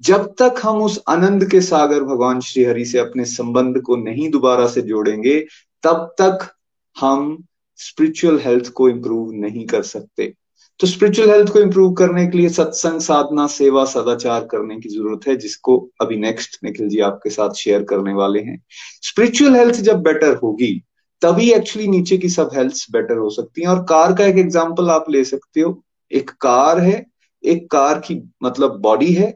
जब 0.02 0.34
तक 0.42 0.56
हम 0.64 0.82
उस 0.82 1.02
आनंद 1.10 1.50
के 1.50 1.62
सागर 1.62 2.04
भगवान 2.04 2.40
श्री 2.40 2.64
हरि 2.64 2.86
से 2.86 3.00
अपने 3.00 3.26
संबंध 3.26 3.82
को 3.82 3.96
नहीं 3.96 4.30
दोबारा 4.30 4.68
से 4.68 4.82
जोड़ेंगे, 4.82 5.40
तब 5.84 6.16
तक 6.22 6.48
हम 6.96 7.44
स्पिरिचुअल 7.78 8.40
हेल्थ 8.40 8.70
को 8.70 8.90
इंप्रूव 8.90 9.32
नहीं 9.32 9.66
कर 9.66 9.82
सकते। 9.82 10.34
तो 10.80 10.88
स्पिरिचुअल 10.88 11.30
हेल्थ 11.30 11.52
को 11.54 11.60
इंप्रूव 11.60 11.94
करने 11.94 12.26
के 12.28 12.38
लिए 12.38 12.50
सत्संग, 12.50 13.00
साधना, 13.00 13.48
सेवा, 13.48 13.86
सदाचार 13.86 14.46
करने 14.46 14.80
की 14.80 14.90
ज़रूरत 14.90 15.28
है, 15.28 15.36
जिसको 15.36 15.90
अभी 16.02 16.18
नेक्स्ट 16.18 16.58
निखिल 16.64 16.90
जी 16.90 17.00
आपके 17.00 17.30
साथ 17.30 17.54
शेयर 17.54 17.84
करने 17.84 18.14
वाले 18.14 18.40
हैं। 18.40 18.62
स्पिरिचुअल 19.02 19.56
हेल्थ 19.56 19.76
जब 19.76 20.02
बेटर 20.02 20.36
होगी, 20.36 20.84
तभी 21.22 21.52
एक्चुअली 21.52 21.88
नीचे 21.88 22.18
की 22.18 22.30
सब 22.30 22.50
हेल्थ 22.54 22.86
बेटर 22.92 23.18
हो 23.18 23.30
सकती 23.30 23.62
है। 23.62 23.68
और 23.68 23.84
कार 23.84 24.14
का 24.14 24.26
एक 24.26 24.38
एग्ज़ाम्पल 24.38 24.90
आप 24.90 25.06
ले 25.10 25.24
सकते 25.24 25.62
हो। 25.62 25.84
एक 26.12 26.30
कार 26.30 26.80
है, 26.80 27.06
एक 27.44 27.72
कार 27.72 28.00
की 28.00 28.32
मतलब 28.44 28.80
बॉडी 28.80 29.14
है, 29.14 29.34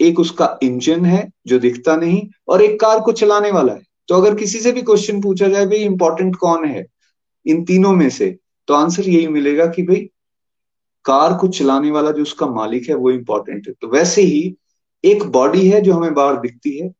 एक 0.00 0.20
उसका 0.20 0.58
इंजन 0.62 1.04
है, 1.04 1.30
जो 1.46 1.58
दिखता 1.58 1.96
नहीं, 1.96 2.22
और 2.48 2.62
एक 2.62 2.80
कार 2.80 3.00
को 3.00 3.12
चलाने 3.12 3.50
वाला 3.50 3.72
है। 3.72 3.82
तो 4.08 4.14
अगर 4.14 4.34
किसी 4.34 4.58
से 4.58 4.72
भी 4.72 4.82
क्वेश्चन 4.82 5.20
पूछा 5.20 5.48
जाए, 5.48 5.66
भाई 5.66 5.78
इंपॉर्टेंट 5.78 6.36
कौन 6.36 6.64
है? 6.64 6.86
इन 7.46 7.64
तीनों 7.64 7.92
में 7.92 8.10
से 8.10 8.38
तो 8.68 8.74
आंसर 8.74 9.08
यही 9.08 9.28
मिलेगा 9.28 9.66
कि 9.66 9.82
भाई, 9.82 10.10
कार 11.04 11.34
को 11.34 11.48
चलाने 11.48 11.90
वाला 11.90 12.10
जो 12.10 12.22
उसका 12.22 12.46
मालिक 12.46 12.88
है, 12.88 12.94
वो 12.94 13.10
इंपॉर्टेंट 13.10 13.68
है। 13.68 13.74
तो 13.80 13.88
वैसे 13.88 14.22
ही, 14.22 14.56
एक 15.04 15.24
बॉडी 15.24 15.68
है 15.68 15.80
जो 15.80 15.92
हमें 15.92 16.14
बाहर 16.14 16.36
दिखती 16.36 16.78
है। 16.78 16.92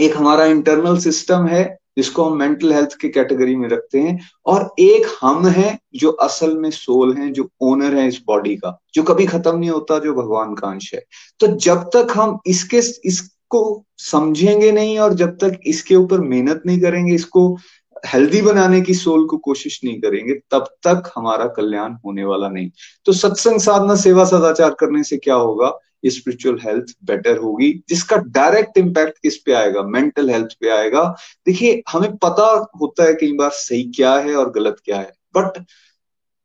एक 0.00 0.16
हमारा 0.16 0.44
इंटरनल 0.44 0.98
सिस्टम 0.98 1.46
है, 1.46 1.78
जिसको 1.96 2.24
हम 2.24 2.38
मेंटल 2.38 2.72
हेल्थ 2.72 2.96
के 3.00 3.08
कैटेगरी 3.08 3.56
में 3.56 3.68
रखते 3.68 4.00
हैं। 4.00 4.20
और 4.46 4.74
एक 4.78 5.18
हम 5.22 5.46
है, 5.46 5.78
जो 5.94 6.10
असल 6.10 6.58
में 6.58 6.70
सोल 6.70 7.16
है, 7.16 7.30
जो 7.30 7.50
ओनर 7.60 7.94
है 7.94 8.08
इस 8.08 8.22
बॉडी 8.26 8.56
का, 8.56 8.82
जो 8.94 9.02
कभी 9.02 9.26
खत्म 9.26 9.58
नहीं 9.58 9.70
होता, 9.70 9.98
जो 9.98 10.14
भगवान 10.14 10.54
का 10.54 10.68
अंश 10.68 10.94
है। 10.94 11.04
तो 11.40 11.46
जब 11.46 11.76
तक 11.76 12.06
हम 12.10 12.38
इसके, 12.46 12.78
इसको 13.04 13.84
समझेंगे 13.98 14.72
नहीं, 14.72 14.98
और 14.98 15.14
जब 15.14 15.30
तक 15.36 15.60
इसके 15.66 15.94
ऊपर 15.94 16.20
मेहनत 16.20 16.62
नहीं 16.66 16.80
करेंगे, 16.80 17.14
इसको 17.14 17.58
हेल्दी 18.06 18.42
बनाने 18.42 18.80
की 18.80 18.94
सोल 18.94 19.26
को 19.26 19.36
कोशिश 19.36 19.80
नहीं 19.84 20.00
करेंगे, 20.00 20.34
तब 20.34 20.62
तक 20.86 21.12
हमारा 21.16 21.46
कल्याण 21.46 21.92
होने 21.92 22.24
वाला 22.24 22.48
नहीं। 22.48 22.70
तो 23.04 23.12
सत्संग 23.12 23.60
साधना, 23.60 23.94
सेवा 23.94 24.24
सदाचार 24.24 24.70
करने 24.70 25.02
से 25.02 25.16
क्या 25.16 25.34
होगा? 25.34 25.78
स्पिरिचुअल 26.06 26.58
हेल्थ 26.64 26.84
बेटर 27.04 27.36
होगी, 27.36 27.82
जिसका 27.88 28.16
डायरेक्ट 28.16 28.78
इम्पैक्ट 28.78 29.18
किस 29.18 29.36
पे 29.36 29.52
आएगा? 29.52 29.82
मेंटल 29.82 30.30
हेल्थ 30.30 30.48
पे 30.60 30.70
आएगा। 30.70 31.16
देखिए, 31.46 31.82
हमें 31.88 32.16
पता 32.16 32.70
होता 32.80 33.04
है 33.04 33.14
कई 33.14 33.32
बार 33.32 33.50
सही 33.50 33.82
क्या 33.82 34.14
है 34.14 34.34
और 34.34 34.50
गलत 34.50 34.76
क्या 34.84 34.96
है 34.96 35.12
बट 35.36 35.64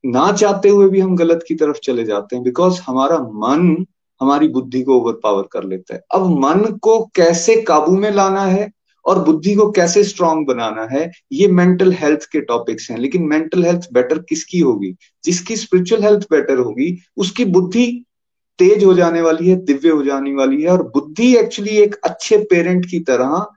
ना 0.05 0.31
चाहते 0.31 0.69
हुए 0.69 0.89
भी 0.89 0.99
हम 0.99 1.15
गलत 1.15 1.45
की 1.47 1.55
तरफ़ 1.55 1.77
चले 1.83 2.03
जाते 2.03 2.35
हैं 2.35 2.43
बिकॉज़ 2.45 2.81
हमारा 2.81 3.19
मन 3.19 3.85
हमारी 4.21 4.47
बुद्धि 4.47 4.83
को 4.83 4.95
ओवर 4.95 5.13
पावर 5.13 5.43
कर 5.51 5.63
लेता 5.63 5.93
है। 5.95 6.01
अब 6.11 6.39
मन 6.39 6.77
को 6.81 7.05
कैसे 7.05 7.61
काबू 7.61 7.97
में 7.97 8.11
लाना 8.11 8.41
है? 8.41 8.71
और 9.05 9.23
बुद्धि 9.23 9.55
को 9.55 9.71
कैसे 9.71 10.03
स्ट्रांग 10.03 10.45
बनाना 10.45 10.87
है, 10.91 11.11
ये 11.31 11.47
मेंटल 11.47 11.91
हेल्थ 11.91 12.25
के 12.31 12.41
टॉपिक्स 12.41 12.91
हैं। 12.91 12.97
लेकिन 12.97 13.23
मेंटल 13.23 13.63
हेल्थ 13.63 13.81
बेटर 13.93 14.17
किसकी 14.17 14.59
होगी? 14.59 14.95
जिसकी 15.25 15.55
स्पिरिचुअल 15.55 16.03
हेल्थ 16.03 16.23
बेटर 16.23 16.57
होगी, 16.57 17.01
उसकी 17.17 17.45
बुद्धि 17.45 18.05
तेज 18.59 18.83
हो 18.83 18.93
जाने 18.93 19.21
वाली 19.21 19.49
है, 19.49 19.55
दिव्य 19.55 19.89
हो 19.89 20.03
जाने 20.03 20.33
वाली 20.33 20.61
है। 20.61 20.69
और 20.69 20.83
बुद्धि 20.83 21.37
एक्चुअली 21.37 21.71
एक 21.71 21.95
अच्छे 21.95 22.37
पेरेंट 22.37 22.85
की 22.85 22.99
तरह 22.99 23.47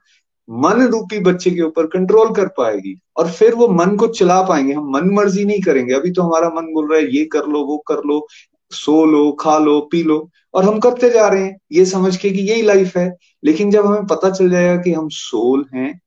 मन 0.49 0.81
रूपी 0.81 1.19
बच्चे 1.19 1.51
के 1.51 1.61
ऊपर 1.61 1.85
कंट्रोल 1.85 2.33
कर 2.33 2.47
पाएगी। 2.47 2.99
और 3.17 3.31
फिर 3.31 3.55
वो 3.55 3.67
मन 3.67 3.95
को 3.95 4.07
चला 4.07 4.41
पाएँगे। 4.41 4.73
हम 4.73 4.89
मन 4.89 5.09
मर्ज़ी 5.09 5.45
नहीं 5.45 5.61
करेंगे। 5.61 5.93
अभी 5.93 6.11
तो 6.11 6.21
हमारा 6.21 6.49
मन 6.49 6.73
बोल 6.73 6.91
रहा 6.91 6.99
है, 6.99 7.15
ये 7.15 7.25
कर 7.25 7.45
लो, 7.45 7.65
वो 7.65 7.77
कर 7.77 7.97
लो, 8.05 8.27
सो 8.71 9.05
लो, 9.05 9.31
खा 9.31 9.57
लो, 9.57 9.89
पी 9.91 10.03
लो। 10.03 10.29
और 10.55 10.65
हम 10.65 10.79
करते 10.79 11.09
जा 11.09 11.27
रहे 11.27 11.43
हैं। 11.43 11.57
ये 11.71 11.85
समझ 11.85 12.17
के 12.17 12.29
कि 12.31 12.39
यही 12.39 12.61
लाइफ 12.61 12.97
है। 12.97 13.17
लेकिन 13.43 13.71
जब 13.71 13.85
हमें 13.85 14.05
पता 14.05 14.29
चल 14.29 14.49
जाएगा 14.49 14.81
कि 14.81 14.93
हम 14.93 15.09
सोल 15.09 15.65
हैं 15.75 16.01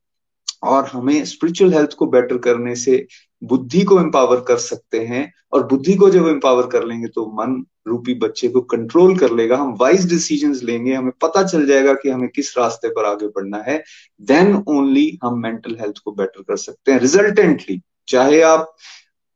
और 0.63 0.87
हमें 0.87 1.25
स्पिरिचुअल 1.25 1.75
हेल्थ 1.75 1.93
को 1.93 2.07
बेटर 2.07 2.39
करने 2.39 2.75
से 2.77 3.07
बुद्धि 3.45 3.83
को 3.83 4.01
एम्पावर 4.01 4.41
कर 4.41 4.57
सकते 4.57 5.01
हैं 5.01 5.33
और 5.53 5.67
बुद्धि 5.67 5.95
को 5.95 6.11
जब 6.11 6.29
एम्पावर 6.29 6.67
कर 6.67 6.85
लेंगे 6.85 7.09
तो 7.09 7.27
मन 7.27 7.65
रूपी 7.89 8.15
बच्चे 8.15 8.49
को 8.49 8.61
कंट्रोल 8.61 9.17
कर 9.19 9.33
लेगा। 9.33 9.57
हम 9.57 9.77
वाइज 9.81 10.09
डिसीज़न 10.09 10.55
लेंगे। 10.63 10.95
हमें 10.95 11.13
पता 11.23 11.43
चल 11.43 11.67
जाएगा 11.67 11.95
कि 11.95 12.11
हमें 12.11 12.29
किस 12.29 12.59
रास्ते 12.59 12.89
पर 12.89 13.05
आगे 13.05 13.27
बढ़ना 13.27 13.63
है। 13.69 13.85
देन 14.21 14.65
ओनली 14.69 15.19
हम 15.25 15.43
मेंटल 15.43 15.77
हेल्थ 15.81 15.95
को 16.05 16.13
बेटर 16.13 16.43
कर 16.43 16.57
सकते 16.57 16.93
हैं। 16.93 16.99
रिजल्टेंटली 17.01 17.81
चाहे 18.09 18.41
आप 18.41 18.77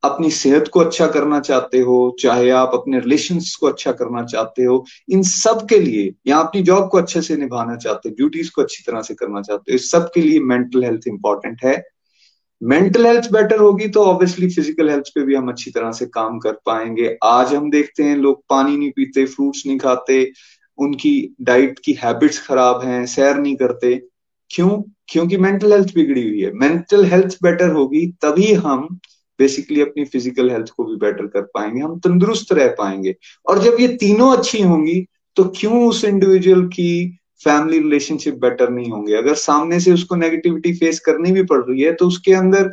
अपनी 0.02 0.30
सेहत 0.30 0.68
को 0.68 0.80
अच्छा 0.80 1.06
करना 1.06 1.38
चाहते 1.40 1.78
हो, 1.80 2.16
चाहे 2.20 2.48
आप 2.50 2.70
अपने 2.74 3.00
रिलेशंस 3.00 3.54
को 3.60 3.66
अच्छा 3.66 3.92
करना 3.92 4.22
चाहते 4.24 4.64
हो, 4.64 4.84
इन 5.10 5.22
सब 5.22 5.66
के 5.68 5.78
लिए 5.78 6.12
या 6.26 6.38
अपनी 6.38 6.62
जॉब 6.62 6.88
को 6.88 6.98
अच्छे 6.98 7.22
से 7.22 7.36
निभाना 7.36 7.76
चाहते 7.76 8.08
हो 8.08 8.14
ड्यूटीज़ 8.16 8.50
को 8.54 8.62
अच्छी 8.62 8.82
तरह 8.86 9.02
से 9.02 9.14
करना 9.14 9.42
चाहते 9.42 9.72
हो, 9.72 9.74
इस 9.74 9.90
सब 9.90 10.10
के 10.14 10.20
लिए 10.20 10.40
मेंटल 10.42 10.84
हेल्थ 10.84 11.08
इंपॉर्टेंट 11.08 11.64
है। 11.64 11.82
मेंटल 12.60 13.06
हेल्थ 13.06 13.30
बेटर 13.32 13.58
होगी 13.58 13.88
तो 13.88 14.04
ऑब्वियसली 14.04 14.48
फ़िज़िकल 14.48 14.90
हेल्थ 14.90 15.08
पे 15.14 15.22
भी 15.22 15.34
हम 15.34 15.48
अच्छी 15.48 15.70
तरह 15.70 15.92
से 15.92 16.06
काम 16.06 16.38
कर 16.38 16.52
पाएँगे। 16.66 17.16
आज 17.24 17.54
हम 17.54 17.70
देखते 17.70 18.02
हैं 18.02 18.16
लोग 18.16 18.42
पानी 18.50 18.76
नहीं 18.76 18.90
पीते 18.90 19.24
फ्रूट्स 19.26 19.62
नहीं 19.66 19.78
खाते, 19.78 20.30
उनकी 20.78 21.34
डाइट 21.40 21.78
की 21.84 21.92
हैबिट्स 21.94 22.46
खराब 22.46 22.82
हैं, 22.84 23.04
सैर 23.06 23.36
नहीं 23.36 23.54
करते। 23.56 23.94
क्यों? 24.50 24.82
क्योंकि 25.08 25.36
मेंटल 25.36 25.72
हेल्थ 25.72 25.94
बिगड़ी 25.94 26.22
हुई 26.22 26.40
है। 26.40 26.52
मेंटल 26.52 27.04
हेल्थ 27.04 27.36
बेटर 27.42 27.70
होगी, 27.70 28.06
तभी 28.22 28.52
हम 28.54 28.86
बेसिकली 29.42 29.80
अपनी 29.80 30.04
फ़िज़िकल 30.06 30.50
हेल्थ 30.50 30.70
को 30.76 30.84
भी 30.84 30.96
बेटर 30.98 31.26
कर 31.28 31.42
पाएँगे, 31.54 31.80
हम 31.80 31.98
तंदुरुस्त 32.00 32.52
रह 32.52 32.68
पाएँगे। 32.78 33.14
और 33.46 33.62
जब 33.62 33.80
ये 33.80 33.88
तीनों 33.96 34.36
अच्छी 34.36 34.62
होंगी 34.62 35.04
तो 35.36 35.44
क्यों 35.56 35.86
उस 35.88 36.04
इंडिविजुअल 36.04 36.66
की 36.68 37.18
फैमिली 37.44 37.78
रिलेशनशिप 37.78 38.34
बेटर 38.40 38.70
नहीं 38.70 38.90
होंगे? 38.90 39.14
अगर 39.14 39.34
सामने 39.36 39.78
से 39.80 39.92
उसको 39.92 40.16
नेगेटिविटी 40.16 40.72
फेस 40.74 41.00
करनी 41.06 41.32
भी 41.32 41.42
पड़ 41.44 41.60
रही 41.60 41.80
है 41.82 41.92
तो 41.92 42.06
उसके 42.06 42.32
अंदर 42.34 42.70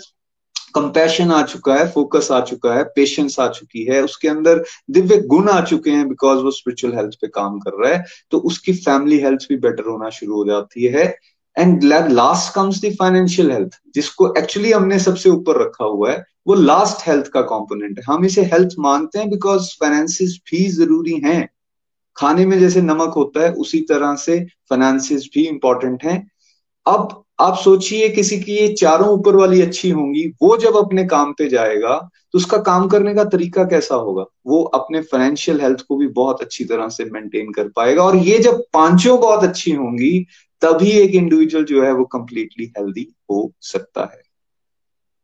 कंपैशन 0.75 1.32
आ 1.32 1.41
चुका 1.43 1.75
है 1.75 1.88
फोकस 1.91 2.27
आ 2.32 2.39
चुका 2.41 2.73
है 2.73 2.84
पेशेंस 2.95 3.39
आ 3.39 3.47
चुकी 3.49 3.84
है, 3.86 4.01
उसके 4.03 4.27
अंदर 4.27 4.63
दिव्य 4.91 5.17
गुण 5.27 5.49
आ 5.49 5.62
चुके 5.63 5.91
हैं 5.91 6.08
बिकॉज़ 6.10 6.39
वो 6.43 6.51
स्पिरिचुअल 6.51 6.93
हेल्थ 6.95 7.13
पे 7.21 7.27
काम 7.29 7.58
कर 7.60 7.82
रहा 7.82 7.93
है 7.93 8.03
तो 8.32 8.38
उसकी 8.49 8.73
फैमिली 8.75 9.19
हेल्थ 9.19 9.47
भी 9.49 9.58
बेटर 9.60 9.89
होना 9.89 10.10
शुरू 10.12 10.36
हो 10.36 10.45
जाती 10.45 10.86
है। 10.88 11.08
And 11.57 11.83
last 11.83 12.53
comes 12.53 12.81
the 12.81 12.95
financial 12.99 13.51
health 13.51 13.79
जिसको 13.95 14.33
एक्चुअली 14.38 14.71
हमने 14.71 14.99
सबसे 14.99 15.29
ऊपर 15.29 15.62
रखा 15.62 15.85
हुआ 15.85 16.12
है, 16.12 16.23
वो 16.47 16.55
लास्ट 16.55 17.07
हेल्थ 17.07 17.27
का 17.27 17.41
कंपोनेंट 17.43 17.97
है। 17.99 18.03
हम 18.07 18.25
इसे 18.25 18.41
हेल्थ 18.43 18.75
मानते 18.79 19.19
हैं 19.19 19.29
बिकॉज़ 19.29 19.69
फाइनेंसिस 19.79 20.38
भी 20.51 20.67
ज़रूरी 20.71 21.19
हैं। 21.25 21.47
खाने 22.17 22.45
में 22.45 22.59
जैसे 22.59 22.81
नमक 22.81 23.13
होता 23.15 23.43
है, 23.43 23.51
उसी 23.53 23.79
तरह 23.81 24.15
से 24.15 24.39
फाइनेंसिस 24.69 25.29
भी 25.33 25.45
इंपॉर्टेंट 25.47 26.03
हैं। 26.03 26.19
अब 26.85 27.23
आप 27.39 27.57
सोचिए 27.57 28.07
किसी 28.09 28.39
की 28.39 28.51
ये 28.51 28.67
चारों 28.73 29.07
ऊपर 29.09 29.35
वाली 29.35 29.62
अच्छी 29.62 29.89
होंगी, 29.89 30.25
वो 30.41 30.57
जब 30.57 30.75
अपने 30.77 31.05
काम 31.05 31.31
पे 31.33 31.47
जाएगा 31.49 31.95
तो 32.33 32.38
उसका 32.38 32.57
काम 32.57 32.88
करने 32.88 33.13
का 33.13 33.23
तरीका 33.23 33.63
कैसा 33.63 33.95
होगा? 33.95 34.25
वो 34.47 34.62
अपने 34.63 35.01
फाइनेंशियल 35.01 35.62
हेल्थ 35.62 35.81
को 35.88 35.97
भी 35.97 36.07
बहुत 36.07 36.41
अच्छी 36.41 36.65
तरह 36.65 36.89
से 36.89 37.05
मेंटेन 37.05 37.51
कर 37.51 37.67
पाएगा। 37.67 38.03
और 38.03 38.15
ये 38.15 38.39
जब 38.39 38.63
पाँचों 38.73 39.19
बहुत 39.19 39.43
अच्छी 39.43 39.71
होंगी 39.71 40.25
तभी 40.62 40.91
एक 40.91 41.15
इंडिविजुअल 41.15 41.63
जो 41.65 41.84
है 41.84 41.91
वो 41.93 42.04
कंप्लीटली 42.08 42.65
हेल्दी 42.78 43.08
हो 43.32 43.52
सकता 43.63 44.02
है। 44.04 44.22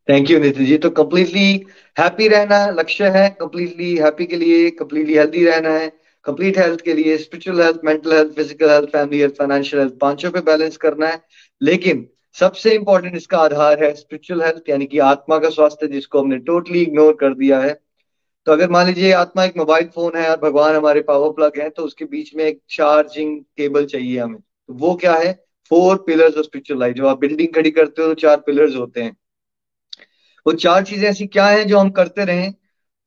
थैंक 0.08 0.30
यू 0.32 0.39
नितिन 0.39 0.65
जी 0.65 0.78
तो 0.78 0.89
कम्प्लीटली 0.91 1.52
हैप्पी 1.98 2.28
रहना 2.28 2.65
लक्ष्य 2.71 3.10
है। 3.10 3.30
कंप्लीटली 3.39 3.95
हैप्पी 3.98 4.26
के 4.26 4.36
लिए 4.36 4.69
कम्प्लीटली 4.71 5.13
हेल्दी 5.13 5.45
रहना 5.45 5.69
है। 5.69 5.91
कंप्लीट 6.26 6.58
हेल्थ 6.58 6.82
के 6.82 6.93
लिए 6.93 7.17
spiritual 7.17 7.62
health 7.62 7.80
mental 7.86 8.13
health 8.13 8.36
physical 8.36 8.69
health 8.69 8.89
family 8.89 9.19
health 9.21 9.34
financial 9.36 9.82
health 9.82 9.98
पाँचों 10.02 10.32
पे 10.32 10.41
बैलेंस 10.41 10.78
करना 10.78 11.08
है। 11.08 11.21
लेकिन 11.62 12.08
सबसे 12.36 12.74
इंपॉर्टेंट 12.76 13.15
इसका 13.15 13.38
आधार 13.39 13.84
है 13.84 13.93
स्पिरिचुअल 13.95 14.41
हेल्थ 14.41 14.69
यानी 14.69 14.86
कि 14.86 15.00
आत्मा 15.00 15.38
का 15.39 15.50
स्वास्थ्य, 15.50 15.88
जिसको 15.88 16.21
हमने 16.21 16.38
टोटली 16.39 16.82
इग्नोर 16.82 17.13
कर 17.19 17.34
दिया 17.34 17.60
है। 17.60 17.74
तो 18.48 18.52
अगर 18.52 18.69
मान 18.69 18.88
लीजिए 18.88 19.12
आत्मा 19.13 19.43
एक 19.45 19.58
मोबाइल 19.58 19.88
फ़ोन 19.95 20.17
है 20.17 20.30
और 20.30 20.38
भगवान 20.39 20.76
हमारे 20.76 21.02
पावर 21.04 21.30
प्लग 21.34 21.62
है 21.62 21.69
तो 21.69 21.84
उसके 21.84 22.06
बीच 22.06 22.36
में 22.36 22.43
एक 22.45 22.60
चार्जिंग 22.69 23.39
केबल 23.58 23.86
चाहिए 23.86 24.19
हमें। 24.19 24.39
तो 24.69 24.73
वो 24.73 24.95
क्या 24.95 25.13
है? 25.13 25.45
Four 25.69 25.97
pillars 25.97 26.38
of 26.38 26.45
spiritual 26.45 26.80
life 26.80 26.95
जब 26.95 27.06
आप 27.06 27.19
बिल्डिंग 27.19 27.54
खड़ी 27.54 27.71
करते 27.71 28.01
हो 28.01 28.08
तो 28.08 28.13
चार 28.13 28.38
पिलर्स 28.38 28.75
होते 28.75 29.01
हैं। 29.01 29.17
वो 30.47 30.54
चार 30.54 30.84
चीज़ें 30.84 31.10
ऐसी 31.10 31.28
क्या 31.28 31.47
है 31.47 31.65
जो 31.65 31.78
हम 31.80 31.89
करते 31.89 32.25
रहें? 32.25 32.54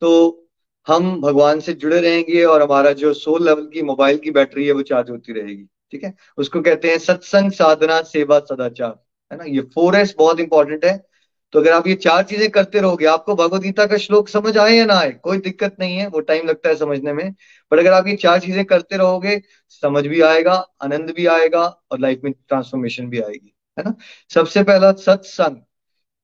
तो 0.01 0.49
हम 0.88 1.21
भगवान 1.21 1.61
से 1.61 1.73
जुड़े 1.73 2.01
रहेंगे 2.01 2.45
और 2.45 2.62
हमारा 2.62 2.93
जो 2.93 3.12
सोल 3.14 3.45
लेवल 3.45 3.66
की 3.66 3.82
मोबाइल 3.82 4.18
की 4.18 4.30
बैटरी 4.30 4.66
है 4.66 4.72
वो 4.72 4.82
चार्ज 4.82 5.11
होती 5.11 5.32
रहेगी। 5.32 5.64
ठीक 5.91 6.05
है? 6.05 6.14
उसको 6.39 6.61
कहते 6.61 6.91
हैं 6.91 6.99
सत्संग 6.99 7.53
साधना 7.53 8.03
सेवा 8.03 8.39
सदाचार। 8.39 8.99
है 9.32 9.39
ना? 9.39 9.45
ये 9.45 9.61
फोर 9.61 9.97
एस 9.97 10.14
बहुत 10.18 10.41
इंपॉर्टेंट 10.41 10.85
है। 10.85 11.07
तो 11.53 11.61
अगर 11.61 11.72
आप 11.72 11.86
ये 11.86 11.94
चार 11.96 12.22
चीज़ें 12.22 12.51
करते 12.51 12.80
रहोगे, 12.80 13.07
आपको 13.07 13.34
भगवदगीता 13.34 13.86
का 13.86 13.96
श्लोक 13.96 14.28
समझ 14.28 14.57
आए 14.59 14.74
या 14.74 14.84
ना 14.86 14.94
आए? 14.94 15.11
कोई 15.12 15.38
दिक्कत 15.38 15.76
नहीं 15.80 15.96
है, 15.96 16.07
वो 16.07 16.20
टाइम 16.20 16.46
लगता 16.46 16.68
है 16.68 16.76
समझने 16.76 17.12
में। 17.12 17.34
पर 17.72 17.78
अगर 17.78 17.92
आप 17.92 18.07
ये 18.07 18.16
चार 18.16 18.40
चीज़ें 18.40 18.64
करते 18.64 18.96
रहोगे, 18.96 19.40
समझ 19.82 20.07
भी 20.07 20.20
आएगा, 20.22 20.55
आनंद 20.82 21.11
भी 21.11 21.26
आएगा 21.28 21.62
और 21.90 22.01
लाइफ 22.01 22.20
में 22.24 22.32
ट्रांसफॉर्मेशन 22.32 23.09
भी 23.11 23.20
आएगी, 23.20 23.55
है 23.78 23.84
ना? 23.84 23.94
सबसे 24.30 24.62
पहला 24.62 24.92
सत्संग। 24.92 25.57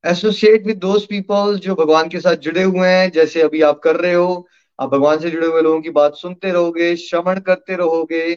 एसोसिएट 0.04 0.66
विद 0.66 0.78
दोज 0.78 1.04
पीपल 1.06 1.58
जो 1.58 1.74
भगवान 1.74 2.08
के 2.08 2.20
साथ 2.20 2.36
जुड़े 2.36 2.62
हुए 2.62 2.88
हैं, 2.88 3.10
जैसे 3.10 3.42
अभी 3.42 3.62
आप 3.62 3.80
कर 3.80 3.96
रहे 3.96 4.14
हो, 4.14 4.46
आप 4.78 4.90
भगवान 4.90 5.18
से 5.18 5.30
जुड़े 5.30 5.46
हुए 5.46 5.62
लोगों 5.62 5.80
की 5.80 5.90
बात 5.90 6.14
सुनते 6.14 6.50
रहोगे, 6.52 6.94
श्रवण 6.96 7.38
करते 7.40 7.76
रहोगे 7.76 8.34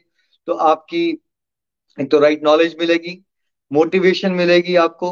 तो 0.48 0.54
आपकी 0.54 1.08
एक 1.98 2.10
तो 2.12 2.20
राइट 2.20 2.44
नॉलेज 2.44 2.76
मिलेगी 2.80 3.24
मोटिवेशन 3.72 4.32
मिलेगी 4.32 4.76
आपको 4.76 5.10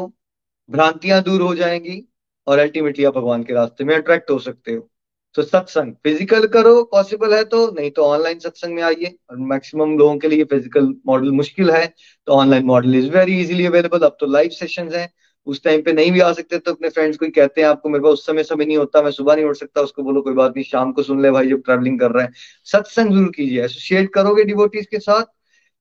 भ्रांतियाँ 0.70 1.22
दूर 1.22 1.42
हो 1.42 1.54
जाएँगी 1.54 2.02
और 2.46 2.58
अल्टीमेटली 2.58 3.04
आप 3.04 3.14
भगवान 3.14 3.42
के 3.44 3.54
रास्ते 3.54 3.84
में 3.84 3.94
अट्रैक्ट 3.96 4.30
हो 4.30 4.38
सकते 4.40 4.72
हो। 4.72 4.88
तो 5.34 5.42
सत्संग 5.42 5.92
फ़िज़िकल 6.04 6.46
करो 6.48 6.82
पॉसिबल 6.92 7.34
है 7.34 7.42
तो 7.44 7.66
नहीं 7.70 7.90
तो 7.90 8.02
ऑनलाइन 8.04 8.38
सत्संग 8.38 8.74
में 8.74 8.82
आइए। 8.82 9.14
और 9.30 9.36
मैक्सिमम 9.48 9.96
लोगों 9.98 10.16
के 10.18 10.28
लिए 10.28 10.44
फ़िज़िकल 10.44 10.94
मॉडल 11.06 11.30
मुश्किल 11.32 11.70
है 11.70 11.86
तो 12.28 12.32
online 12.32 12.64
model 12.66 12.94
is 12.94 13.10
very 13.10 13.40
easily 13.40 13.66
available 13.66 14.06
अब 14.06 14.16
तो 14.20 14.26
लाइव 14.26 14.50
सेशंस 14.50 14.94
हैं, 14.94 15.08
उस 15.46 15.62
टाइम 15.64 15.82
पे 15.82 15.92
नहीं 15.92 16.12
भी 16.12 16.20
आ 16.20 16.32
सकते 16.32 16.58
तो 16.58 16.72
अपने 16.72 16.88
फ्रेंड्स 16.88 17.18
को 17.18 17.24
ही 17.24 17.30
कहते 17.32 17.60
हैं 17.60 17.68
आपको, 17.68 17.88
मेरे 17.88 18.02
पास 18.04 18.12
उस 18.12 18.26
समय 18.26 18.44
समय 18.44 18.64
नहीं 18.64 18.76
होता, 18.76 19.02
मैं 19.02 19.10
सुबह 19.10 19.36
नहीं 19.36 19.44
उठ 19.44 19.56
सकता। 19.56 19.80
उसको 19.80 20.02
बोलो, 20.02 20.22
कोई 20.22 20.34
बात 20.34 20.52
नहीं, 20.56 20.64
शाम 20.64 20.92
को 20.92 21.02
सुन 21.02 21.22
ले 21.22 21.30
भाई 21.30 21.48
जब 21.48 21.62
ट्रैवलिंग 21.62 21.98
कर 22.00 22.10
रहे 22.10 22.24
हैं। 22.24 22.32
सत्संग 22.66 23.12
ज़रूर 23.12 23.30
कीजिए 23.36 23.62
एसोसिएट 23.64 24.12
करोगे 24.14 24.44
डिवोटीज 24.44 24.86
के 24.86 24.98
साथ। 25.00 25.24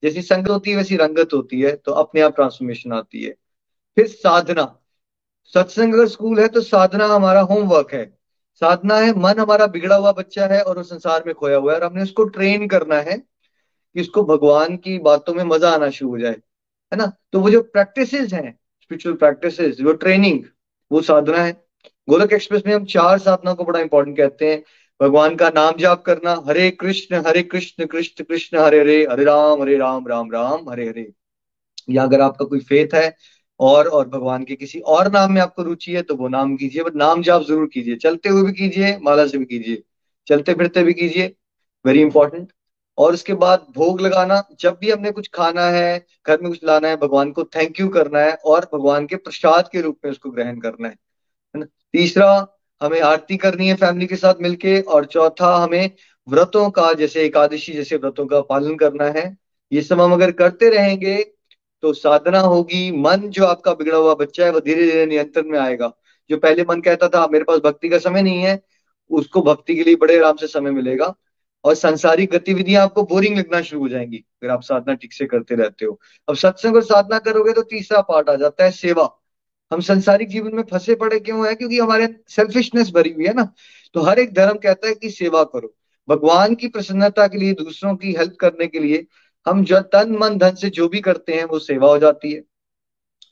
जैसी 0.04 0.22
संगत 0.24 0.50
होती 0.50 0.72
है, 0.72 0.78
वैसी 0.78 0.96
रंगत 0.98 1.34
होती 1.34 1.62
है 1.62 1.76
तो 1.76 1.92
अपने 1.94 2.22
आप 2.22 2.36
ट्रांसफॉर्मेशन 2.36 2.94
आती 2.94 3.24
है। 3.24 3.36
फिर 3.98 4.08
साधना। 4.08 4.64
सत्संग 5.54 5.94
अगर 5.94 6.08
स्कूल 6.08 6.40
है 6.40 6.48
तो 6.48 6.62
साधना 6.62 7.06
हमारा 7.08 7.42
होमवर्क 7.42 7.94
है। 7.94 8.06
साधना 8.62 8.98
है, 8.98 9.14
मन 9.14 9.40
हमारा 9.40 9.68
बिगड़ा 9.68 9.96
हुआ 9.96 10.12
बच्चा 10.12 10.46
है 10.48 10.62
और 10.64 10.78
उस 10.80 10.90
संसार 10.90 11.24
में 11.26 11.34
खोया 11.36 11.58
हुआ 11.58 11.74
है 11.74 11.80
और 11.80 11.86
हमने 11.86 12.04
उसको 12.04 12.24
ट्रेन 12.26 12.68
करना 12.68 12.96
है 13.02 13.18
कि 13.18 14.02
उसको 14.02 14.24
भगवान 14.24 14.76
की 14.78 14.98
बातों 15.00 15.34
में 15.34 15.44
मज़ा 15.44 15.70
आना 15.72 15.90
शुरू 15.90 16.12
हो 16.12 16.18
जाए। 16.20 16.36
है 16.92 16.96
ना? 16.96 17.12
तो 17.32 17.40
वो 17.40 17.50
जो 17.50 17.62
प्रैक्टिस 17.64 18.14
हैं 18.14 18.52
स्पिरिचुअल 18.82 19.16
प्रैक्टिस 19.16 19.82
वो 19.82 19.94
ट्रेनिंग 19.94 20.44
वो 20.92 21.02
साधना 21.02 21.38
है। 21.38 21.52
गोलक 22.10 22.34
एक्सप्रेस 22.34 22.64
में 22.68 22.74
हम 22.74 22.86
चार 22.86 23.18
साधना 23.20 23.54
को 23.54 23.64
बड़ा 23.64 23.80
इंपॉर्टेंट 23.80 24.18
कहते 24.18 24.52
हैं। 24.52 24.64
भगवान 25.00 25.36
का 25.36 25.50
नाम 25.50 25.78
जाप 25.78 26.04
करना, 26.04 26.34
हरे 26.48 26.70
कृष्ण 26.72 27.22
हरे 27.28 27.42
कृष्ण 27.44 27.86
कृष्ण 27.86 28.24
कृष्ण, 28.24 28.58
हरे 28.58 28.80
हरे 28.80 29.02
हरे 29.12 29.24
राम 29.24 29.62
हरे 29.62 29.78
राम 29.78 30.08
राम 30.08 30.32
राम, 30.32 30.70
हरे 30.70 30.88
हरे। 30.90 31.12
या 31.90 32.04
अगर 32.04 32.22
आपका 32.22 32.46
कोई 32.46 32.60
फेथ 32.60 32.94
है 32.94 33.16
और 33.60 33.88
और 33.88 34.08
भगवान 34.10 34.44
के 34.44 34.56
किसी 34.56 34.80
और 34.80 35.12
नाम 35.12 35.32
में 35.32 35.42
आपको 35.42 35.64
रुचि 35.64 35.92
है 35.92 36.02
तो 36.02 36.16
वो 36.16 36.28
नाम 36.28 36.56
कीजिए, 36.58 36.84
बट 36.84 36.96
नाम 36.96 37.22
जाप 37.22 37.44
ज़रूर 37.44 37.68
कीजिए। 37.68 37.96
चलते 37.96 38.30
हुए 38.30 38.44
भी 38.44 38.52
कीजिए, 38.54 38.98
माला 39.02 39.28
से 39.28 39.38
भी 39.38 39.46
कीजिए। 39.46 39.84
चलते 40.28 40.54
फिरते 40.54 40.84
भी 40.84 40.94
कीजिए 40.94 41.34
वेरी 41.86 42.02
इंपॉर्टेंट 42.02 42.52
और 42.98 43.14
उसके 43.14 43.34
बाद 43.34 43.66
भोग 43.76 44.02
लगाना, 44.02 44.44
जब 44.60 44.78
भी 44.82 44.92
हमने 44.92 45.12
कुछ 45.12 45.30
खाना 45.34 45.66
है, 45.70 46.06
घर 46.28 46.42
में 46.42 46.50
कुछ 46.52 46.64
लाना 46.64 46.88
है, 46.88 46.96
भगवान 46.98 47.32
को 47.32 47.44
थैंक 47.46 47.80
यू 47.80 47.88
करना 47.88 48.20
है, 48.20 48.34
और 48.36 48.70
भगवान 48.74 49.06
के 49.06 49.16
प्रसाद 49.16 49.70
के 49.72 49.82
रूप 49.82 49.98
में 50.06 50.12
उसको 50.12 50.30
ग्रहण 50.30 50.60
करना 50.60 50.88
है। 50.88 50.96
ना? 51.56 51.66
तीसरा, 51.66 52.48
हमें 52.82 53.00
आरती 53.02 53.38
करनी 53.38 53.68
है 53.68 53.76
फैमिली 53.76 54.08
के 54.08 54.16
साथ 54.16 54.42
मिलके, 54.42 54.80
और 54.82 55.06
चौथा, 55.06 55.56
हमें 55.56 55.92
व्रतों 56.28 56.70
का, 56.70 56.92
जैसे 56.94 57.24
एकादशी 57.24 57.74
जैसे 57.74 57.98
व्रतों 57.98 58.26
का 58.26 58.42
पालन 58.42 58.76
करना 58.76 59.06
है। 59.10 59.26
ये 59.72 59.82
सब 59.82 60.02
हम 60.02 60.14
अगर 60.14 60.32
करते 60.32 60.70
रहेंगे 60.70 61.16
तो 61.86 61.94
साधना 61.94 62.40
होगी, 62.40 62.92
मन 62.92 63.18
जो 63.18 63.46
आपका 63.46 63.74
बिगड़ा 63.74 63.98
हुआ 63.98 64.16
बच्चा 64.16 64.46
है, 64.46 64.52
वो 64.52 64.60
धीरे 64.60 64.84
धीरे 64.84 65.06
नियंत्रण 65.06 65.44
में 65.46 65.60
आएगा। 65.60 65.94
जो 66.30 66.38
पहले 66.38 66.64
मन 66.64 66.82
कहता 66.82 67.08
था, 67.08 67.28
मेरे 67.28 67.44
पास 67.44 67.60
भक्ति 67.60 67.90
का 67.90 67.98
समय 67.98 68.22
नहीं 68.22 68.40
है, 68.40 68.64
उसको 69.12 69.42
भक्ति 69.42 69.76
के 69.76 69.84
लिए 69.84 69.96
बड़े 69.96 70.18
आराम 70.18 70.36
से 70.36 70.48
समय 70.48 70.72
मिलेगा। 70.72 71.16
और 71.64 71.76
संसारिक 71.76 72.30
गतिविधियाँ 72.30 72.84
आपको 72.84 73.04
बोरिंग 73.04 73.38
लगना 73.38 73.62
शुरू 73.62 73.82
हो 73.82 73.90
जाएँगी, 73.90 74.18
अगर 74.18 74.52
आप 74.52 74.62
साधना 74.62 74.94
ठीक 74.94 75.14
से 75.14 75.26
करते 75.26 75.56
रहते 75.56 75.86
हो। 75.86 76.00
अब 76.30 76.36
सत्संग 76.36 76.76
और 76.76 76.84
साधना 76.84 77.20
करोगे 77.20 77.54
तो 77.54 77.62
तीसरा 77.62 78.02
पार्ट 78.02 78.30
आ 78.30 78.36
जाता 78.36 78.64
है, 78.64 78.72
सेवा। 78.72 79.22
हम 79.74 79.82
संसारिक 79.82 80.28
जीवन 80.28 80.56
में 80.56 80.64
फंसे 80.64 80.96
पड़े 80.96 81.20
क्यों 81.20 81.48
है? 81.48 81.56
क्योंकि 81.56 81.80
हमारे 81.80 82.16
सेल्फिशनेस 82.28 82.92
भरी 82.96 83.10
हुई 83.10 83.26
है 83.26 83.34
ना। 83.34 83.54
तो 83.94 84.02
हर 84.02 84.20
एक 84.20 84.34
धर्म 84.34 84.58
कहता 84.58 84.88
है 84.88 84.94
कि 84.94 85.10
सेवा 85.10 85.44
करो। 85.44 85.76
भगवान 86.10 86.56
की 86.56 86.68
प्रसन्नता 86.68 87.28
के 87.28 87.38
लिए, 87.38 87.54
दूसरों 87.54 87.96
की 87.96 88.12
हेल्प 88.12 88.36
करने 88.40 88.68
के 88.68 88.80
लिए 88.80 89.06
हम 89.46 89.64
जो 89.66 89.80
तन 89.94 90.16
मन 90.22 90.38
धन 90.38 90.56
से 90.56 90.70
जो 90.70 90.88
भी 90.90 91.02
करते 91.02 91.34
हैं, 91.34 91.44
वो 91.46 91.60
सेवा 91.60 91.90
हो 91.90 91.98
जाती 91.98 92.32
है 92.32 92.40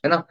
है 0.04 0.10
ना? 0.10 0.22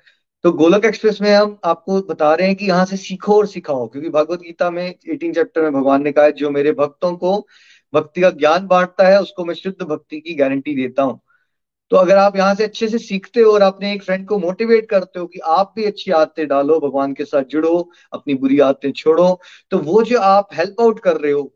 तो 0.43 0.51
गोलक 0.51 0.86
एक्सप्रेस 0.86 1.21
में 1.21 1.34
हम 1.36 1.57
आपको 1.65 2.01
बता 2.01 2.34
रहे 2.36 2.47
हैं 2.47 2.55
कि 2.55 2.65
यहाँ 2.65 2.86
से 2.86 2.97
सीखो 2.97 3.38
और 3.38 3.47
सिखाओ, 3.47 3.88
क्योंकि 3.88 4.09
भगवत 4.09 4.39
गीता 4.39 4.69
में 4.71 4.84
एटीन 4.86 5.34
चैप्टर 5.34 5.61
में 5.61 5.73
भगवान 5.73 6.03
ने 6.03 6.11
कहा 6.11 6.25
है, 6.25 6.31
जो 6.31 6.49
मेरे 6.49 6.71
भक्तों 6.71 7.15
को, 7.15 7.47
भक्ति 7.93 8.21
का 8.21 8.29
ज्ञान 8.29 8.67
बांटता 8.67 9.07
है, 9.07 9.21
उसको 9.21 9.45
मैं 9.45 9.53
शुद्ध 9.55 9.81
भक्ति 9.84 10.19
की 10.21 10.36
गारंटी 10.36 10.75
देता 10.75 11.03
हूँ। 11.03 11.19
तो 11.91 11.97
अगर 11.97 12.17
आप 12.17 12.36
यहाँ 12.38 12.55
से 12.55 12.63
अच्छे 12.63 12.88
से 12.88 12.97
सीखते 12.97 13.41
हो 13.41 13.51
और 13.53 13.61
अपने 13.61 13.93
एक 13.93 14.03
फ्रेंड 14.03 14.27
को 14.27 14.38
मोटिवेट 14.39 14.89
करते 14.89 15.19
हो 15.19 15.25
कि 15.27 15.39
आप 15.39 15.73
भी 15.75 15.86
अच्छी 15.86 16.11
आदतें 16.11 16.47
डालो, 16.47 16.79
भगवान 16.79 17.13
के 17.13 17.25
साथ 17.25 17.43
जुड़ो, 17.43 17.89
अपनी 18.13 18.34
बुरी 18.36 18.59
आदतें 18.59 18.91
छोड़ो 18.91 19.39
तो 19.71 19.77
वो 19.79 20.03
जो 20.03 20.19
आप 20.19 20.47
हेल्प 20.53 20.81
आउट 20.81 20.99
कर 20.99 21.17
रहे 21.17 21.31
हो 21.31 21.51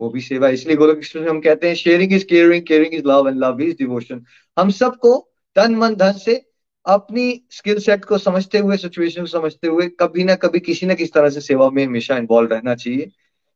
वो 0.00 0.08
भी 0.10 0.20
सेवा। 0.20 0.48
इसलिए 0.48 0.76
गोलक 0.76 1.00
में 1.16 1.28
हम 1.28 1.40
कहते 1.40 1.68
हैं 1.68 1.74
sharing 1.74 2.12
is 2.12 2.24
caring 2.26 2.62
caring 2.66 2.94
is 2.94 3.04
love 3.06 3.28
and 3.28 3.38
love 3.44 3.60
is 3.60 3.76
devotion 3.76 4.24
हम 4.56 4.70
सबको 4.70 5.16
तन, 5.56 5.74
मन, 5.74 5.94
धन 5.94 6.12
से 6.12 6.44
अपनी 6.86 7.44
स्किल 7.50 7.78
सेट 7.78 8.04
को 8.04 8.18
समझते 8.18 8.58
हुए 8.58 8.76
सिचुएशन 8.76 9.20
को 9.20 9.26
समझते 9.26 9.68
हुए 9.68 9.88
कभी 10.00 10.24
ना 10.24 10.34
कभी 10.34 10.60
किसी 10.60 10.86
ना 10.86 10.94
किसी 10.94 11.10
तरह 11.14 11.30
से 11.30 11.40
सेवा 11.40 11.70
में 11.70 11.84
हमेशा 11.86 12.16
इन्वॉल्व 12.16 12.52
रहना 12.52 12.74
चाहिए। 12.74 13.10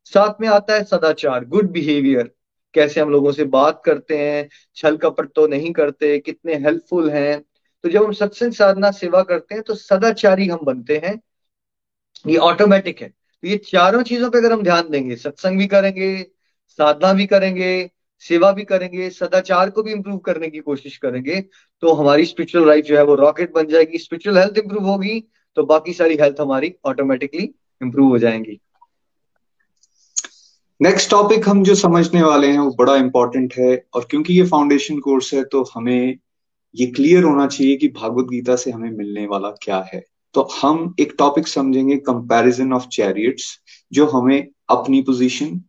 साथ 0.05 0.41
में 0.41 0.47
आता 0.47 0.75
है 0.75 0.83
सदाचार 0.83 1.45
गुड 1.45 1.71
बिहेवियर 1.71 2.31
कैसे 2.73 3.01
हम 3.01 3.09
लोगों 3.09 3.31
से 3.31 3.43
बात 3.43 3.81
करते 3.85 4.17
हैं, 4.17 4.49
छल 4.75 4.97
कपट 4.97 5.29
तो 5.35 5.47
नहीं 5.47 5.71
करते, 5.73 6.17
कितने 6.19 6.55
हेल्पफुल 6.55 7.09
हैं। 7.09 7.39
तो 7.83 7.89
जब 7.89 8.03
हम 8.03 8.11
सत्संग 8.11 8.53
साधना 8.53 8.91
सेवा 8.91 9.21
करते 9.23 9.55
हैं 9.55 9.63
तो 9.63 9.75
सदाचारी 9.75 10.47
हम 10.47 10.59
बनते 10.63 10.97
हैं। 10.97 11.19
ये 12.27 12.37
ऑटोमेटिक 12.37 13.01
है। 13.01 13.13
तो 13.43 13.47
ये 13.47 13.57
चारों 13.65 14.01
चीज़ों 14.03 14.29
पे 14.29 14.37
अगर 14.37 14.53
हम 14.53 14.63
ध्यान 14.63 14.89
देंगे, 14.89 15.15
सत्संग 15.15 15.57
भी 15.57 15.67
करेंगे, 15.67 16.11
साधना 16.79 17.11
भी 17.13 17.25
करेंगे, 17.25 17.89
सेवा 18.23 18.51
भी 18.51 18.63
करेंगे, 18.63 19.09
सदाचार 19.09 19.69
को 19.69 19.83
भी 19.83 19.91
इंप्रूव 19.91 20.17
करने 20.17 20.49
की 20.49 20.59
कोशिश 20.59 20.97
करेंगे 20.97 21.39
तो 21.83 21.93
हमारी 21.93 22.25
स्पिरिचुअल 22.25 22.67
लाइफ 22.67 22.85
जो 22.85 22.97
है 22.97 23.03
वो 23.03 23.15
रॉकेट 23.15 23.53
बन 23.53 23.67
जाएगी। 23.67 23.97
स्पिरिचुअल 23.97 24.37
हेल्थ 24.37 24.57
इंप्रूव 24.57 24.85
होगी 24.85 25.19
तो 25.57 25.63
बाकी 25.65 25.93
सारी 25.93 26.15
हेल्थ 26.15 26.41
हमारी 26.41 26.73
ऑटोमेटिकली 26.85 27.43
इंप्रूव 27.81 28.09
हो 28.09 28.17
जाएँगी। 28.19 28.59
नेक्स्ट 30.79 31.09
टॉपिक 31.11 31.47
हम 31.49 31.63
जो 31.63 31.75
समझने 31.75 32.21
वाले 32.23 32.47
हैं, 32.47 32.59
वो 32.59 32.71
बड़ा 32.71 32.95
इंपॉर्टेंट 32.95 33.53
है, 33.57 33.85
और 33.93 34.07
क्योंकि 34.09 34.33
ये 34.33 34.45
फाउंडेशन 34.45 34.99
कोर्स 34.99 35.33
है 35.33 35.43
तो 35.43 35.63
हमें 35.75 36.17
ये 36.75 36.85
क्लियर 36.85 37.23
होना 37.23 37.47
चाहिए 37.47 37.75
कि 37.77 37.87
भागवत 37.87 38.25
गीता 38.25 38.55
से 38.55 38.71
हमें 38.71 38.89
मिलने 38.91 39.25
वाला 39.27 39.49
क्या 39.63 39.79
है। 39.93 40.03
तो 40.33 40.47
हम 40.61 40.95
एक 40.99 41.13
टॉपिक 41.17 41.47
समझेंगे 41.47 41.97
कंपैरिजन 41.97 42.73
ऑफ़ 42.73 42.87
चैरियट्स 42.87 43.59
जो 43.93 44.05
हमें 44.05 44.47
अपनी 44.69 45.01
पोजीशन 45.01 45.61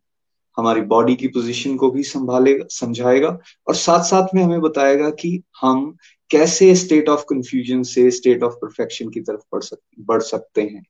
हमारी 0.59 0.81
बॉडी 0.81 1.15
की 1.17 1.29
पोजीशन 1.29 1.77
को 1.77 1.91
भी 1.91 2.03
संभालेगा, 2.03 2.65
समझाएगा 2.71 3.39
और 3.69 3.75
साथ 3.75 4.03
साथ 4.05 4.35
में 4.35 4.43
हमें 4.43 4.61
बताएगा 4.61 5.11
कि 5.11 5.43
हम 5.61 5.97
कैसे 6.31 6.75
स्टेट 6.75 7.09
ऑफ़ 7.09 7.25
कंफ्यूजन 7.29 7.83
से 7.83 8.11
स्टेट 8.11 8.43
ऑफ़ 8.43 8.53
परफेक्शन 8.53 9.09
की 9.09 9.21
तरफ़ 9.21 9.41
बढ़ 9.53 9.63
सकते 9.63 10.03
बढ़ 10.03 10.23
सकते 10.23 10.63
हैं। 10.63 10.85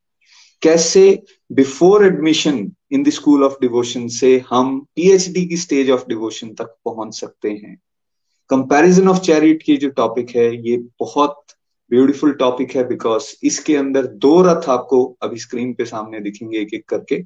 कैसे 0.63 1.23
before 1.53 2.07
admission 2.07 2.73
in 2.93 3.03
the 3.03 3.09
school 3.09 3.45
of 3.45 3.57
devotion 3.61 4.09
से 4.09 4.45
हम 4.51 4.79
पीएचडी 4.97 5.47
की 5.47 5.57
स्टेज 5.57 5.91
ऑफ़ 5.91 6.05
डिवोशन 6.09 6.55
तक 6.55 6.77
पहुँच 6.85 7.15
सकते 7.15 7.51
हैं। 7.51 7.77
कंपैरिजन 8.51 9.09
ऑफ़ 9.09 9.21
चैरिट 9.21 9.63
की 9.63 9.77
जो 9.77 9.89
टॉपिक 9.89 10.31
है, 10.31 10.69
ये 10.69 10.77
बहुत 11.01 11.43
ब्यूटीफुल 11.91 12.33
टॉपिक 12.33 12.73
है 12.73 12.87
बिकॉज़ 12.89 13.35
इसके 13.43 13.77
अंदर 13.77 14.07
दो 14.07 14.41
रथ 14.43 14.69
आपको 14.69 15.05
अभी 15.23 15.39
स्क्रीन 15.39 15.73
पे 15.75 15.85
सामने 15.85 16.21
दिखेंगे 16.21 16.59
एक 16.59 16.75
एक 16.75 16.89
करके। 16.89 17.23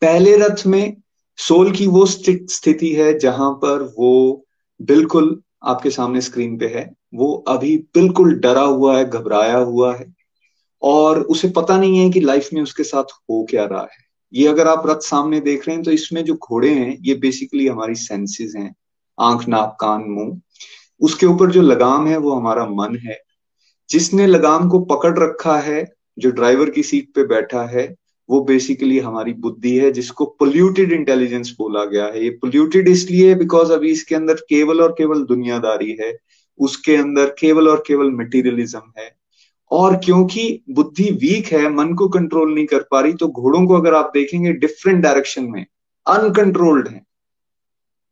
पहले 0.00 0.36
रथ 0.36 0.66
में 0.66 0.96
सोल 1.38 1.70
की 1.72 1.86
वो 1.86 2.06
स्थिति 2.06 2.92
है 2.92 3.18
जहाँ 3.18 3.52
पर 3.52 3.82
वो 3.98 4.44
बिल्कुल 4.82 5.40
आपके 5.64 5.90
सामने 5.90 6.20
स्क्रीन 6.20 6.58
पे 6.58 6.66
है। 6.66 6.90
वो 7.14 7.32
अभी 7.48 7.76
बिल्कुल 7.94 8.34
डरा 8.34 8.62
हुआ 8.62 8.96
है, 8.98 9.04
घबराया 9.04 9.56
हुआ 9.56 9.94
है 9.96 10.14
और 10.82 11.20
उसे 11.20 11.48
पता 11.48 11.78
नहीं 11.78 11.98
है 11.98 12.10
कि 12.10 12.20
लाइफ 12.20 12.48
में 12.54 12.62
उसके 12.62 12.84
साथ 12.84 13.02
हो 13.02 13.46
क्या 13.50 13.64
रहा 13.64 13.82
है। 13.82 14.04
ये 14.32 14.48
अगर 14.48 14.68
आप 14.68 14.86
रथ 14.86 15.00
सामने 15.00 15.40
देख 15.40 15.66
रहे 15.68 15.76
हैं 15.76 15.84
तो 15.84 15.90
इसमें 15.90 16.24
जो 16.24 16.34
घोड़े 16.34 16.70
हैं, 16.70 16.96
ये 17.00 17.14
बेसिकली 17.14 17.66
हमारी 17.66 17.94
सेंसेस 17.94 18.52
हैं, 18.56 18.74
आँख, 19.20 19.48
नाक, 19.48 19.76
कान, 19.80 20.04
मुँह। 20.08 20.40
उसके 21.00 21.26
ऊपर 21.26 21.50
जो 21.50 21.62
लगाम 21.62 22.06
है 22.06 22.16
वो 22.16 22.32
हमारा 22.32 22.66
मन 22.66 22.96
है। 22.96 23.25
जिसने 23.90 24.26
लगाम 24.26 24.68
को 24.68 24.78
पकड़ 24.78 25.18
रखा 25.18 25.58
है, 25.58 25.92
जो 26.18 26.30
ड्राइवर 26.30 26.70
की 26.70 26.82
सीट 26.82 27.08
पे 27.14 27.24
बैठा 27.24 27.62
है, 27.62 27.96
वो 28.30 28.40
बेसिकली 28.40 28.98
हमारी 28.98 29.32
बुद्धि 29.32 29.76
है, 29.78 29.90
जिसको 29.90 30.24
पोल्यूटेड 30.24 30.92
इंटेलिजेंस 30.92 31.56
बोला 31.58 31.84
गया 31.84 32.04
है। 32.04 32.24
ये 32.24 32.30
पोल्यूटेड 32.30 32.88
इसलिए 32.88 33.34
बिकॉज़ 33.34 33.72
अभी 33.72 33.90
इसके 33.90 34.14
अंदर 34.14 34.34
केवल 34.34 34.80
और 34.80 34.92
केवल 34.92 35.24
दुनियादारी 35.24 35.98
है, 36.00 36.18
उसके 36.58 36.96
अंदर 36.96 37.26
केवल 37.26 37.68
और 37.68 37.84
केवल 37.86 38.10
मटेरियलिज्म 38.10 38.92
है। 38.98 39.16
और 39.70 39.96
क्योंकि 39.96 40.62
बुद्धि 40.70 41.10
वीक 41.10 41.46
है, 41.46 41.68
मन 41.68 41.94
को 41.94 42.08
कंट्रोल 42.08 42.54
नहीं 42.54 42.66
कर 42.66 42.78
पा 42.78 43.00
रही 43.00 43.12
तो 43.12 43.28
घोड़ों 43.28 43.66
को 43.66 43.74
अगर 43.74 43.94
आप 43.94 44.10
देखेंगे 44.14 44.52
डिफरेंट 44.52 45.02
डायरेक्शन 45.02 45.44
में 45.44 45.66
अनकंट्रोल्ड 46.06 46.88
है। 46.88 47.05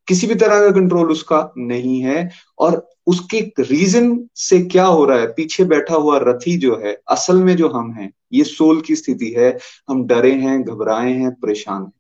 किसी 0.09 0.26
भी 0.26 0.34
तरह 0.34 0.61
का 0.61 0.70
कंट्रोल 0.70 1.11
उसका 1.11 1.52
नहीं 1.59 2.00
है। 2.00 2.30
और 2.59 2.88
उसके 3.07 3.40
रीजन 3.61 4.28
से 4.34 4.61
क्या 4.61 4.86
हो 4.86 5.05
रहा 5.05 5.18
है? 5.18 5.26
पीछे 5.26 5.64
बैठा 5.64 5.94
हुआ 5.94 6.18
रथी 6.22 6.57
जो 6.57 6.80
है, 6.84 7.00
असल 7.09 7.36
में 7.36 7.57
जो 7.57 7.68
हम 7.68 7.92
हैं, 7.92 8.12
ये 8.32 8.44
सोल 8.44 8.80
की 8.80 8.96
स्थिति 8.96 9.34
है। 9.38 9.59
हम 9.88 10.07
डरे 10.07 10.32
हैं, 10.32 10.62
घबराए 10.62 11.12
हैं, 11.12 11.30
परेशान 11.30 11.82
हैं। 11.82 11.92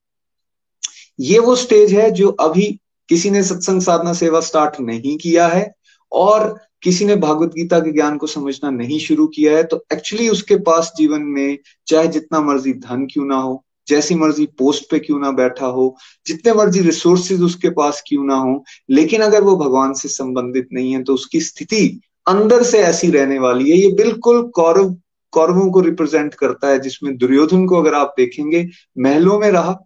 ये 1.20 1.38
वो 1.38 1.56
स्टेज 1.56 1.92
है 1.92 2.10
जो 2.10 2.28
अभी 2.28 2.80
किसी 3.08 3.30
ने 3.30 3.42
सत्संग 3.42 3.80
साधना 3.80 4.12
सेवा 4.12 4.40
स्टार्ट 4.40 4.80
नहीं 4.80 5.18
किया 5.18 5.46
है 5.46 5.74
और 6.12 6.60
किसी 6.82 7.04
ने 7.04 7.16
भागवत 7.16 7.48
गीता 7.48 7.80
के 7.80 7.92
ज्ञान 7.92 8.16
को 8.16 8.26
समझना 8.26 8.70
नहीं 8.70 8.98
शुरू 8.98 9.26
किया 9.26 9.56
है। 9.56 9.64
तो 9.64 9.84
एक्चुअली 9.92 10.28
उसके 10.28 10.56
पास 10.56 10.92
जीवन 10.96 11.22
में 11.22 11.58
चाहे 11.86 12.08
जितना 12.08 12.40
मर्ज़ी 12.40 12.72
धन 12.72 13.06
क्यों 13.12 13.24
ना 13.24 13.36
हो 13.36 13.64
जैसी 13.88 14.14
मर्ज़ी 14.14 14.46
पोस्ट 14.58 14.90
पे 14.90 14.98
क्यों 14.98 15.18
ना 15.18 15.30
बैठा 15.30 15.66
हो, 15.66 15.96
जितने 16.26 16.52
मर्ज़ी 16.52 16.80
रिसोर्सेज 16.80 17.42
उसके 17.42 17.70
पास 17.70 18.02
क्यों 18.08 18.24
ना 18.24 18.34
हो, 18.34 18.64
लेकिन 18.90 19.20
अगर 19.20 19.42
वो 19.42 19.56
भगवान 19.56 19.92
से 19.92 20.08
संबंधित 20.08 20.68
नहीं 20.72 20.92
है 20.92 21.02
तो 21.02 21.14
उसकी 21.14 21.40
स्थिति 21.40 22.00
अंदर 22.26 22.62
से 22.62 22.78
ऐसी 22.78 23.10
रहने 23.10 23.38
वाली 23.38 23.70
है। 23.70 23.76
ये 23.76 23.88
बिल्कुल 23.92 24.42
कौरव, 24.54 24.96
कौरवों 25.32 25.70
को 25.70 25.80
रिप्रेजेंट 25.80 26.34
करता 26.34 26.68
है, 26.68 26.78
जिसमें 26.78 27.16
दुर्योधन 27.16 27.66
को 27.66 27.76
अगर 27.76 27.94
आप 27.94 28.14
देखेंगे, 28.16 28.68
महलों 28.98 29.38
में 29.38 29.50
रहा, 29.50 29.78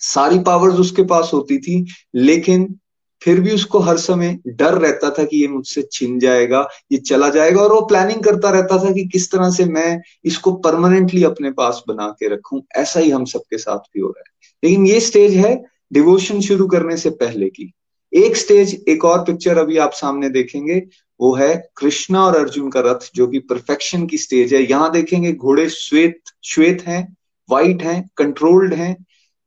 सारी 0.00 0.38
पावर्स 0.38 0.74
उसके 0.74 1.02
पास 1.02 1.30
होती 1.34 1.58
थी, 1.58 1.84
लेकिन 2.14 2.78
फिर 3.22 3.40
भी 3.40 3.50
उसको 3.50 3.78
हर 3.78 3.96
समय 3.96 4.38
डर 4.46 4.74
रहता 4.74 5.10
था 5.10 5.24
कि 5.24 5.40
ये 5.40 5.48
मुझसे 5.48 5.88
छिन 5.92 6.18
जाएगा, 6.18 6.68
ये 6.92 6.98
चला 6.98 7.28
जाएगा 7.28 7.60
और 7.60 7.72
वो 7.72 7.80
प्लानिंग 7.80 8.22
करता 8.22 8.50
रहता 8.50 8.84
था 8.84 8.92
कि 8.92 9.04
किस 9.04 9.30
तरह 9.32 9.50
से 9.50 9.64
मैं 9.64 10.00
इसको 10.24 10.52
परमानेंटली 10.52 11.24
अपने 11.24 11.50
पास 11.50 11.82
बना 11.88 12.08
के 12.08 12.28
रखूँ। 12.28 12.62
ऐसा 12.76 13.00
ही 13.00 13.10
हम 13.10 13.24
सबके 13.24 13.58
साथ 13.58 13.78
भी 13.78 14.00
हो 14.00 14.08
रहा 14.08 14.24
है। 14.26 14.38
लेकिन 14.64 14.86
ये 14.86 15.00
स्टेज 15.00 15.34
है 15.34 15.64
डिवोशन 15.92 16.40
शुरू 16.40 16.66
करने 16.66 16.96
से 16.96 17.10
पहले 17.10 17.48
की। 17.48 17.72
एक 18.14 18.36
स्टेज 18.36 18.84
एक 18.88 19.04
और 19.04 19.24
पिक्चर 19.24 19.58
अभी 19.58 19.76
आप 19.76 19.92
सामने 19.92 20.28
देखेंगे, 20.28 20.82
वो 21.20 21.34
है 21.34 21.70
कृष्णा 21.76 22.24
और 22.24 22.36
अर्जुन 22.36 22.70
का 22.70 22.80
रथ, 22.80 23.10
जो 23.14 23.26
कि 23.26 23.38
परफेक्शन 23.38 24.06
की 24.06 24.18
स्टेज 24.18 24.54
है। 24.54 24.70
यहाँ 24.70 24.92
देखेंगे 24.92 25.32
घोड़े 25.32 25.68
श्वेत 25.68 26.20
श्वेत 26.44 26.82
हैं 26.86 27.16
व्हाइट 27.50 27.82
हैं 27.82 28.10
कंट्रोल्ड 28.16 28.74
हैं। 28.74 29.04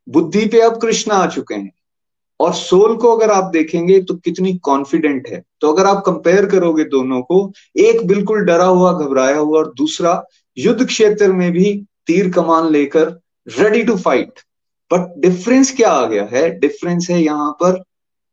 बुद्धि 0.09 0.45
पे 0.45 0.59
अब 0.59 0.81
कृष्णा 0.81 1.15
आ 1.15 1.27
चुके 1.27 1.55
हैं। 1.55 1.71
और 2.41 2.53
सोल 2.53 2.95
को 2.97 3.15
अगर 3.15 3.31
आप 3.31 3.49
देखेंगे 3.53 3.99
तो 4.01 4.13
कितनी 4.15 4.53
कॉन्फिडेंट 4.63 5.27
है। 5.27 5.41
तो 5.61 5.71
अगर 5.73 5.85
आप 5.85 6.03
कंपेयर 6.05 6.45
करोगे 6.45 6.83
दोनों 6.83 7.21
को, 7.21 7.51
एक 7.77 8.05
बिल्कुल 8.07 8.45
डरा 8.45 8.65
हुआ, 8.65 8.91
घबराया 8.93 9.37
हुआ 9.37 9.57
और 9.59 9.73
दूसरा 9.77 10.23
युद्ध 10.57 10.85
क्षेत्र 10.85 11.31
में 11.31 11.51
भी 11.51 11.73
तीर 12.07 12.31
कमान 12.31 12.71
लेकर 12.71 13.19
ready 13.47 13.83
to 13.83 13.95
fight 13.97 14.39
but 14.91 15.13
difference 15.21 15.75
क्या 15.75 15.89
आ 15.89 16.05
गया 16.05 16.27
है? 16.31 16.49
डिफरेंस 16.59 17.07
है 17.09 17.21
यहाँ 17.21 17.51
पर 17.51 17.81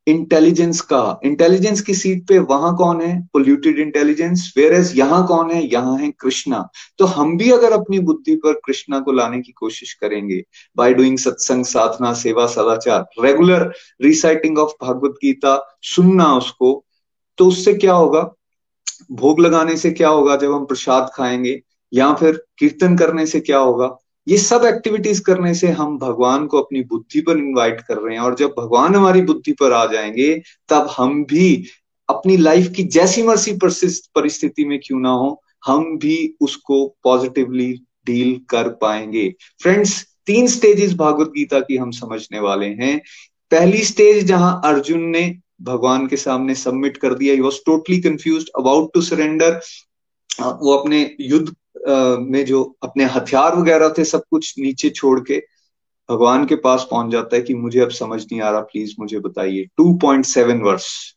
इंटेलिजेंस 0.09 0.81
का। 0.81 1.21
इंटेलिजेंस 1.25 1.81
की 1.81 1.95
सीट 1.95 2.27
पे 2.29 2.39
वहाँ 2.41 2.75
कौन 2.77 3.01
है? 3.01 3.21
पोल्यूटेड 3.33 3.79
इंटेलिजेंस 3.79 4.53
वेर 4.57 4.73
एज 4.73 4.93
यहाँ 4.99 5.27
कौन 5.27 5.51
है? 5.51 5.63
यहाँ 5.65 5.97
है 5.99 6.11
कृष्णा। 6.21 6.69
तो 6.99 7.05
हम 7.07 7.37
भी 7.39 7.51
अगर 7.51 7.73
अपनी 7.73 7.99
बुद्धि 8.01 8.37
पर 8.37 8.61
कृष्णा 8.65 9.01
को 9.01 9.13
लाने 9.13 9.41
की 9.41 9.53
कोशिश 9.53 9.93
करेंगे 9.93 10.43
बाय 10.77 10.95
डूइंग 10.95 11.19
सत्संग 11.19 11.65
साधना 11.65 12.13
सेवा 12.15 12.47
सदाचार 12.47 13.07
regular 13.25 13.73
reciting 14.03 14.59
of 14.59 14.73
Bhagavad 14.83 15.15
Gita 15.23 15.57
सुनना 15.85 16.33
उसको 16.37 16.85
तो 17.39 17.47
उससे 17.47 17.75
क्या 17.75 17.93
होगा? 17.93 18.21
भोग 19.13 19.41
लगाने 19.41 19.77
से 19.77 19.91
क्या 19.91 20.09
होगा 20.09 20.37
जब 20.37 20.53
हम 20.53 20.65
प्रसाद 20.65 21.11
खाएँगे 21.15 21.61
या 21.93 22.13
फिर 22.15 22.43
कीर्तन 22.59 22.97
करने 22.97 23.27
से 23.27 23.41
क्या 23.41 23.59
होगा? 23.59 23.97
ये 24.29 24.37
सब 24.39 24.65
एक्टिविटीज़ 24.65 25.23
करने 25.23 25.55
से 25.55 25.69
हम 25.69 25.99
भगवान 25.99 26.47
को 26.47 26.59
अपनी 26.59 26.83
बुद्धि 26.83 27.21
पर 27.21 27.39
इनवाइट 27.39 27.81
कर 27.81 27.97
रहे 27.97 28.15
हैं 28.15 28.23
और 28.23 28.35
जब 28.35 28.55
भगवान 28.59 28.95
हमारी 28.95 29.21
बुद्धि 29.21 29.53
पर 29.53 29.73
आ 29.73 29.85
जाएँगे, 29.87 30.43
तब 30.69 30.89
हम 30.97 31.25
भी 31.25 31.65
अपनी 32.09 32.37
लाइफ 32.37 32.73
की 32.77 32.83
जैसी 32.83 33.23
मर्सी 33.23 33.53
परिस्थिति 34.15 34.65
में 34.65 34.79
क्यों 34.85 35.01
ना 35.01 35.11
हो, 35.11 35.43
हम 35.67 35.99
भी 35.99 36.35
उसको 36.41 36.87
पॉजिटिवली 37.05 37.73
डील 38.07 38.41
कर 38.49 38.69
पाएँगे। 38.69 39.35
फ्रेंड्स 39.63 40.07
तीन 40.27 40.47
स्टेजेस 40.47 40.95
भागवत 40.95 41.29
गीता 41.29 41.61
की 41.61 41.77
हम 41.77 41.91
समझने 41.91 42.41
वाले 42.41 42.67
हैं। 42.67 42.99
पहली 43.51 43.85
स्टेज 43.85 44.25
जहाँ 44.25 44.61
अर्जुन 44.65 45.01
ने 45.01 45.39
भगवान 45.63 46.07
के 46.07 46.17
सामने 46.17 46.55
सबमिट 46.55 46.97
कर 46.97 47.15
दिया 47.15 47.35
he 47.35 47.41
was 47.41 47.57
totally 47.67 48.01
confuse 48.01 48.49
about 48.59 48.91
to 48.95 49.03
surrender 49.03 49.61
वो 50.41 50.75
अपने 50.75 51.17
युद्ध 51.21 51.55
में 52.21 52.45
जो 52.45 52.77
अपने 52.83 53.05
हथियार 53.05 53.57
वगैरह 53.57 53.95
थे 53.99 54.05
सब 54.05 54.23
कुछ 54.31 54.55
नीचे 54.59 54.91
छोड़ 54.91 55.21
के 55.21 55.43
भगवान 56.11 56.47
के 56.47 56.57
पास 56.57 56.89
पहुँच 56.91 57.13
जाता 57.13 57.37
है 57.37 57.43
कि 57.43 57.55
मुझे 57.55 57.81
अब 57.81 57.91
समझ 57.91 58.23
नहीं 58.23 58.41
आ 58.41 58.51
रहा 58.51 58.61
प्लीज़ 58.61 58.95
मुझे 59.01 59.19
बताइए। 59.19 59.65
2.7 59.81 60.63
वर्ष। 60.63 61.15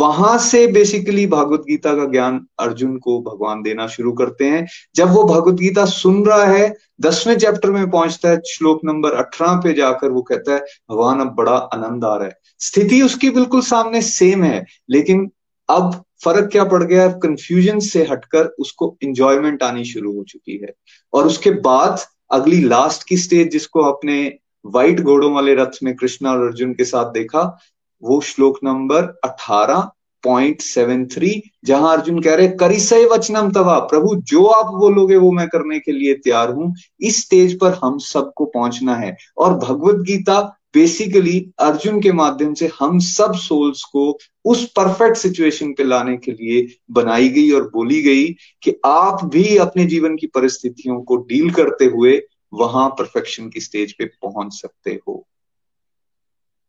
वहाँ 0.00 0.38
से 0.38 0.66
बेसिकली 0.66 1.26
भागवत 1.26 1.60
गीता 1.60 1.94
का 1.94 2.04
ज्ञान 2.04 2.46
अर्जुन 2.58 2.98
को 2.98 3.22
भगवान 3.22 3.62
देना 3.62 3.86
शुरू 3.86 4.12
करते 4.12 4.44
हैं। 4.44 4.66
जब 4.96 5.10
वो 5.10 5.24
भगवत 5.24 5.54
गीता 5.54 5.84
सुन 5.84 6.26
रहा 6.26 6.44
है, 6.44 6.74
दसवें 7.00 7.38
चैप्टर 7.38 7.70
में 7.70 7.90
पहुँचता 7.90 8.28
है, 8.28 8.36
श्लोक 8.36 8.80
नंबर 8.84 9.12
अठारह 9.12 9.52
पे 9.52 9.72
जाकर 9.72 10.10
वो 10.10 10.22
कहता 10.22 10.54
है, 10.54 10.60
भगवान, 10.90 11.20
अब 11.20 11.34
बड़ा 11.34 11.56
आनंद 11.56 12.04
आ 12.04 12.16
रहा 12.16 12.26
है। 12.26 12.38
स्थिति 12.58 13.02
उसकी 13.02 13.30
बिल्कुल 13.30 13.60
सामने 13.60 14.02
सेम 14.02 14.44
है, 14.44 14.66
लेकिन 14.90 15.30
अब 15.70 16.02
फ़र्क 16.24 16.50
क्या 16.52 16.64
पड़ 16.64 16.82
गया? 16.82 17.08
कंफ्यूजन 17.08 17.78
से 17.78 18.04
हटकर 18.04 18.44
उसको 18.44 18.96
इंजॉयमेंट 19.02 19.62
आनी 19.62 19.84
शुरू 19.84 20.16
हो 20.16 20.22
चुकी 20.22 20.56
है। 20.56 20.74
और 21.12 21.26
उसके 21.26 21.50
बाद 21.50 22.00
अगली 22.30 22.60
लास्ट 22.60 23.08
की 23.08 23.16
स्टेज 23.16 23.50
जिसको 23.50 23.82
अपने 23.82 24.38
व्हाइट 24.66 25.00
घोड़ों 25.00 25.32
वाले 25.32 25.54
रथ 25.54 25.78
में 25.82 25.96
कृष्णा 25.96 26.32
और 26.32 26.46
अर्जुन 26.46 26.72
के 26.72 26.84
साथ 26.84 27.04
देखा, 27.04 27.58
वो 28.02 28.20
श्लोक 28.20 28.58
नंबर 28.64 29.02
अठारह 29.24 29.90
पॉइंट 30.22 30.60
सेवन 30.60 31.06
थ्री, 31.06 31.42
जहाँ 31.64 31.96
अर्जुन 31.96 32.20
कह 32.20 32.34
रहे 32.34 32.48
करी 32.48 32.80
सही 32.80 33.04
वचनम 33.04 33.50
तवा, 33.50 33.78
प्रभु, 33.78 34.16
जो 34.16 34.44
आप 34.44 34.74
बोलोगे 34.74 35.16
वो 35.16 35.32
मैं 35.32 35.48
करने 35.48 35.78
के 35.78 35.92
लिए 35.92 36.14
तैयार 36.14 36.50
हूँ। 36.50 36.74
इस 37.00 37.22
स्टेज 37.22 37.58
पर 37.58 37.78
हम 37.84 37.98
सबको 37.98 38.44
पहुँचना 38.44 38.94
है। 38.94 39.16
और 39.38 39.54
भगवत 39.54 39.94
गीता 39.94 40.55
बेसिकली 40.74 41.52
अर्जुन 41.58 42.00
के 42.00 42.12
माध्यम 42.12 42.54
से 42.54 42.70
हम 42.80 42.98
सब 42.98 43.34
सोल्स 43.34 43.82
को 43.82 44.18
उस 44.44 44.64
परफेक्ट 44.64 45.16
सिचुएशन 45.16 45.72
पे 45.72 45.84
लाने 45.84 46.16
के 46.16 46.32
लिए 46.32 46.76
बनाई 46.90 47.28
गई 47.28 47.50
और 47.50 47.68
बोली 47.68 48.02
गई 48.02 48.36
कि 48.62 48.80
आप 48.84 49.24
भी 49.24 49.56
अपने 49.56 49.84
जीवन 49.84 50.16
की 50.16 50.26
परिस्थितियों 50.26 51.02
को 51.02 51.16
डील 51.16 51.50
करते 51.50 51.84
हुए 51.84 52.22
वहाँ 52.54 52.88
परफेक्शन 52.88 53.48
की 53.48 53.60
स्टेज 53.60 53.92
पे 53.92 54.04
पहुँच 54.04 54.52
सकते 54.52 55.00
हो। 55.08 55.26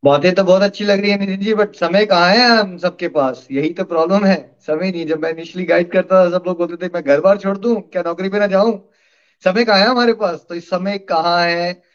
बातें 0.06 0.36
तो 0.36 0.44
बहुत 0.44 0.62
अच्छी 0.62 0.84
लग 0.84 1.02
रही 1.02 1.12
है 1.12 1.20
नितिन 1.20 1.40
जी 1.40 1.54
बट 1.54 1.76
समय 1.76 2.06
कहाँ 2.06 2.30
है 2.30 2.58
हम 2.58 2.78
सबके 2.78 3.08
पास? 3.08 3.48
यही 3.52 3.70
तो 3.70 3.84
प्रॉब्लम 3.84 4.26
है। 4.26 4.58
समय 4.68 4.92
नहीं, 4.92 5.06
जब 5.06 5.20
मैं 5.20 5.32
इनिशियली 5.32 5.66
गाइड 5.66 5.92
करता 5.92 6.26
था, 6.26 6.38
सब 6.38 6.44
लोग 6.48 6.58
बोलते 6.58 6.88
थे, 6.88 6.92
मैं 6.94 7.04
घर 7.04 7.22
बार 7.22 7.38
छोड़ 7.38 7.58
दूँ? 7.58 7.82
क्या 7.82 8.04
नौकरी 8.06 8.30
पे 8.30 8.40
ना 8.40 8.48
जाऊँ? 8.48 8.90
समय 9.44 9.66
कहाँ 9.66 9.80
है 9.80 9.88
हमारे 9.88 10.14
पास? 10.14 10.46
तो 10.50 10.56
इस 10.56 10.70
समय 10.70 10.98
कहाँ 10.98 11.46
है? 11.46 11.87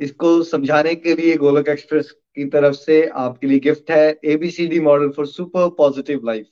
इसको 0.00 0.42
समझाने 0.42 0.94
के 0.94 1.14
लिए 1.14 1.36
गोलक 1.36 1.68
एक्सप्रेस 1.68 2.10
की 2.10 2.44
तरफ़ 2.44 2.74
से 2.74 3.06
आपके 3.06 3.46
लिए 3.46 3.58
गिफ्ट 3.58 3.90
है 3.90 4.20
ABCD 4.24 4.80
model 4.80 5.08
for 5.08 5.26
super 5.26 5.68
positive 5.68 6.20
life 6.24 6.46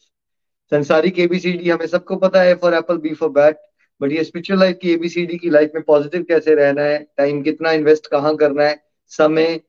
संसारिक 0.71 1.19
एबीसीडी 1.19 1.71
हमें 1.71 1.87
सबको 1.87 2.17
पता 2.17 2.43
है 2.43 2.55
for 2.55 2.75
apple 2.75 2.97
B 2.97 3.15
for 3.15 3.29
bat 3.29 3.59
but 4.03 4.13
ये 4.13 4.25
स्पिरिचुअल 4.25 4.61
लाइफ 4.61 4.79
की 4.83 4.93
एबीसीडी 4.93 5.39
की 5.39 5.51
लाइफ 5.51 5.73
में 5.75 5.85
पॉजिटिव 5.85 6.23
कैसे 6.23 6.55
रहना 6.55 6.83
है 6.83 7.07
टाइम 7.17 7.43
कितना 7.43 7.73
इन्वेस्ट 7.73 8.07
कहाँ 8.07 8.37
करना 8.37 8.65
है, 8.65 8.85
समय 9.09 9.61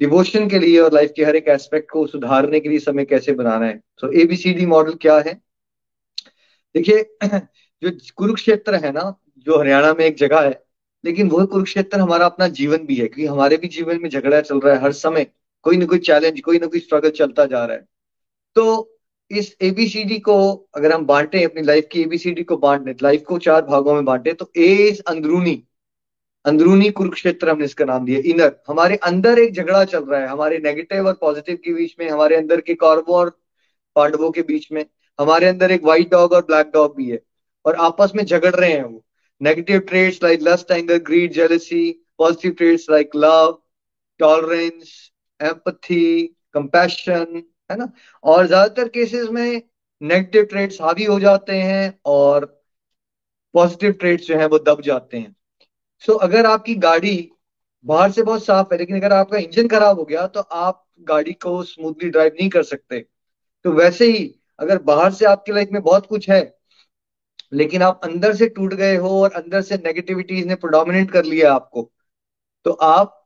डिवोशन 0.00 0.48
के 0.48 0.58
लिए 0.58 0.78
और 0.78 0.92
लाइफ 0.92 1.12
के 1.16 1.24
हर 1.24 1.36
एक 1.36 1.48
एस्पेक्ट 1.48 1.90
को 1.90 2.06
सुधारने 2.06 2.60
के 2.60 2.68
लिए 2.68 2.78
समय 2.78 3.04
कैसे 3.04 3.32
बनाना 3.32 3.66
है. 3.66 3.80
सो 3.96 4.12
एबीसीडी 4.12 4.66
मॉडल 4.66 4.92
क्या 4.94 5.18
है? 5.18 5.34
देखिए, 6.74 7.16
जो 7.84 7.90
कुरुक्षेत्र 8.16 8.74
है 8.74 8.92
ना, 8.92 9.20
जो 9.38 9.60
हरियाणा 9.60 9.94
में 9.94 10.04
एक 10.04 10.16
जगह 10.16 10.40
है 10.40 10.64
लेकिन 11.04 11.30
वह 11.30 11.44
कुरुक्षेत्र 11.44 12.00
हमारा 12.00 12.26
अपना 12.26 12.48
जीवन 12.50 12.84
भी 12.86 12.94
है, 12.94 13.06
क्योंकि 13.08 13.26
हमारे 13.26 13.56
भी 13.56 13.68
जीवन 13.68 14.00
में 14.02 14.08
झगड़ा 14.10 14.40
चल 14.40 14.60
रहा 14.60 14.74
है 14.74 14.80
हर 14.82 14.92
समय, 14.94 15.26
कोई 15.66 15.76
ना 15.76 15.86
कोई 15.86 15.98
चैलेंज 16.00 16.40
कोई 16.40 16.58
ना 16.58 16.66
कोई 16.66 16.80
स्ट्रगल 16.80 17.10
चलता 17.12 17.46
जा 17.46 17.64
रहा 17.64 17.76
है। 17.76 17.84
तो 18.56 18.88
इस 19.30 19.54
एबीसीडी 19.62 20.18
को 20.20 20.34
अगर 20.74 20.92
हम 20.92 21.04
बांटे, 21.06 21.42
अपनी 21.44 21.62
लाइफ 21.62 21.88
की 21.92 22.00
एबीसीडी 22.02 22.42
को 22.44 22.56
बांटे 22.58 22.94
लाइफ 23.02 23.22
को 23.28 23.38
चार 23.38 23.62
भागों 23.66 23.94
में 23.94 24.04
बांटे 24.04 24.32
तो 24.32 24.50
ए 24.56 24.98
अंदरूनी 25.08 25.62
अंदरूनी 26.44 26.90
कुरुक्षेत्र 26.90 27.50
हमने 27.50 27.64
इसका 27.64 27.84
नाम 27.84 28.04
दिया 28.04 28.20
इनर 28.26 28.54
हमारे 28.68 28.96
अंदर 29.04 29.38
एक 29.38 29.52
झगड़ा 29.54 29.84
चल 29.84 30.04
रहा 30.04 30.20
है, 30.20 30.26
हमारे 30.26 30.58
नेगेटिव 30.58 31.06
और 31.06 31.14
पॉजिटिव 31.20 31.58
के 31.64 31.72
बीच 31.74 31.94
में, 32.00 32.08
हमारे 32.10 32.36
अंदर 32.36 32.60
के 32.60 32.74
कौरवों 32.74 33.16
और 33.16 33.30
पांडवों 33.96 34.30
के 34.30 34.42
बीच 34.42 34.66
में, 34.72 34.84
हमारे 35.18 35.46
अंदर 35.46 35.70
एक 35.70 35.84
व्हाइट 35.84 36.10
डॉग 36.10 36.32
और 36.32 36.42
ब्लैक 36.42 36.70
डॉग 36.74 36.96
भी 36.96 37.08
है, 37.10 37.20
और 37.64 37.74
आपस 37.80 38.12
में 38.16 38.24
झगड़ 38.24 38.54
रहे 38.54 38.72
हैं 38.72 38.84
वो। 38.84 39.04
Negative 39.42 39.86
traits 39.86 40.22
like 40.22 40.42
lust, 40.42 40.70
anger, 40.70 40.98
greed, 41.00 41.32
jealousy. 41.32 41.98
Positive 42.18 42.56
traits 42.56 42.88
like 42.88 43.14
love, 43.14 43.58
tolerance, 44.20 45.10
empathy, 45.40 46.34
compassion, 46.54 47.42
है 47.70 47.76
ना? 47.78 47.92
और 48.24 48.46
ज़्यादातर 48.46 48.88
केसेस 48.88 49.28
में 49.28 49.62
नेगेटिव 50.02 50.44
ट्रेड्स 50.44 50.80
हावी 50.80 51.04
हो 51.04 51.18
जाते 51.20 51.56
हैं 51.56 51.98
और 52.06 52.44
पॉजिटिव 53.54 53.92
ट्रेड्स 53.92 54.26
जो 54.26 54.38
है 54.38 54.46
वो 54.46 54.58
दब 54.58 54.80
जाते 54.82 55.16
हैं। 55.16 55.34
सो 56.02 56.12
so, 56.12 56.18
अगर 56.20 56.46
आपकी 56.46 56.74
गाड़ी 56.74 57.30
बाहर 57.84 58.10
से 58.12 58.22
बहुत 58.22 58.44
साफ़ 58.44 58.72
है 58.72 58.78
लेकिन 58.78 58.96
अगर 58.96 59.12
आपका 59.12 59.38
इंजन 59.38 59.68
खराब 59.68 59.98
हो 59.98 60.04
गया 60.04 60.26
तो 60.26 60.40
आप 60.40 60.84
गाड़ी 61.08 61.32
को 61.32 61.62
स्मूथली 61.62 62.10
ड्राइव 62.10 62.32
नहीं 62.40 62.48
कर 62.50 62.62
सकते। 62.62 63.00
तो 63.64 63.72
वैसे 63.72 64.06
ही 64.12 64.34
अगर 64.58 64.78
बाहर 64.82 65.12
से 65.12 65.24
आपकी 65.24 65.52
लाइफ 65.52 65.68
में 65.72 65.82
बहुत 65.82 66.06
कुछ 66.06 66.30
है 66.30 66.42
लेकिन 67.52 67.82
आप 67.82 68.00
अंदर 68.04 68.34
से 68.34 68.46
टूट 68.48 68.74
गए 68.74 68.96
हो 68.96 69.22
और 69.22 69.32
अंदर 69.32 69.62
से 69.62 69.76
नेगेटिविटीज 69.76 70.46
ने 70.46 70.54
प्रोडोमिनेट 70.54 71.10
कर 71.10 71.24
लिया 71.24 71.52
आपको 71.52 71.90
तो 72.66 72.70
आप 72.70 73.18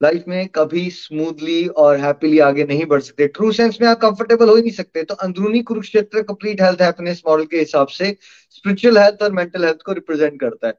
लाइफ 0.00 0.24
में 0.28 0.48
कभी 0.48 0.88
स्मूथली 0.90 1.66
और 1.66 1.96
हैप्पीली 1.96 2.38
आगे 2.38 2.64
नहीं 2.64 2.86
बढ़ 2.86 3.00
सकते। 3.00 3.26
ट्रू 3.28 3.50
सेंस 3.52 3.78
में 3.82 3.88
आप 3.88 4.00
कंफर्टेबल 4.00 4.48
हो 4.48 4.54
ही 4.56 4.62
नहीं 4.62 4.72
सकते। 4.72 5.02
तो 5.02 5.14
अंदरूनी 5.14 5.60
Kurukshetra 5.62 6.22
complete 6.22 6.62
health 6.62 6.82
happiness 6.82 7.22
model 7.28 7.44
के 7.44 7.58
हिसाब 7.58 7.86
से 7.88 8.16
स्पिरिचुअल 8.50 8.98
हेल्थ 8.98 9.22
और 9.22 9.32
मेंटल 9.32 9.64
हेल्थ 9.64 9.82
को 9.86 9.92
रिप्रेजेंट 9.92 10.40
करता 10.40 10.66
है। 10.66 10.74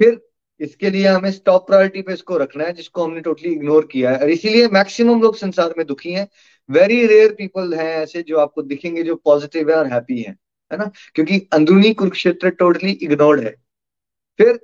फिर 0.00 0.20
इसके 0.60 0.90
लिए 0.90 1.06
हमें 1.06 1.32
टॉप 1.46 1.66
प्रायोरिटी 1.66 2.02
पे 2.02 2.12
इसको 2.12 2.36
रखना 2.36 2.64
है, 2.64 2.72
जिसको 2.72 3.04
हमने 3.04 3.20
टोटली 3.20 3.52
इग्नोर 3.52 3.88
किया 3.92 4.10
है। 4.10 4.18
और 4.18 4.30
इसीलिए 4.30 4.68
मैक्सिमम 4.68 5.22
लोग 5.22 5.36
संसार 5.36 5.74
में 5.78 5.86
दुखी 5.86 6.12
हैं। 6.12 6.28
वेरी 6.70 7.06
रेयर 7.06 7.32
पीपल 7.32 7.74
हैं 7.74 7.94
ऐसे 7.96 8.22
जो 8.22 8.38
आपको 8.38 8.62
दिखेंगे 8.62 9.02
जो 9.02 9.14
पॉजिटिव 9.14 9.70
है 9.70 9.76
और 9.76 9.86
हैप्पी 9.86 10.20
है। 10.22 10.36
है 10.70 10.78
ना? 10.78 10.90
क्योंकि 11.14 11.38
अंदरूनी 11.52 11.92
कुरुक्षेत्र 11.94 12.50
टोटली 12.50 12.90
इग्नोर्ड 12.92 13.40
है। 13.40 13.54
फिर 14.38 14.56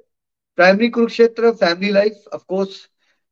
primary 0.58 0.88
Kurukshetra 0.88 1.50
family 1.52 1.92
life 1.92 2.24
of course 2.34 2.88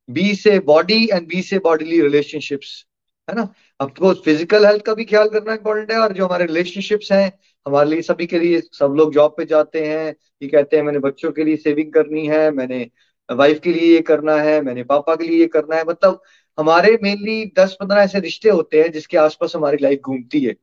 B 0.09 0.35
से 0.35 0.59
बॉडी 0.61 1.05
एंड 1.13 1.29
बी 1.29 1.43
से 1.43 1.59
बॉडीली 1.59 2.01
रिलेशनशिप्स 2.01 2.85
है 3.29 3.37
ना? 3.37 3.49
ऑफकोर्स 3.81 4.19
फ़िज़िकल 4.25 4.67
हेल्थ 4.67 4.83
का 4.83 4.95
भी 4.95 5.05
ख्याल 5.05 5.29
करना 5.29 5.53
इंपॉर्टेंट 5.53 5.91
है 5.93 5.99
और 5.99 6.13
जो 6.13 6.27
हमारे 6.27 6.47
रिलेशनशिप्स 6.47 7.13
हैं, 7.13 7.33
हमारे 7.67 7.91
लिए 7.91 8.03
सभी 8.03 8.27
के 8.27 8.39
लिए 8.39 8.61
सब 8.73 8.95
लोग 8.99 9.13
जॉब 9.15 9.35
पे 9.37 9.45
जाते 9.45 9.85
हैं, 9.87 10.15
ये 10.43 10.49
कहते 10.49 10.77
हैं, 10.77 10.83
मैंने 10.85 10.99
बच्चों 10.99 11.33
के 11.33 11.45
लिए 11.45 11.57
सेविंग 11.57 11.93
करनी 11.93 12.27
है, 12.27 12.51
मैंने 12.51 12.91
वाइफ 13.29 13.61
के 13.61 13.73
लिए 13.73 13.95
ये 13.95 14.01
करना 14.03 14.37
है, 14.37 14.61
मैंने 14.63 14.83
पापा 14.85 15.15
के 15.17 15.25
लिए 15.25 15.41
ये 15.41 15.47
करना 15.47 15.77
है। 15.77 15.85
मतलब 15.85 16.23
हमारे 16.59 16.99
मेनली 17.03 17.53
दस 17.59 17.77
पंद्रह 17.81 18.03
ऐसे 18.03 18.21
रिश्ते 18.21 18.49
होते 18.49 18.83
हैं 18.83 18.91
जिसके 18.93 19.17
आसपास 19.17 19.57
हमारी 19.57 19.77
लाइफ 19.83 20.01
घूमती 20.01 20.41
है। 20.41 20.55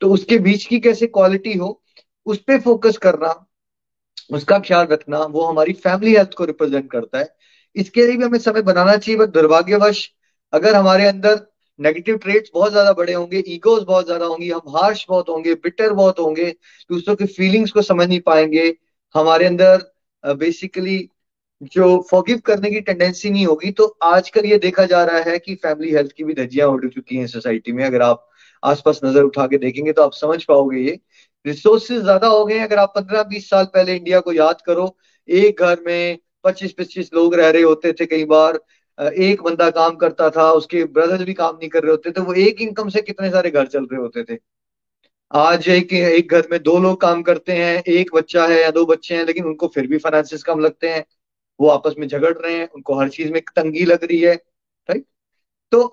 तो 0.00 0.10
उसके 0.10 0.38
बीच 0.40 0.64
की 0.66 0.78
कैसे 0.80 1.06
क्वालिटी 1.08 1.52
हो, 1.54 1.82
उस 2.26 2.38
पर 2.38 2.60
फोकस 2.60 2.96
करना, 2.98 3.34
उसका 4.30 4.58
ख्याल 4.60 4.86
रखना, 4.86 5.18
वो 5.18 5.44
हमारी 5.44 5.72
फैमिली 5.74 6.14
हेल्थ 6.14 6.34
को 6.34 6.44
रिप्रेजेंट 6.44 6.90
करता 6.90 7.18
है। 7.18 7.34
इसके 7.76 8.06
लिए 8.06 8.16
भी 8.16 8.24
हमें 8.24 8.38
समय 8.40 8.62
बनाना 8.64 8.96
चाहिए 8.96 9.18
बट 9.20 9.28
दुर्भाग्यवश 9.30 10.08
अगर 10.52 10.74
हमारे 10.74 11.06
अंदर 11.06 11.40
नेगेटिव 11.78 12.16
ट्रेट्स 12.18 12.50
बहुत 12.54 12.70
ज़्यादा 12.72 12.92
बड़े 12.94 13.12
होंगे 13.12 13.42
ईगोज 13.48 13.82
बहुत 13.84 14.04
ज़्यादा 14.06 14.26
होंगी, 14.26 14.50
हम 14.50 14.76
हार्श 14.76 15.04
बहुत 15.08 15.28
होंगे 15.28 15.54
बिटर 15.56 15.92
बहुत 15.94 16.18
होंगे, 16.18 16.50
दूसरों 16.90 17.16
की 17.16 17.26
फीलिंग्स 17.26 17.70
को 17.72 17.82
समझ 17.84 18.08
नहीं 18.08 18.20
पाएँगे, 18.22 18.74
हमारे 19.14 19.46
अंदर 19.46 19.92
बेसिकली 20.24 20.98
जो 21.64 21.86
फॉगिव 22.10 22.38
करने 22.46 22.70
की 22.70 22.80
टेंडेंसी 22.80 23.30
नहीं 23.30 23.46
होगी 23.46 23.70
तो 23.72 23.84
आजकल 24.04 24.46
ये 24.46 24.58
देखा 24.58 24.84
जा 24.86 25.02
रहा 25.04 25.18
है 25.30 25.38
कि 25.38 25.54
फैमिली 25.56 25.92
हेल्थ 25.92 26.12
की 26.12 26.24
भी 26.24 26.34
धज्जियाँ 26.34 26.68
उड़ 26.68 26.88
चुकी 26.88 27.16
हैं 27.16 27.26
सोसाइटी 27.26 27.72
में। 27.72 27.84
अगर 27.84 28.02
आप 28.02 28.26
आसपास 28.66 29.00
नज़र 29.04 29.22
उठा 29.22 29.46
के 29.46 29.58
देखेंगे 29.58 29.92
तो 29.92 30.02
आप 30.02 30.12
समझ 30.14 30.42
पाओगे 30.44 30.80
ये। 30.80 30.98
रिसोर्सेज 31.46 32.00
ज़्यादा 32.02 32.26
हो 32.28 32.44
गए 32.46 32.58
अगर 32.60 32.78
आप 32.78 32.92
पंद्रह 32.96 33.22
बीस 33.24 33.48
साल 33.50 33.64
पहले 33.74 33.96
इंडिया 33.96 34.20
को 34.20 34.32
याद 34.32 34.60
करो, 34.66 34.96
एक 35.28 35.60
घर 35.60 35.80
में 35.86 36.18
पच्चीस 36.44 36.72
पच्चीस 36.78 37.10
लोग 37.14 37.34
रह 37.34 37.50
रहे 37.50 37.62
होते 37.62 37.92
थे 37.92 38.06
कई 38.06 38.24
बार। 38.26 38.58
एक 38.98 39.42
बंदा 39.42 39.68
काम 39.72 39.96
करता 39.96 40.28
था, 40.30 40.50
उसके 40.52 40.84
ब्रदर्स 40.86 41.22
भी 41.22 41.32
काम 41.34 41.54
नहीं 41.54 41.68
कर 41.70 41.82
रहे 41.82 41.90
होते 41.90 42.10
थे, 42.10 42.20
वो 42.20 42.34
एक 42.34 42.60
इनकम 42.62 42.88
से 42.88 43.02
कितने 43.02 43.30
सारे 43.30 43.50
घर 43.50 43.66
चल 43.66 43.84
रहे 43.84 44.00
होते 44.00 44.24
थे। 44.24 44.38
आज 45.30 45.68
एक 45.68 45.92
एक 45.92 46.30
घर 46.30 46.46
में 46.50 46.62
दो 46.62 46.78
लोग 46.78 47.00
काम 47.00 47.22
करते 47.22 47.52
हैं, 47.52 47.82
एक 47.84 48.10
बच्चा 48.14 48.46
है 48.46 48.60
या 48.62 48.70
दो 48.70 48.84
बच्चे 48.86 49.14
हैं, 49.16 49.24
लेकिन 49.26 49.44
उनको 49.44 49.68
फिर 49.68 49.86
भी 49.86 49.98
फाइनेंसिस 49.98 50.42
कम 50.42 50.60
लगते 50.60 50.88
हैं। 50.88 51.04
वो 51.60 51.68
आपस 51.68 51.94
में 51.98 52.06
झगड़ 52.08 52.32
रहे 52.34 52.54
हैं, 52.54 52.68
उनको 52.68 52.98
हर 53.00 53.08
चीज़ 53.10 53.32
में 53.32 53.40
तंगी 53.56 53.84
लग 53.84 54.04
रही 54.04 54.20
है 54.20 54.34
राइट 54.34 55.04
तो 55.72 55.86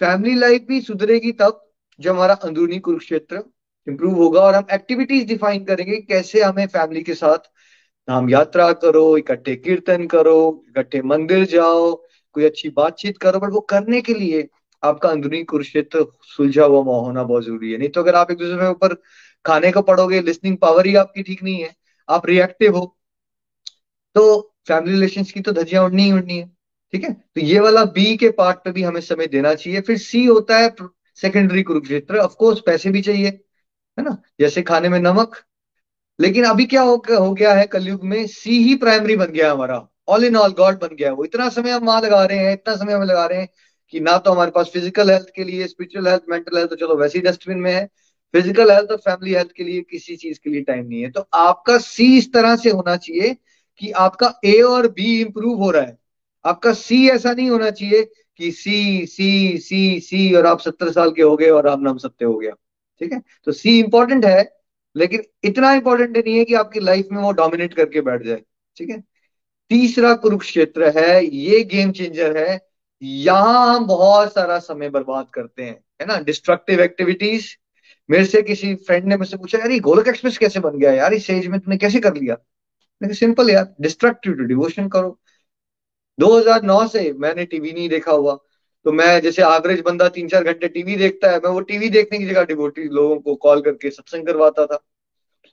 फैमिली 0.00 0.34
लाइफ 0.36 0.62
भी 0.68 0.80
सुधरेगी 0.82 1.32
तब 1.34 1.60
जब 2.00 2.10
हमारा 2.10 2.34
अंदरूनी 2.34 2.78
कुरुक्षेत्र 2.80 3.42
इंप्रूव 3.86 4.14
होगा 4.16 4.40
और 4.40 4.54
हम 4.54 4.66
एक्टिविटीज़ 4.72 5.26
डिफाइन 5.26 5.64
करेंगे 5.64 5.96
कैसे 6.02 6.42
हमें 6.42 6.66
फैमिली 6.68 7.02
के 7.02 7.14
साथ 7.14 7.50
नाम 8.08 8.28
यात्रा 8.30 8.72
करो, 8.74 9.16
इकट्ठे 9.18 9.54
कीर्तन 9.56 10.06
करो, 10.06 10.64
इकट्ठे 10.68 11.02
मंदिर 11.04 11.44
जाओ, 11.46 11.94
कोई 12.36 12.44
अच्छी 12.44 12.68
बातचीत 12.70 13.18
करो 13.18 13.38
बट 13.40 13.52
वो 13.52 13.60
करने 13.70 14.00
के 14.02 14.14
लिए 14.14 14.48
आपका 14.82 15.08
अंदरूनी 15.08 15.42
कुरुक्षेत्र 15.44 16.06
सुलझा 16.26 16.64
हुआ 16.64 16.96
होना 16.96 17.22
बहुत 17.22 17.44
ज़रूरी 17.44 17.72
है। 17.72 17.78
नहीं 17.78 17.88
तो 17.88 18.02
अगर 18.02 18.14
आप 18.14 18.30
एक 18.30 18.38
दूसरे 18.38 18.56
के 18.56 18.70
ऊपर 18.70 18.94
खाने 19.44 19.70
को 19.72 19.82
पढ़ोगे 19.82 20.20
लिसनिंग 20.22 20.56
पावर 20.58 20.86
ही 20.86 20.94
आपकी 20.96 21.22
ठीक 21.22 21.42
नहीं 21.42 21.62
है, 21.62 21.74
आप 22.08 22.26
रिएक्टिव 22.26 22.76
हो 22.76 22.84
तो 24.16 24.40
फैमिली 24.68 24.92
रिलेशन 24.92 25.22
की 25.24 25.40
तो 25.40 25.52
धजियाँ 25.52 25.84
उड़नी 25.84 26.02
ही 26.02 26.12
उड़नी 26.12 26.36
है, 26.38 26.46
ठीक 26.92 27.04
है? 27.04 27.12
तो 27.12 27.40
ये 27.40 27.60
वाला 27.60 27.84
बी 27.86 28.16
के 28.16 28.28
पार्ट 28.32 28.58
पे 28.64 28.70
भी 28.72 28.82
हमें 28.82 29.00
समय 29.02 29.26
देना 29.26 29.54
चाहिए। 29.54 29.80
फिर 29.80 29.96
सी 29.98 30.24
होता 30.24 30.58
है 30.58 30.68
सेकेंडरी 31.18 31.62
कुरुक्षेत्र 31.62 32.18
ऑफकोर्स 32.18 32.60
पैसे 32.66 32.90
भी 32.90 33.00
चाहिए 33.02 33.28
है 33.98 34.04
ना? 34.04 34.16
जैसे 34.40 34.62
खाने 34.62 34.88
में 34.88 34.98
नमक। 35.00 35.36
लेकिन 36.18 36.44
अभी 36.44 36.64
क्या 36.66 36.82
हो, 36.82 36.94
हो 37.10 37.32
गया 37.34 37.52
है 37.54 37.66
कलयुग 37.66 38.04
में? 38.04 38.26
सी 38.26 38.62
ही 38.62 38.74
प्राइमरी 38.76 39.16
बन 39.16 39.26
गया 39.26 39.52
हमारा। 39.52 39.86
ऑल 40.08 40.24
इन 40.24 40.36
ऑल 40.36 40.52
गॉड 40.52 40.78
बन 40.80 40.94
गया 40.96 41.08
है 41.08 41.14
वो। 41.14 41.24
इतना 41.24 41.48
समय 41.48 41.70
हम 41.70 41.86
वहाँ 41.86 42.00
लगा 42.00 42.24
रहे 42.24 42.38
हैं 42.38 42.52
इतना 42.52 42.74
समय 42.76 42.92
हम 42.92 43.02
लगा 43.02 43.26
रहे 43.26 43.38
हैं 43.40 43.48
कि 43.92 44.00
ना 44.00 44.16
तो 44.18 44.32
हमारे 44.32 44.50
पास 44.50 44.70
फ़िज़िकल 44.72 45.10
हेल्थ 45.10 45.26
के 45.36 45.44
लिए 45.44 45.66
स्पिरिचुअल 45.66 46.08
हेल्थ 46.08 46.22
मेंटल 46.30 46.56
हेल्थ 46.58 46.70
तो 46.70 46.76
चलो 46.76 46.96
वैसे 46.96 47.18
ही 47.18 47.24
डस्टबिन 47.24 47.58
में 47.58 47.72
है। 47.72 47.84
फ़िज़िकल 48.34 48.70
हेल्थ 48.72 48.90
और 48.90 48.96
फैमिली 48.98 49.34
हेल्थ 49.34 49.52
के 49.52 49.64
लिए 49.64 49.80
किसी 49.90 50.16
चीज़ 50.16 50.38
के 50.44 50.50
लिए 50.50 50.60
टाइम 50.62 50.86
नहीं 50.86 51.02
है। 51.02 51.10
तो 51.10 51.26
आपका 51.34 51.78
सी 51.78 52.16
इस 52.18 52.32
तरह 52.32 52.56
से 52.56 52.70
होना 52.70 52.96
चाहिए 52.96 53.34
कि 53.80 53.90
आपका 53.98 54.32
ए 54.44 54.60
और 54.62 54.88
बी 54.88 55.20
इंप्रूव 55.20 55.58
हो 55.58 55.70
रहा 55.70 55.82
है। 55.82 55.96
आपका 56.44 56.72
सी 56.72 57.08
ऐसा 57.08 57.32
नहीं 57.32 57.50
होना 57.50 57.70
चाहिए 57.70 58.02
कि 58.38 58.50
सी 58.52 59.06
सी 59.06 59.58
सी 59.58 60.00
सी 60.00 60.34
और 60.34 60.46
आप 60.46 60.60
सत्तर 60.60 60.90
साल 60.92 61.10
के 61.10 61.22
हो 61.22 61.36
गए 61.36 61.48
और 61.50 61.66
आप 61.66 61.80
नाम 61.82 61.98
सत्य 61.98 62.24
हो 62.24 62.38
गया। 62.38 62.52
ठीक 63.00 63.12
है? 63.12 63.22
तो 63.44 63.52
सी 63.52 63.78
इंपॉर्टेंट 63.80 64.24
है, 64.24 64.56
लेकिन 64.96 65.22
इतना 65.44 65.72
इंपॉर्टेंट 65.74 66.16
नहीं 66.16 66.38
है 66.38 66.44
कि 66.44 66.54
आपकी 66.54 66.80
लाइफ 66.80 67.08
में 67.12 67.22
वो 67.22 67.32
डोमिनेट 67.32 67.74
करके 67.74 68.00
बैठ 68.00 68.22
जाए। 68.22 68.42
ठीक 68.76 68.90
है? 68.90 69.02
तीसरा 69.70 70.14
कुरुक्षेत्र 70.14 70.92
है, 70.98 71.24
ये 71.26 71.62
गेम 71.64 71.92
चेंजर 71.92 72.36
है, 72.36 72.60
यहाँ 73.02 73.76
हम 73.76 73.86
बहुत 73.86 74.34
सारा 74.34 74.58
समय 74.58 74.88
बर्बाद 74.88 75.26
करते 75.34 75.62
हैं। 75.62 75.84
है 76.00 76.06
ना? 76.06 76.18
डिस्ट्रक्टिव 76.20 76.80
एक्टिविटीज़ 76.80 77.46
मेरे 78.10 78.24
से 78.24 78.42
किसी 78.42 78.74
फ्रेंड 78.74 79.04
ने 79.04 79.16
मुझसे 79.16 79.36
पूछा 79.36 79.58
यार 79.58 79.70
ये 79.70 79.78
गोलक 79.78 80.08
एक्सप्रेस 80.08 80.38
कैसे 80.38 80.60
बन 80.60 80.78
गया 80.78 80.92
यार? 80.92 81.14
इस 81.14 81.30
एज 81.30 81.46
में 81.46 81.60
तुमने 81.60 81.76
कैसे 81.76 82.00
कर 82.00 82.14
लिया? 82.14 82.36
सिंपल 83.00 83.50
यार 83.50 83.74
डिस्ट्रक्टिव 83.80 84.32
डिवोशन 84.32 84.88
करो। 84.88 85.18
2009 86.18 86.86
से 86.86 87.12
मैंने 87.18 87.44
टीवी 87.44 87.72
नहीं 87.72 87.88
देखा 87.88 88.12
हुआ। 88.12 88.34
तो 88.86 88.92
मैं 88.92 89.20
जैसे 89.20 89.42
एवरेज 89.44 89.80
बंदा 89.80 90.08
तीन 90.08 90.28
चार 90.28 90.44
घंटे 90.44 90.68
टीवी 90.68 90.96
देखता 90.96 91.30
है, 91.30 91.38
मैं 91.38 91.50
वो 91.50 91.60
टीवी 91.62 91.88
देखने 91.90 92.18
की 92.18 92.26
जगह 92.26 92.44
डिवोटी 92.44 92.88
लोगों 92.90 93.16
को 93.18 93.34
कॉल 93.36 93.60
करके 93.62 93.90
सत्संग 93.90 94.26
करवाता 94.26 94.66
था। 94.66 94.78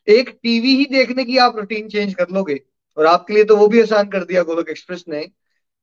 एक 0.08 0.30
टीवी 0.44 0.76
ही 0.76 0.86
देखने 0.92 1.24
की 1.26 1.38
आप 1.38 1.58
रूटीन 1.58 1.88
चेंज 1.90 2.14
कर 2.14 2.30
लोगे, 2.32 2.60
और 2.98 3.06
आपके 3.06 3.34
लिए 3.34 3.44
तो 3.44 3.58
वो 3.58 3.68
भी 3.68 3.82
आसान 3.82 4.08
कर 4.10 4.24
दिया 4.24 4.44
गोलक 4.44 4.70
एक्सप्रेस 4.70 5.04
ने, 5.10 5.22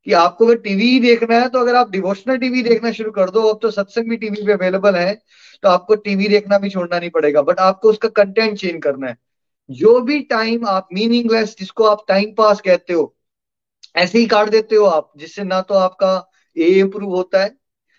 कि 0.06 0.12
आपको 0.14 0.46
अगर 0.46 0.56
टीवी 0.58 0.88
ही 0.88 1.00
देखना 1.00 1.38
है 1.38 1.48
तो 1.48 1.58
अगर 1.58 1.74
आप 1.74 1.90
डिवोशनल 1.90 2.36
टीवी 2.38 2.62
देखना 2.62 2.90
शुरू 2.92 3.10
कर 3.10 3.30
दो, 3.30 3.42
अब 3.42 3.58
तो 3.62 3.70
सत्संग 3.70 4.10
भी 4.10 4.16
टीवी 4.16 4.46
पे 4.46 4.52
अवेलेबल 4.52 4.96
है 4.96 5.14
तो 5.62 5.68
आपको 5.68 5.94
टीवी 5.96 6.28
देखना 6.28 6.58
भी 6.58 6.70
छोड़ना 6.70 6.98
नहीं 6.98 7.10
पड़ेगा 7.10 7.42
बट 7.42 7.58
आपको 7.60 7.90
उसका 7.90 8.08
कंटेंट 8.14 8.58
चेंज 8.58 8.82
करना 8.82 9.06
है। 9.06 9.16
जो 9.70 10.00
भी 10.00 10.20
टाइम 10.30 10.66
आप 10.68 10.88
मीनिंगलेस 10.92 11.56
जिसको 11.58 11.84
आप 11.84 12.04
टाइम 12.08 12.32
पास 12.34 12.60
कहते 12.60 12.92
हो 12.92 13.14
ऐसे 13.94 14.18
ही 14.18 14.26
काट 14.26 14.48
देते 14.48 14.76
हो 14.76 14.84
आप, 14.86 15.12
जिससे 15.16 15.44
ना 15.44 15.60
तो 15.62 15.74
आपका 15.76 16.30
ए 16.56 16.68
इंप्रूव 16.70 17.14
होता 17.16 17.42
है। 17.42 17.56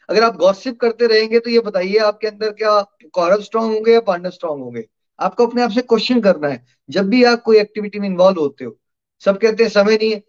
अगर 0.09 0.23
आप 0.23 0.37
गॉसिप 0.37 0.79
करते 0.79 1.07
रहेंगे 1.07 1.39
तो 1.39 1.49
ये 1.49 1.59
बताइए 1.59 1.97
आपके 1.99 2.27
अंदर 2.27 2.51
क्या 2.53 2.79
कौरव 3.13 3.41
स्ट्रांग 3.41 3.73
होंगे 3.73 3.93
या 3.93 3.99
पांडव 4.01 4.29
स्ट्रांग 4.29 4.61
होंगे? 4.61 4.83
आपको 5.19 5.45
अपने 5.47 5.61
आप 5.61 5.71
से 5.71 5.81
क्वेश्चन 5.83 6.21
करना 6.21 6.47
है। 6.47 6.63
जब 6.89 7.07
भी 7.09 7.23
आप 7.23 7.41
कोई 7.41 7.57
एक्टिविटी 7.59 7.99
में 7.99 8.07
इन्वॉल्व 8.07 8.39
होते 8.39 8.65
हो, 8.65 8.77
सब 9.21 9.37
कहते 9.37 9.63
हैं, 9.63 9.69
समय 9.71 9.95
नहीं 9.95 10.11
है। 10.11 10.21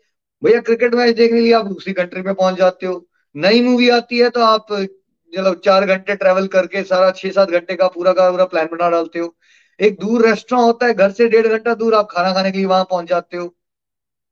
भैया 0.42 0.60
क्रिकेट 0.60 0.94
मैच 0.94 1.14
देखने 1.16 1.40
लिए 1.40 1.52
आप 1.52 1.66
दूसरी 1.66 1.92
कंट्री 1.92 2.22
में 2.22 2.34
पहुँच 2.34 2.56
जाते 2.56 2.86
हो। 2.86 3.06
नई 3.34 3.60
मूवी 3.62 3.88
आती 3.90 4.18
है 4.18 4.28
तो 4.30 4.40
आप 4.42 4.72
मतलब 4.72 5.60
चार 5.64 5.84
घंटे 5.86 6.14
ट्रेवल 6.14 6.46
करके 6.48 6.82
सारा 6.84 7.10
छह 7.10 7.30
सात 7.30 7.50
घंटे 7.50 7.74
का 7.76 7.88
पूरा 7.88 8.12
का 8.12 8.30
पूरा 8.30 8.44
प्लान 8.44 8.68
बना 8.72 8.88
डालते 8.90 9.18
हो। 9.18 9.34
एक 9.80 9.98
दूर 10.00 10.26
रेस्टोरेंट 10.26 10.66
होता 10.66 10.86
है, 10.86 10.94
घर 10.94 11.10
से 11.10 11.28
डेढ़ 11.28 11.46
घंटा 11.48 11.74
दूर 11.74 11.94
आप 11.94 12.08
खाना 12.10 12.32
खाने 12.32 12.50
के 12.52 12.58
लिए 12.58 12.66
वहाँ 12.66 12.84
पहुँच 12.84 13.08
जाते 13.08 13.36
हो। 13.36 13.54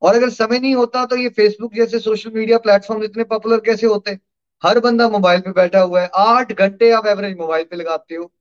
और 0.02 0.14
अगर 0.14 0.30
समय 0.30 0.58
नहीं 0.58 0.74
होता 0.74 1.04
तो 1.06 1.16
ये 1.16 1.28
फेसबुक 1.28 1.74
जैसे 1.74 1.98
सोशल 1.98 2.30
मीडिया 2.30 2.58
प्लेटफॉर्म 2.58 3.02
इतने 3.04 3.24
पॉपुलर 3.24 3.60
कैसे 3.60 3.86
होते? 3.86 4.18
हर 4.62 4.78
बंदा 4.80 5.08
मोबाइल 5.08 5.40
पे 5.40 5.52
बैठा 5.52 5.80
हुआ 5.80 6.00
है। 6.00 6.10
आठ 6.16 6.52
घंटे 6.52 6.90
आप 6.90 7.06
एवरेज 7.06 7.36
मोबाइल 7.36 7.64
पे 7.64 7.76
लगाते 7.76 8.14
हो। 8.14 8.32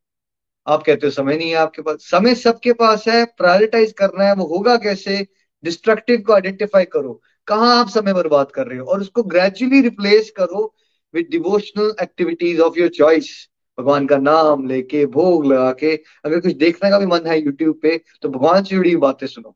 आप 0.68 0.84
कहते 0.84 1.08
हो, 1.08 1.12
समय 1.12 1.38
नहीं 1.38 1.50
है 1.50 1.56
आपके 1.56 1.82
पास। 1.82 1.98
समय 2.02 2.36
सबके 2.36 2.74
पास 2.74 3.08
है। 3.08 3.24
प्रायोरिटाइज 3.26 3.92
करना 3.92 4.24
है। 4.24 4.34
वो 4.36 4.46
होगा 4.46 4.76
कैसे? 4.78 5.28
डिस्ट्रक्टिव 5.64 6.22
को 6.22 6.34
आइडेंटिफाई 6.34 6.86
करो। 6.86 7.22
कहाँ 7.48 7.80
आप 7.80 7.90
समय 7.90 8.14
बर्बाद 8.14 8.52
कर 8.52 8.68
रहे 8.68 8.80
हो? 8.80 8.86
और 8.86 9.02
उसको 9.02 9.24
ग्रेजुअली 9.24 9.82
रिप्लेस 9.82 10.30
करो 10.32 10.74
with 11.14 11.28
devotional 11.32 11.96
activities 12.02 12.62
of 12.62 12.80
your 12.80 12.90
choice 12.90 13.30
भगवान 13.78 14.08
का 14.08 14.18
नाम 14.18 14.68
लेके, 14.68 15.06
भोग 15.06 15.46
लगा 15.46 15.72
के। 15.72 15.96
अगर 16.26 16.40
कुछ 16.40 16.54
देखने 16.54 16.90
का 16.90 17.00
भी 17.00 17.06
मन 17.06 17.26
है 17.28 17.40
यूट्यूब 17.42 17.80
पे 17.82 18.02
तो 18.22 18.30
भगवान 18.30 18.64
से 18.64 18.76
जुड़ी 18.76 18.96
बातें 18.96 19.28
सुनो। 19.28 19.56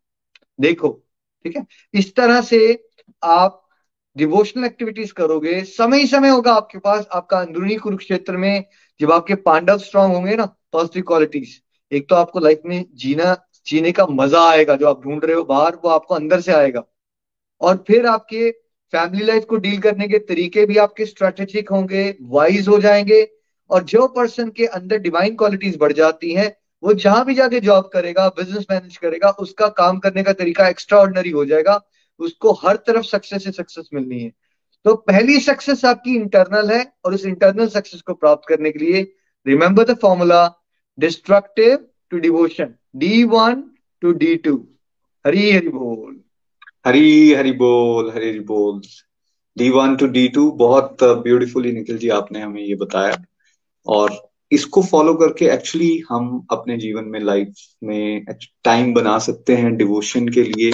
देखो 0.60 0.90
ठीक 1.46 1.56
है? 1.58 1.66
इस 1.94 2.16
तरह 2.16 2.42
से 2.42 2.84
आप 3.24 3.58
डिवोशनल 4.16 4.66
एक्टिविटीज़ 4.66 5.14
करोगे, 5.14 5.64
समय 5.64 6.00
ही 6.00 6.08
समय 6.08 6.30
होगा 6.30 6.54
आपके 6.54 6.78
पास, 6.78 7.06
आपका 7.12 7.40
अंदरूनी 7.40 7.76
कुरुक्षेत्र 7.76 8.38
में 8.38 8.64
जब 9.00 9.12
आपके 9.12 9.36
पांडव 9.36 9.78
स्ट्रांग 9.78 10.14
होंगे 10.14 10.36
ना 10.36 10.46
पॉजिटिव 10.74 11.04
क्वालिटीज 11.04 11.62
एक 11.92 12.08
तो 12.10 12.16
आपको 12.16 12.40
लाइफ 12.40 12.62
में 12.66 12.86
जीना, 12.96 13.36
जीने 13.68 13.92
का 13.92 14.06
मज़ा 14.08 14.42
आएगा, 14.50 14.76
जो 14.76 14.88
आप 14.88 15.02
ढूंढ 15.04 15.26
रहे 15.26 15.36
हो 15.36 15.44
बाहर, 15.44 15.76
वो 15.76 15.90
आपको 15.90 16.16
अंदर 16.16 16.42
से 16.42 16.52
आएगा। 16.52 16.84
और 17.62 17.84
फिर 17.88 18.06
आपके 18.06 18.50
फैमिली 18.94 19.26
लाइफ 19.26 19.46
को 19.46 19.56
डील 19.56 19.80
करने 19.82 20.08
के 20.08 20.20
तरीके 20.20 20.66
भी 20.66 20.78
आपके 20.78 21.06
स्ट्रेटेजिक 21.06 21.70
होंगे 21.70 22.04
वाइज 22.22 22.68
हो 22.68 22.80
जाएँगे, 22.80 23.28
और 23.70 23.84
जो 23.84 24.08
पर्सन 24.08 24.50
के 24.50 24.66
अंदर 24.66 24.98
डिवाइन 24.98 25.36
क्वालिटीज 25.36 25.78
बढ़ 25.78 25.94
जाती 25.94 26.34
हैं 26.34 26.50
वो 26.84 26.94
जहाँ 26.94 27.26
भी 27.26 27.34
जाके 27.34 27.60
जॉब 27.60 27.90
करेगा 27.94 28.28
बिज़नेस 28.30 28.66
मैनेज 28.72 28.98
करेगा, 28.98 29.30
उसका 29.30 29.68
काम 29.68 30.00
करने 30.00 30.24
का 30.24 30.34
तरीका 30.34 30.68
एक्स्ट्रा 30.68 31.00
हो 31.00 31.46
जाएगा। 31.46 31.82
उसको 32.20 32.52
हर 32.54 32.76
तरफ़ 32.76 33.06
सक्सेस 33.06 33.44
से 33.44 33.52
सक्सेस 33.52 33.90
मिलनी 33.94 34.20
है। 34.20 34.32
तो 34.86 34.96
पहली 34.96 35.40
सक्सेस 35.40 35.86
आपकी 35.86 36.16
इंटरनल 36.16 36.72
है 36.72 36.94
और 37.06 37.14
उस 37.14 37.26
इंटरनल 37.26 37.68
सक्सेस 37.68 38.02
को 38.02 38.14
प्राप्त 38.14 38.48
करने 38.50 38.72
के 38.72 38.80
लिए 38.80 39.02
remember 39.48 39.84
the 39.84 39.98
formula 39.98 40.64
destructive 41.00 41.88
to 42.12 42.18
devotion 42.18 42.74
D 42.96 43.24
one 43.24 43.64
to 44.02 44.12
D 44.12 44.36
two 44.36 44.68
Hari 45.28 45.52
Hari 45.52 45.68
बोल। 45.68 46.20
हरी 46.88 47.34
हरि 47.34 47.52
बोल, 47.52 48.12
हरी 48.12 48.30
हरि 48.30 48.40
बोल। 48.40 48.82
D 49.58 49.70
one 49.70 49.96
to 49.96 50.08
D 50.08 50.28
two 50.28 50.52
बहुत 50.52 51.04
ब्यूटीफुली 51.04 51.72
निखिल 51.72 51.98
जी 51.98 52.10
आपने 52.10 52.42
हमें 52.42 52.62
ये 52.62 52.76
बताया। 52.76 53.16
और 53.88 54.31
इसको 54.52 54.82
फॉलो 54.82 55.14
करके 55.14 55.46
एक्चुअली 55.46 56.04
हम 56.10 56.48
अपने 56.52 56.78
जीवन 56.78 57.06
में 57.06 57.20
लाइफ 57.20 57.54
में 57.84 58.26
टाइम 58.64 58.94
बना 58.94 59.18
सकते 59.20 59.56
हैं 59.56 59.76
डिवोशन 59.78 60.28
के 60.28 60.44
लिए 60.44 60.72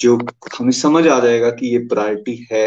जो 0.00 0.16
हमें 0.58 0.72
समझ 0.72 1.06
आ 1.08 1.18
जाएगा 1.20 1.50
कि 1.50 1.66
ये 1.66 1.78
प्रायोरिटी 1.86 2.46
है। 2.52 2.66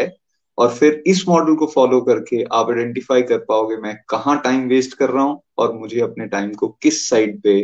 और 0.58 0.70
फिर 0.70 1.02
इस 1.06 1.24
मॉडल 1.28 1.54
को 1.54 1.66
फॉलो 1.66 2.00
करके 2.00 2.42
आप 2.52 2.70
आइडेंटिफाई 2.70 3.22
कर 3.22 3.38
पाओगे 3.38 3.76
मैं 3.76 3.96
कहाँ 4.08 4.40
टाइम 4.44 4.66
वेस्ट 4.68 4.94
कर 4.94 5.10
रहा 5.10 5.22
हूँ 5.24 5.40
और 5.58 5.72
मुझे 5.74 6.00
अपने 6.00 6.26
टाइम 6.26 6.52
को 6.54 6.68
किस 6.82 7.08
साइड 7.10 7.40
पे 7.42 7.54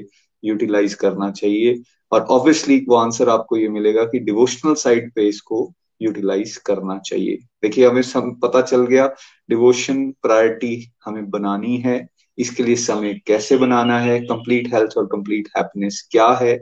यूटिलाइज 0.43 0.95
करना 0.95 1.31
चाहिए। 1.31 1.83
और 2.13 2.21
ऑब्वियसली 2.21 2.85
वो 2.89 2.97
आंसर 2.97 3.29
आपको 3.29 3.57
ये 3.57 3.69
मिलेगा 3.69 4.05
कि 4.05 4.19
डिवोशनल 4.19 4.75
साइड 4.75 5.13
पे 5.13 5.29
इसको 5.29 5.73
यूटिलाइज 6.03 6.57
करना 6.57 6.99
चाहिए। 6.99 7.37
देखिए 7.63 7.87
हमें 7.87 8.03
सम, 8.03 8.31
पता 8.43 8.61
चल 8.63 8.87
गया 8.87 9.07
डिवोशन 9.49 10.11
प्रायोरिटी 10.23 10.93
हमें 11.05 11.29
बनानी 11.31 11.77
है। 11.77 11.99
इसके 12.39 12.63
लिए 12.63 12.77
समय 12.77 13.15
कैसे 13.27 13.57
बनाना 13.57 13.99
है? 14.01 14.19
कंप्लीट 14.21 14.73
हेल्थ 14.75 14.97
और 14.99 15.07
कंप्लीट 15.07 15.49
हैप्पीनेस 15.57 16.07
क्या 16.11 16.29
है? 16.43 16.59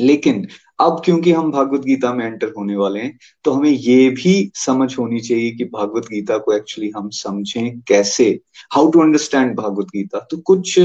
लेकिन 0.00 0.46
अब 0.80 1.00
क्योंकि 1.04 1.32
हम 1.32 1.50
भागवत 1.52 1.80
गीता 1.80 2.12
में 2.14 2.24
एंटर 2.26 2.52
होने 2.58 2.76
वाले 2.76 3.00
हैं 3.00 3.18
तो 3.44 3.52
हमें 3.52 3.70
ये 3.70 4.08
भी 4.10 4.50
समझ 4.54 4.94
होनी 4.98 5.20
चाहिए 5.20 5.50
कि 5.50 5.64
भागवत 5.64 6.06
गीता 6.10 6.36
को 6.38 6.52
एक्चुअली 6.52 6.90
हम 6.96 7.08
समझें 7.10 7.80
कैसे? 7.80 8.28
How 8.72 8.90
to 8.90 9.00
understand 9.00 9.56
Bhagavad 9.56 9.86
Gita? 9.86 10.18
तो 10.20 10.36
कुछ 10.36 10.78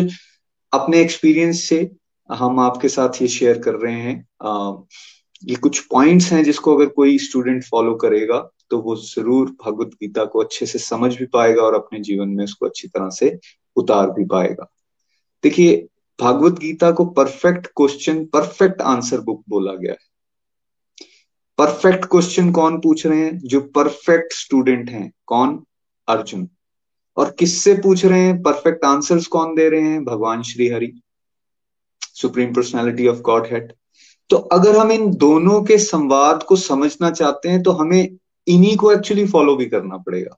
अपने 0.73 1.01
एक्सपीरियंस 1.01 1.63
से 1.69 1.89
हम 2.29 2.59
आपके 2.59 2.89
साथ 2.89 3.21
ये 3.21 3.27
शेयर 3.27 3.59
कर 3.59 3.73
रहे 3.73 3.93
हैं। 3.93 4.25
आ, 4.41 4.73
ये 5.43 5.55
कुछ 5.55 5.79
पॉइंट्स 5.85 6.31
हैं 6.33 6.43
जिसको 6.43 6.75
अगर 6.75 6.85
कोई 6.85 7.17
स्टूडेंट 7.19 7.63
फॉलो 7.63 7.95
करेगा 7.95 8.37
तो 8.69 8.77
वो 8.81 8.95
ज़रूर 8.95 9.49
भगवत 9.65 9.87
गीता 10.01 10.25
को 10.25 10.39
अच्छे 10.39 10.65
से 10.65 10.79
समझ 10.79 11.15
भी 11.17 11.25
पाएगा 11.25 11.61
और 11.61 11.75
अपने 11.75 11.99
जीवन 11.99 12.29
में 12.29 12.43
उसको 12.43 12.65
अच्छी 12.65 12.87
तरह 12.87 13.09
से 13.09 13.29
उतार 13.76 14.11
भी 14.11 14.26
पाएगा। 14.26 14.71
देखिए, 15.43 15.88
भागवत 16.21 16.53
गीता 16.53 16.91
को 16.91 17.05
perfect 17.05 17.67
question 17.67 18.26
perfect 18.26 18.82
answer 18.82 19.21
book 19.21 19.43
बोला 19.49 19.74
गया 19.74 19.91
है। 19.91 20.13
परफेक्ट 21.57 22.05
क्वेश्चन 22.05 22.51
कौन 22.51 22.78
पूछ 22.78 23.05
रहे 23.07 23.26
हैं? 23.26 23.39
जो 23.39 23.61
परफेक्ट 23.61 24.34
स्टूडेंट 24.34 24.89
हैं, 24.89 25.13
कौन? 25.26 25.63
अर्जुन। 26.07 26.49
और 27.17 27.36
किससे 27.39 27.74
पूछ 27.74 28.05
रहे 28.05 28.19
हैं? 28.19 28.41
परफेक्ट 28.41 28.86
आंसर्स 28.86 29.28
कौन 29.28 29.55
दे 29.55 29.69
रहे 29.69 29.82
हैं? 29.82 30.05
भगवान 30.05 30.43
Shri 30.43 30.67
Hari 30.67 31.01
supreme 32.01 32.53
personality 32.53 33.07
of 33.07 33.17
godhead 33.51 33.74
तो 34.30 34.38
अगर 34.38 34.78
हम 34.78 34.91
इन 34.91 35.11
दोनों 35.11 35.63
के 35.63 35.78
संवाद 35.78 36.43
को 36.43 36.55
समझना 36.55 37.11
चाहते 37.11 37.49
हैं 37.49 37.63
तो 37.63 37.71
हमें 37.71 38.17
इन्हीं 38.47 38.78
को 38.78 38.91
एक्चुअली 38.91 39.28
फॉलो 39.28 39.55
भी 39.55 39.65
करना 39.65 39.97
पड़ेगा। 39.97 40.38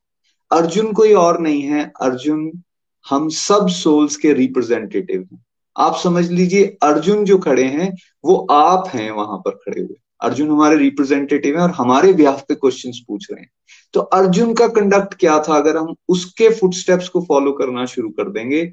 अर्जुन 0.52 0.94
कोई 0.94 1.14
और 1.14 1.40
नहीं 1.40 1.62
है। 1.62 1.92
अर्जुन 2.02 2.64
हम 3.06 3.28
सब 3.30 3.68
सोल्स 3.68 4.16
के 4.18 4.34
रिप्रेजेंटेटिव 4.34 5.28
हैं। 5.34 5.44
आप 5.76 5.96
समझ 5.96 6.30
लीजिए, 6.32 6.66
अर्जुन 6.84 7.26
जो 7.26 7.38
खड़े 7.38 7.64
हैं, 7.64 7.92
वो 8.26 8.36
आप 8.52 8.88
हैं 8.88 9.10
वहाँ 9.12 9.38
पर 9.38 9.52
खड़े 9.56 9.82
हुए। 9.82 9.96
अर्जुन 10.22 10.50
हमारे 10.50 10.78
रिप्रेजेंटेटिव 10.78 11.56
हैं 11.56 11.64
और 11.64 11.72
हमारे 11.72 12.14
ब्याह 12.14 12.38
पे 12.38 12.56
क्वेश्चन 12.56 12.92
पूछ 13.08 13.28
रहे 13.32 13.42
हैं। 13.42 13.50
तो 13.94 14.00
अर्जुन 14.00 14.54
का 14.54 14.68
कंडक्ट 14.68 15.14
क्या 15.14 15.38
था? 15.40 15.56
अगर 15.58 15.78
हम 15.78 15.96
उसके 16.10 16.50
फुटस्टेप्स 16.50 17.10
को 17.10 17.22
फॉलो 17.22 17.52
करना 17.52 17.86
शुरू 17.86 18.10
कर 18.10 18.30
देंगे 18.30 18.66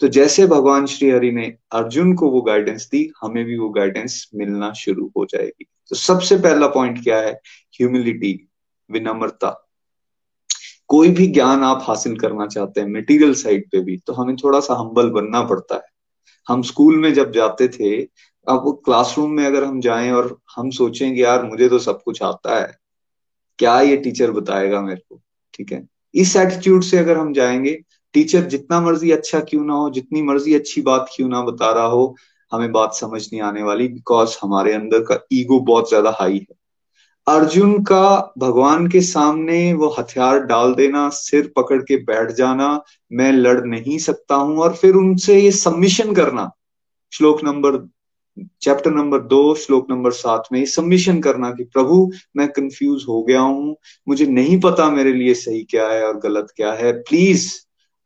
तो 0.00 0.08
जैसे 0.08 0.46
भगवान 0.46 0.86
श्री 0.86 1.10
हरि 1.10 1.30
ने 1.32 1.46
अर्जुन 1.72 2.14
को 2.14 2.28
वो 2.30 2.40
गाइडेंस 2.42 2.88
दी, 2.92 3.10
हमें 3.22 3.44
भी 3.44 3.56
वो 3.58 3.68
गाइडेंस 3.68 4.28
मिलना 4.34 4.72
शुरू 4.72 5.10
हो 5.16 5.24
जाएगी। 5.24 5.66
तो 5.88 5.96
सबसे 5.96 6.36
पहला 6.36 6.66
पॉइंट 6.66 7.02
क्या 7.02 7.18
है? 7.18 7.32
ह्यूमिलिटी 7.72 8.48
विनम्रता। 8.90 9.67
कोई 10.90 11.08
भी 11.10 11.26
ज्ञान 11.26 11.62
आप 11.64 11.82
हासिल 11.82 12.16
करना 12.18 12.46
चाहते 12.46 12.80
हैं 12.80 12.88
मटेरियल 12.88 13.34
साइड 13.34 13.64
पे 13.72 13.80
भी 13.80 13.96
तो 14.06 14.12
हमें 14.12 14.36
थोड़ा 14.36 14.60
सा 14.60 14.74
हम्बल 14.74 15.10
बनना 15.10 15.42
पड़ता 15.44 15.74
है। 15.74 15.82
हम 16.48 16.62
स्कूल 16.62 16.96
में 16.98 17.12
जब 17.14 17.32
जाते 17.32 17.68
थे, 17.68 18.00
अब 18.46 18.80
क्लासरूम 18.84 19.30
में 19.30 19.44
अगर 19.46 19.64
हम 19.64 19.80
जाएँ 19.80 20.10
और 20.12 20.36
हम 20.56 20.70
सोचेंगे 20.70 21.22
यार 21.22 21.44
मुझे 21.44 21.68
तो 21.68 21.78
सब 21.78 22.02
कुछ 22.02 22.22
आता 22.22 22.58
है, 22.60 22.72
क्या 23.58 23.80
ये 23.80 23.96
टीचर 23.96 24.30
बताएगा 24.30 24.80
मेरे 24.80 25.00
को? 25.08 25.20
ठीक 25.54 25.72
है? 25.72 25.86
इस 26.14 26.36
एटीट्यूड 26.36 26.82
से 26.82 26.98
अगर 26.98 27.18
हम 27.18 27.32
जाएँगे 27.32 27.78
टीचर 28.14 28.44
जितना 28.46 28.80
मर्ज़ी 28.80 29.10
अच्छा 29.12 29.40
क्यों 29.40 29.64
ना 29.64 29.74
हो, 29.74 29.90
जितनी 29.90 30.22
मर्ज़ी 30.22 30.54
अच्छी 30.54 30.82
बात 30.82 31.10
क्यों 31.16 31.28
ना 31.28 31.42
बता 31.42 31.72
रहा 31.72 31.86
हो, 31.86 32.14
हमें 32.52 32.72
बात 32.72 32.94
समझ 32.94 33.22
नहीं 33.32 33.40
आने 33.42 33.62
वाली 33.62 33.88
बिकॉज़ 33.88 34.36
हमारे 34.42 34.72
अंदर 34.72 35.00
का 35.00 35.18
ईगो 35.32 35.60
बहुत 35.60 35.88
ज़्यादा 35.88 36.16
हाई 36.20 36.38
है। 36.38 36.57
अर्जुन 37.28 37.82
का 37.82 38.32
भगवान 38.38 38.86
के 38.86 39.00
सामने 39.00 39.72
वो 39.72 39.88
हथियार 39.98 40.40
डाल 40.40 40.74
देना, 40.74 41.08
सिर 41.08 41.52
पकड़ 41.56 41.82
के 41.82 41.96
बैठ 41.96 42.30
जाना, 42.30 42.82
मैं 43.12 43.32
लड़ 43.32 43.64
नहीं 43.64 43.98
सकता 43.98 44.34
हूँ, 44.34 44.58
और 44.58 44.74
फिर 44.74 44.94
उनसे 44.94 45.40
ये 45.40 45.50
सबमिशन 45.52 46.14
करना। 46.14 46.50
श्लोक 47.12 47.44
नंबर 47.44 47.88
चैप्टर 48.62 48.90
नंबर 48.90 49.18
दो, 49.18 49.54
श्लोक 49.54 49.90
नंबर 49.90 50.10
सात 50.10 50.42
में 50.52 50.64
सबमिशन 50.66 51.20
करना 51.20 51.50
कि 51.50 51.64
प्रभु, 51.64 52.12
मैं 52.36 52.48
कंफ्यूज 52.48 53.04
हो 53.08 53.22
गया 53.22 53.40
हूँ, 53.40 53.76
मुझे 54.08 54.26
नहीं 54.26 54.60
पता 54.60 54.90
मेरे 54.90 55.12
लिए 55.12 55.34
सही 55.34 55.62
क्या 55.62 55.88
है 55.88 56.06
और 56.06 56.18
गलत 56.18 56.52
क्या 56.56 56.72
है। 56.72 56.92
प्लीज़ 56.92 57.52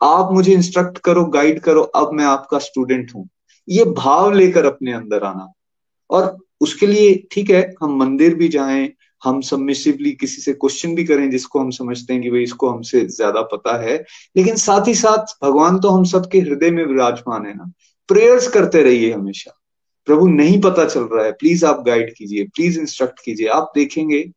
आप 0.02 0.32
मुझे 0.32 0.52
इंस्ट्रक्ट 0.52 0.98
करो 0.98 1.24
गाइड 1.24 1.60
करो, 1.60 1.82
अब 1.82 2.12
मैं 2.12 2.24
आपका 2.24 2.58
स्टूडेंट 2.58 3.12
हूँ। 3.14 3.28
ये 3.68 3.84
भाव 3.84 4.32
लेकर 4.32 4.64
अपने 4.64 4.92
अंदर 4.92 5.22
आना। 5.22 5.52
और 6.10 6.36
उसके 6.60 6.86
लिए, 6.86 7.26
ठीक 7.32 7.50
है, 7.50 7.74
हम 7.82 7.96
मंदिर 7.96 8.34
भी 8.34 8.48
जाएँ 8.48 8.92
हम 9.24 9.40
सबमिसिवली 9.40 10.12
किसी 10.12 10.42
से 10.42 10.52
क्वेश्चन 10.52 10.94
भी 10.94 11.04
करें 11.04 11.30
जिसको 11.30 11.60
हम 11.60 11.70
समझते 11.70 12.12
हैं 12.12 12.22
कि 12.22 12.30
भाई 12.30 12.42
इसको 12.42 12.68
हमसे 12.68 13.06
ज़्यादा 13.06 13.42
पता 13.42 13.76
है। 13.82 14.04
लेकिन 14.36 14.56
साथ 14.56 14.88
ही 14.88 14.94
साथ 14.94 15.44
भगवान 15.44 15.78
तो 15.78 15.88
हम 15.88 16.04
सबके 16.04 16.40
हृदय 16.40 16.70
में 16.70 16.84
विराजमान 16.84 17.46
है 17.46 17.54
ना। 17.54 17.72
प्रेयर्स 18.08 18.48
करते 18.48 18.82
रहिए 18.82 19.12
हमेशा। 19.12 19.58
प्रभु, 20.06 20.26
नहीं 20.28 20.60
पता 20.60 20.84
चल 20.84 21.00
रहा 21.00 21.24
है। 21.24 21.32
प्लीज़ 21.32 21.66
आप 21.66 21.82
गाइड 21.86 22.14
कीजिए। 22.14 22.44
प्लीज़ 22.44 22.80
इंस्ट्रक्ट 22.80 23.20
कीजिए। 23.24 23.46
आप 23.46 23.72
देखेंगे, 23.74 24.32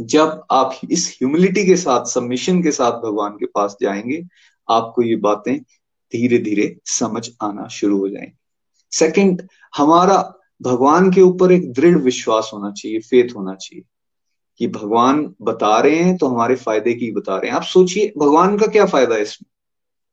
जब 0.00 0.42
आप 0.50 0.78
इस 0.90 1.16
ह्यूमिलिटी 1.18 1.66
के 1.66 1.76
साथ 1.76 2.04
सबमिशन 2.04 2.62
के 2.62 2.70
साथ 2.70 2.92
भगवान 2.92 3.32
के 3.32 3.46
पास 3.46 3.76
जाएँगे, 3.82 4.22
आपको 4.70 5.02
ये 5.02 5.16
बातें 5.16 5.58
धीरे 6.12 6.38
धीरे 6.38 6.76
समझ 6.84 7.28
आना 7.42 7.68
शुरू 7.68 7.98
हो 7.98 8.08
जाएँगी। 8.08 8.36
सेकंड 8.90 9.48
हमारा 9.76 10.34
भगवान 10.62 11.10
के 11.12 11.20
ऊपर 11.20 11.52
एक 11.52 11.72
दृढ़ 11.72 11.98
विश्वास 11.98 12.50
होना 12.54 12.70
चाहिए 12.70 12.98
फेथ 13.00 13.36
होना 13.36 13.54
चाहिए। 13.54 13.84
कि 14.62 14.68
भगवान 14.68 15.34
बता 15.42 15.80
रहे 15.80 15.96
हैं 15.96 16.16
तो 16.16 16.26
हमारे 16.26 16.54
फ़ायदे 16.54 16.92
की 16.92 17.12
बता 17.12 17.36
रहे 17.36 17.50
हैं। 17.50 17.56
आप 17.56 17.62
सोचिए, 17.62 18.12
भगवान 18.18 18.58
का 18.58 18.66
क्या 18.66 18.86
फ़ायदा 18.86 19.14
है 19.14 19.22
इसमें? 19.22 19.52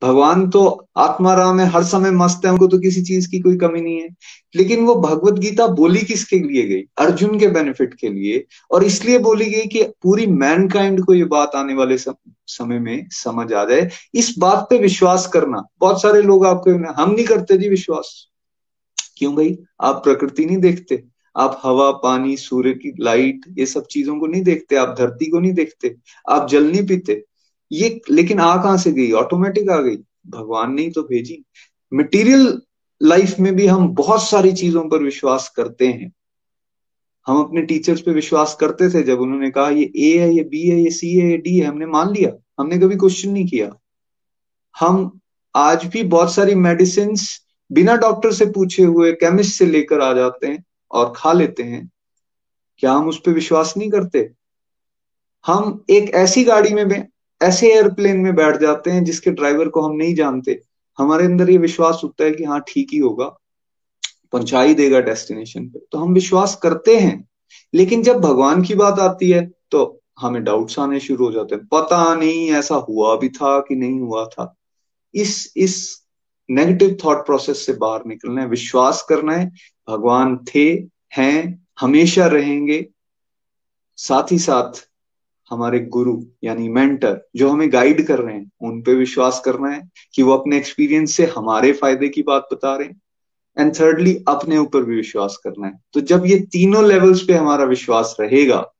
भगवान 0.07 0.49
तो 0.49 0.87
आत्मा 0.97 1.33
राम 1.33 1.59
है, 1.59 1.67
हर 1.67 1.83
समय 1.83 2.11
मस्त 2.11 2.41
है, 2.45 2.51
उनको 2.51 2.67
तो 2.67 2.79
किसी 2.79 3.01
चीज़ 3.01 3.29
की 3.29 3.39
कोई 3.39 3.57
कमी 3.57 3.81
नहीं 3.81 4.01
है। 4.01 4.09
लेकिन 4.55 4.85
वो 4.85 4.95
भगवत 4.95 5.33
गीता 5.33 5.67
बोली 5.67 6.01
किसके 6.01 6.39
लिए 6.39 6.67
गई? 6.67 6.81
अर्जुन 6.97 7.39
के 7.39 7.47
बेनिफिट 7.47 7.93
के 7.93 8.09
लिए। 8.09 8.45
और 8.71 8.83
इसलिए 8.83 9.19
बोली 9.19 9.45
गई 9.45 9.65
कि 9.65 9.83
पूरी 9.83 10.25
मैनकाइंड 10.25 11.05
को 11.05 11.13
ये 11.13 11.23
बात 11.23 11.51
आने 11.55 11.73
वाले 11.73 11.97
समय 11.97 12.79
में 12.79 13.07
समझ 13.09 13.53
आ 13.53 13.65
जाए। 13.65 13.89
इस 14.15 14.35
बात 14.39 14.67
पे 14.69 14.77
विश्वास 14.77 15.27
करना। 15.27 15.63
बहुत 15.79 16.01
सारे 16.01 16.21
लोग 16.21 16.45
आपको, 16.45 16.93
हम 16.93 17.11
नहीं 17.11 17.25
करते 17.25 17.57
जी 17.57 17.69
विश्वास। 17.69 18.27
क्यों 19.17 19.35
भाई? 19.35 19.59
आप 19.81 19.95
प्रकृति 20.03 20.45
नहीं 20.45 20.57
देखते। 20.57 21.03
आप 21.37 21.61
हवा, 21.63 21.91
पानी, 21.91 22.37
सूर्य 22.37 22.73
की 22.73 22.93
लाइट, 22.99 23.41
ये 23.57 23.65
सब 23.65 23.85
चीज़ों 23.85 24.19
को 24.19 24.27
नहीं 24.27 24.43
देखते, 24.43 24.75
आप 24.75 24.95
धरती 24.99 25.25
को 25.25 25.39
नहीं 25.39 25.53
देखते, 25.53 25.95
आप 26.29 26.49
जल 26.49 26.71
नहीं 26.71 26.87
पीते। 26.87 27.25
ये, 27.71 28.01
लेकिन 28.11 28.39
आ 28.39 28.63
कहाँ 28.63 28.77
से 28.77 28.91
गई? 28.91 29.11
ऑटोमेटिक 29.11 29.69
आ 29.69 29.77
गई। 29.77 29.97
भगवान 30.27 30.73
ने 30.73 30.81
ही 30.81 30.91
तो 30.91 31.03
भेजी। 31.03 31.45
मटेरियल 31.93 32.61
लाइफ 33.03 33.39
में 33.39 33.55
भी 33.55 33.67
हम 33.67 33.87
बहुत 33.87 34.23
सारी 34.23 34.51
चीज़ों 34.51 34.89
पर 34.89 35.03
विश्वास 35.03 35.53
करते 35.55 35.87
हैं। 35.87 36.13
हम 37.27 37.39
अपने 37.43 37.61
टीचर्स 37.61 38.01
पे 38.01 38.11
विश्वास 38.11 38.57
करते 38.59 38.89
थे 38.89 39.03
जब 39.03 39.19
उन्होंने 39.19 39.51
कहा, 39.51 39.69
ये 39.69 39.91
ए 39.95 40.17
है, 40.17 40.35
ये 40.35 40.43
बी 40.43 40.69
है, 40.69 40.81
ये 40.81 40.89
सी 40.89 41.13
है, 41.15 41.31
ये 41.31 41.37
डी 41.37 41.57
है। 41.57 41.65
हमने 41.65 41.85
मान 41.85 42.13
लिया। 42.13 42.31
हमने 42.59 42.77
कभी 42.77 42.95
क्वेश्चन 42.95 43.29
नहीं 43.29 43.47
किया। 43.47 43.75
हम 44.79 45.19
आज 45.55 45.85
भी 45.85 46.03
बहुत 46.03 46.33
सारी 46.33 46.55
मेडिसिन 46.55 47.15
बिना 47.71 47.95
डॉक्टर 47.95 48.31
से 48.31 48.45
पूछे 48.45 48.83
हुए 48.83 49.11
केमिस्ट 49.11 49.59
से 49.59 49.65
लेकर 49.65 50.01
आ 50.01 50.13
जाते 50.13 50.47
हैं। 50.47 50.65
और 50.91 51.13
खा 51.15 51.33
लेते 51.33 51.63
हैं, 51.63 51.91
क्या 52.77 52.93
हम 52.93 53.09
उस 53.09 53.19
पर 53.19 53.31
विश्वास 53.31 53.73
नहीं 53.77 53.89
करते? 53.89 54.31
हम 55.47 55.85
एक 55.89 56.09
ऐसी 56.09 56.43
गाड़ी 56.43 56.73
में 56.73 57.07
ऐसे 57.41 57.73
एयरप्लेन 57.73 58.17
में 58.17 58.35
बैठ 58.35 58.57
जाते 58.57 58.91
हैं 58.91 59.03
जिसके 59.03 59.31
ड्राइवर 59.31 59.67
को 59.67 59.81
हम 59.81 59.95
नहीं 59.95 60.15
जानते। 60.15 60.61
हमारे 60.97 61.25
अंदर 61.25 61.49
ये 61.49 61.57
विश्वास 61.57 62.01
होता 62.03 62.23
है 62.23 62.31
कि 62.31 62.43
हाँ 62.43 62.63
ठीक 62.67 62.87
ही 62.93 62.99
होगा। 62.99 63.25
पहुँचा 64.31 64.61
ही 64.61 64.73
देगा 64.73 64.99
डेस्टिनेशन 64.99 65.69
पे। 65.69 65.79
तो 65.91 65.97
हम 65.97 66.13
विश्वास 66.13 66.55
करते 66.55 66.99
हैं। 66.99 67.29
लेकिन 67.73 68.03
जब 68.03 68.19
भगवान 68.19 68.63
की 68.63 68.75
बात 68.75 68.99
आती 68.99 69.29
है 69.29 69.51
तो 69.71 70.01
हमें 70.19 70.43
डाउट्स 70.43 70.79
आने 70.79 70.99
शुरू 70.99 71.25
हो 71.25 71.31
जाते 71.31 71.55
हैं। 71.55 71.65
पता 71.65 72.15
नहीं 72.15 72.51
ऐसा 72.51 72.75
हुआ 72.75 73.15
भी 73.15 73.29
था 73.29 73.59
कि 73.59 73.75
नहीं 73.75 73.99
हुआ 73.99 74.25
था। 74.25 74.55
इस 75.13 75.53
इस 75.57 76.03
नेगेटिव 76.49 76.97
थॉट 77.05 77.25
प्रोसेस 77.25 77.65
से 77.65 77.73
बाहर 77.73 78.05
निकलना 78.05 78.41
है, 78.41 78.47
विश्वास 78.47 79.05
करना 79.09 79.33
है, 79.33 79.51
भगवान 79.89 80.37
थे, 80.37 80.65
हैं, 81.17 81.67
हमेशा 81.79 82.27
रहेंगे, 82.27 82.85
साथ 83.95 84.31
ही 84.31 84.39
साथ 84.39 84.87
हमारे 85.49 85.79
गुरु 85.79 86.23
यानी 86.43 86.69
मेंटर 86.69 87.29
जो 87.35 87.49
हमें 87.49 87.73
गाइड 87.73 88.05
कर 88.07 88.19
रहे 88.19 88.35
हैं, 88.35 88.51
उन 88.61 88.81
पे 88.81 88.93
विश्वास 88.93 89.41
करना 89.45 89.69
है 89.69 89.89
कि 90.13 90.23
वो 90.23 90.33
अपने 90.33 90.57
एक्सपीरियंस 90.57 91.15
से 91.15 91.25
हमारे 91.25 91.71
फ़ायदे 91.73 92.09
की 92.09 92.23
बात 92.23 92.47
बता 92.53 92.75
रहे 92.75 92.87
हैं। 92.87 93.01
एंड 93.59 93.73
थर्डली 93.79 94.23
अपने 94.27 94.57
ऊपर 94.57 94.83
भी 94.83 94.95
विश्वास 94.95 95.37
करना 95.43 95.67
है। 95.67 95.79
तो 95.93 96.01
जब 96.01 96.25
ये 96.25 96.39
तीनों 96.39 96.87
लेवल्स 96.87 97.21
पे 97.21 97.33
हमारा 97.33 97.63
विश्वास 97.63 98.15
रहेगा, 98.19 98.73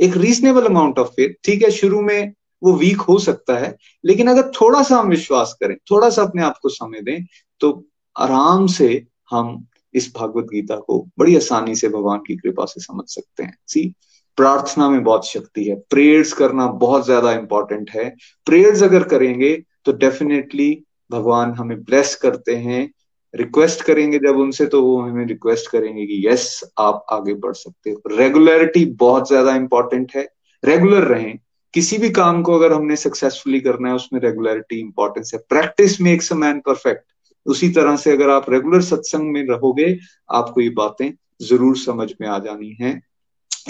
एक 0.00 0.16
रीजनेबल 0.16 0.66
अमाउंट 0.66 0.98
ऑफ़ 0.98 1.08
फेथ 1.08 1.34
ठीक 1.44 1.62
है, 1.62 1.70
शुरू 1.70 2.00
में 2.00 2.32
वो 2.64 2.72
वीक 2.74 3.00
हो 3.00 3.18
सकता 3.18 3.56
है, 3.58 3.76
लेकिन 4.04 4.28
अगर 4.28 4.50
थोड़ा 4.52 4.82
सा 4.82 4.96
हम 4.96 5.08
विश्वास 5.08 5.56
करें, 5.60 5.76
थोड़ा 5.90 6.10
सा 6.10 6.22
अपने 6.22 6.42
आप 6.42 6.58
को 6.62 6.68
समय 6.70 7.00
दें 7.02 7.24
तो 7.60 7.84
आराम 8.16 8.66
से 8.68 9.04
हम 9.30 9.64
इस 9.94 10.12
भागवत 10.16 10.44
गीता 10.44 10.76
को 10.78 10.98
बड़ी 11.18 11.36
आसानी 11.36 11.74
से 11.74 11.88
भगवान 11.88 12.18
की 12.26 12.36
कृपा 12.36 12.64
से 12.64 12.80
समझ 12.80 13.04
सकते 13.08 13.42
हैं। 13.42 13.56
सी 13.68 13.94
प्रार्थना 14.38 14.88
में 14.90 15.02
बहुत 15.04 15.26
शक्ति 15.26 15.64
है। 15.64 15.74
प्रेयर्स 15.90 16.32
करना 16.32 16.66
बहुत 16.78 17.04
ज़्यादा 17.04 17.32
इंपॉर्टेंट 17.32 17.90
है। 17.90 18.08
प्रेयर्स 18.46 18.82
अगर 18.82 19.02
करेंगे 19.04 19.54
तो 19.84 19.92
डेफिनेटली 19.94 20.70
भगवान 21.10 21.52
हमें 21.52 21.82
ब्लेस 21.84 22.14
करते 22.14 22.56
हैं। 22.56 22.90
रिक्वेस्ट 23.34 23.82
करेंगे 23.82 24.18
जब 24.18 24.36
उनसे 24.38 24.66
तो 24.66 24.82
वो 24.82 25.00
हमें 25.00 25.24
रिक्वेस्ट 25.26 25.70
करेंगे 25.70 26.06
कि 26.06 26.22
यस 26.26 26.60
आप 26.78 27.06
आगे 27.12 27.34
बढ़ 27.36 27.54
सकते 27.54 27.90
हो। 27.90 28.16
रेगुलरिटी 28.16 28.84
बहुत 28.98 29.28
ज़्यादा 29.28 29.54
इंपॉर्टेंट 29.56 30.12
है। 30.16 30.28
रेगुलर 30.62 31.04
रहें। 31.04 31.38
किसी 31.74 31.98
भी 31.98 32.10
काम 32.10 32.42
को 32.42 32.54
अगर 32.54 32.72
हमने 32.72 32.96
सक्सेसफुली 32.96 33.60
करना 33.60 33.88
है, 33.88 33.94
उसमें 33.94 34.20
रेगुलरिटी 34.20 34.80
इंपॉर्टेंस 34.80 35.30
है। 35.34 35.40
Practice 35.48 36.00
makes 36.00 36.32
a 36.32 36.34
man 36.34 36.60
perfect 36.60 37.04
उसी 37.46 37.68
तरह 37.68 37.96
से 37.96 38.12
अगर 38.12 38.30
आप 38.30 38.50
रेगुलर 38.50 38.82
सत्संग 38.82 39.32
में 39.32 39.46
रहोगे, 39.48 39.98
आपको 40.32 40.60
ये 40.60 40.68
बातें 40.70 41.10
ज़रूर 41.42 41.76
समझ 41.76 42.10
में 42.20 42.28
आ 42.28 42.38
जानी 42.38 42.76
है। 42.80 43.00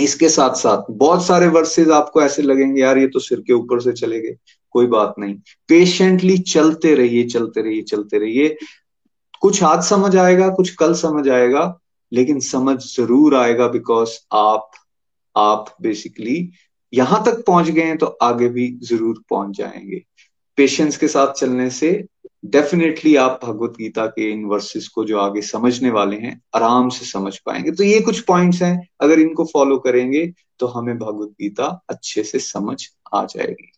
इसके 0.01 0.29
साथ 0.29 0.55
साथ 0.55 0.91
बहुत 0.91 1.25
सारे 1.27 1.47
वर्सेज 1.47 1.91
आपको 1.91 2.23
ऐसे 2.23 2.43
लगेंगे, 2.43 2.81
यार, 2.81 2.99
ये 2.99 3.07
तो 3.07 3.19
सिर 3.19 3.41
के 3.41 3.53
ऊपर 3.53 3.81
से 3.81 3.93
चले 3.93 4.21
गए। 4.21 4.37
कोई 4.71 4.87
बात 4.87 5.15
नहीं। 5.19 5.35
पेशेंटली 5.69 6.39
चलते 6.39 6.95
रहिए 6.95 7.25
चलते 7.25 7.63
रहिए 7.63 7.83
चलते 7.83 8.19
रहिए। 8.19 8.57
कुछ 9.41 9.63
आज 9.63 9.83
समझ 9.83 10.17
आएगा, 10.17 10.49
कुछ 10.49 10.71
कल 10.75 10.95
समझ 10.95 11.29
आएगा, 11.29 11.81
लेकिन 12.13 12.41
समझ 12.41 12.77
ज़रूर 12.87 13.37
आएगा 13.37 13.69
बिकॉज़ 13.69 14.19
आप 14.33 14.71
आप 15.37 15.75
बेसिकली 15.83 16.51
यहाँ 16.95 17.23
तक 17.27 17.45
पहुँच 17.47 17.69
गए 17.69 17.83
हैं 17.83 17.99
तो 17.99 18.07
आगे 18.23 18.49
भी 18.49 18.69
ज़रूर 18.83 19.23
पहुँच 19.31 19.57
जाएँगे। 19.57 20.03
पेशेंस 20.59 20.97
के 20.97 21.09
साथ 21.09 21.33
चलने 21.33 21.69
से 21.71 21.93
डेफिनेटली 22.47 23.15
आप 23.17 23.41
भगवत 23.45 23.75
गीता 23.79 24.07
के 24.07 24.31
इन 24.33 24.45
वर्सेस 24.45 24.89
को 24.89 25.05
जो 25.05 25.19
आगे 25.19 25.43
समझने 25.43 25.91
वाले 25.91 26.17
हैं, 26.17 26.41
आराम 26.55 26.89
से 26.89 27.07
समझ 27.07 27.37
पाएँगे। 27.39 27.71
तो 27.71 27.85
ये 27.85 28.01
कुछ 28.01 28.21
पॉइंट्स 28.21 28.63
हैं, 28.63 28.89
अगर 29.01 29.21
इनको 29.21 29.45
फॉलो 29.45 29.79
करेंगे 29.79 30.27
तो 30.59 30.67
हमें 30.67 30.97
भगवत 30.99 31.29
गीता 31.41 31.67
अच्छे 31.89 32.23
से 32.25 32.39
समझ 32.39 32.77
आ 33.15 33.25
जाएगी। 33.25 33.71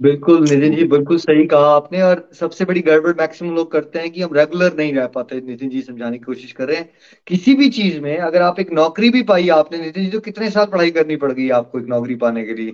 बिल्कुल 0.00 0.42
नितिन 0.42 0.74
जी 0.74 0.84
बिल्कुल 0.84 1.18
सही 1.18 1.46
कहा 1.46 1.70
आपने 1.76 2.02
और 2.02 2.30
सबसे 2.34 2.64
बड़ी 2.64 2.80
गड़बड़ 2.80 3.12
मैक्सिमम 3.20 3.54
लोग 3.54 3.70
करते 3.72 3.98
हैं 3.98 4.10
कि 4.10 4.22
हम 4.22 4.34
रेगुलर 4.34 4.76
नहीं 4.76 4.92
रह 4.92 5.06
पाते 5.06 5.40
नितिन 5.40 5.68
जी 5.68 5.82
समझाने 5.82 6.18
की 6.18 6.24
कोशिश 6.24 6.52
कर 6.52 6.68
रहे 6.68 6.76
हैं। 6.76 6.90
किसी 7.26 7.54
भी 7.54 7.68
चीज़ 7.70 8.00
में 8.00 8.16
अगर 8.18 8.42
आप 8.42 8.60
एक 8.60 8.70
नौकरी 8.72 9.10
भी 9.10 9.22
पाई 9.22 9.48
आपने 9.48 9.78
नितिन 9.78 10.04
जी 10.04 10.10
तो 10.10 10.20
कितने 10.20 10.50
साल 10.50 10.66
पढ़ाई 10.66 10.90
करनी 10.90 11.16
पड़ 11.16 11.32
गई 11.32 11.48
आपको 11.50 11.80
एक 11.80 11.86
नौकरी 11.86 12.14
पाने 12.14 12.44
के 12.44 12.54
लिए? 12.54 12.70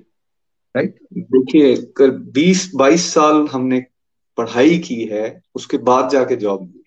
राइट 0.74 0.98
देखिए 1.12 1.74
कर 1.96 2.10
बीस 2.10 2.70
बाईस 2.74 3.12
साल 3.14 3.46
हमने 3.52 3.84
पढ़ाई 4.38 4.78
की 4.78 5.02
है 5.04 5.40
उसके 5.54 5.78
बाद 5.78 6.08
जाके 6.10 6.36
जॉब 6.36 6.60
मिली। 6.60 6.82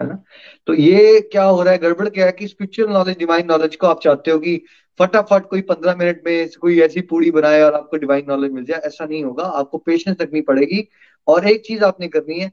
है 0.00 0.08
ना? 0.08 0.22
तो 0.66 0.74
ये 0.74 1.20
क्या 1.20 1.44
हो 1.44 1.62
रहा 1.62 1.72
है? 1.72 1.78
गड़बड़ 1.78 2.08
क्या 2.08 2.26
है 2.26 2.32
कि 2.32 2.46
स्पिरिचुअल 2.48 2.92
नॉलेज 2.92 3.18
डिवाइन 3.18 3.46
नॉलेज 3.46 3.76
को 3.76 3.86
आप 3.86 4.00
चाहते 4.04 4.30
हो 4.30 4.38
कि 4.38 4.60
फटाफट 4.98 5.48
कोई 5.48 5.60
पंद्रह 5.60 5.96
मिनट 5.96 6.22
में 6.26 6.48
कोई 6.60 6.80
ऐसी 6.80 7.00
पूरी 7.00 7.30
बनाए 7.30 7.62
और 7.62 7.74
आपको 7.74 7.96
डिवाइन 7.96 8.24
नॉलेज 8.28 8.52
मिल 8.52 8.64
जाए, 8.64 8.78
ऐसा 8.78 9.04
नहीं 9.04 9.24
होगा। 9.24 9.44
आपको 9.44 9.78
पेशेंस 9.78 10.16
रखनी 10.20 10.40
पड़ेगी। 10.40 10.88
और 11.28 11.48
एक 11.48 11.64
चीज़ 11.66 11.84
आपने 11.84 12.08
करनी 12.08 12.38
है, 12.40 12.52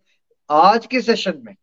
आज 0.49 0.85
के 0.85 1.01
सेशन 1.01 1.33
में, 1.45 1.55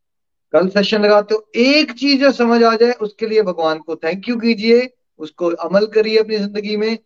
कल 0.52 0.68
सेशन 0.68 1.02
लगाते 1.02 1.34
हो, 1.34 1.50
एक 1.56 1.92
चीज़ 1.92 2.20
जो 2.20 2.30
समझ 2.32 2.62
आ 2.62 2.74
जाए, 2.76 2.92
उसके 2.92 3.26
लिए 3.26 3.42
भगवान 3.42 3.78
को 3.78 3.96
थैंक 3.96 4.28
यू 4.28 4.36
कीजिए, 4.36 4.90
उसको 5.18 5.50
अमल 5.50 5.86
करिए 5.86 6.18
अपनी 6.18 6.36
ज़िंदगी 6.36 6.76
में। 6.76 6.98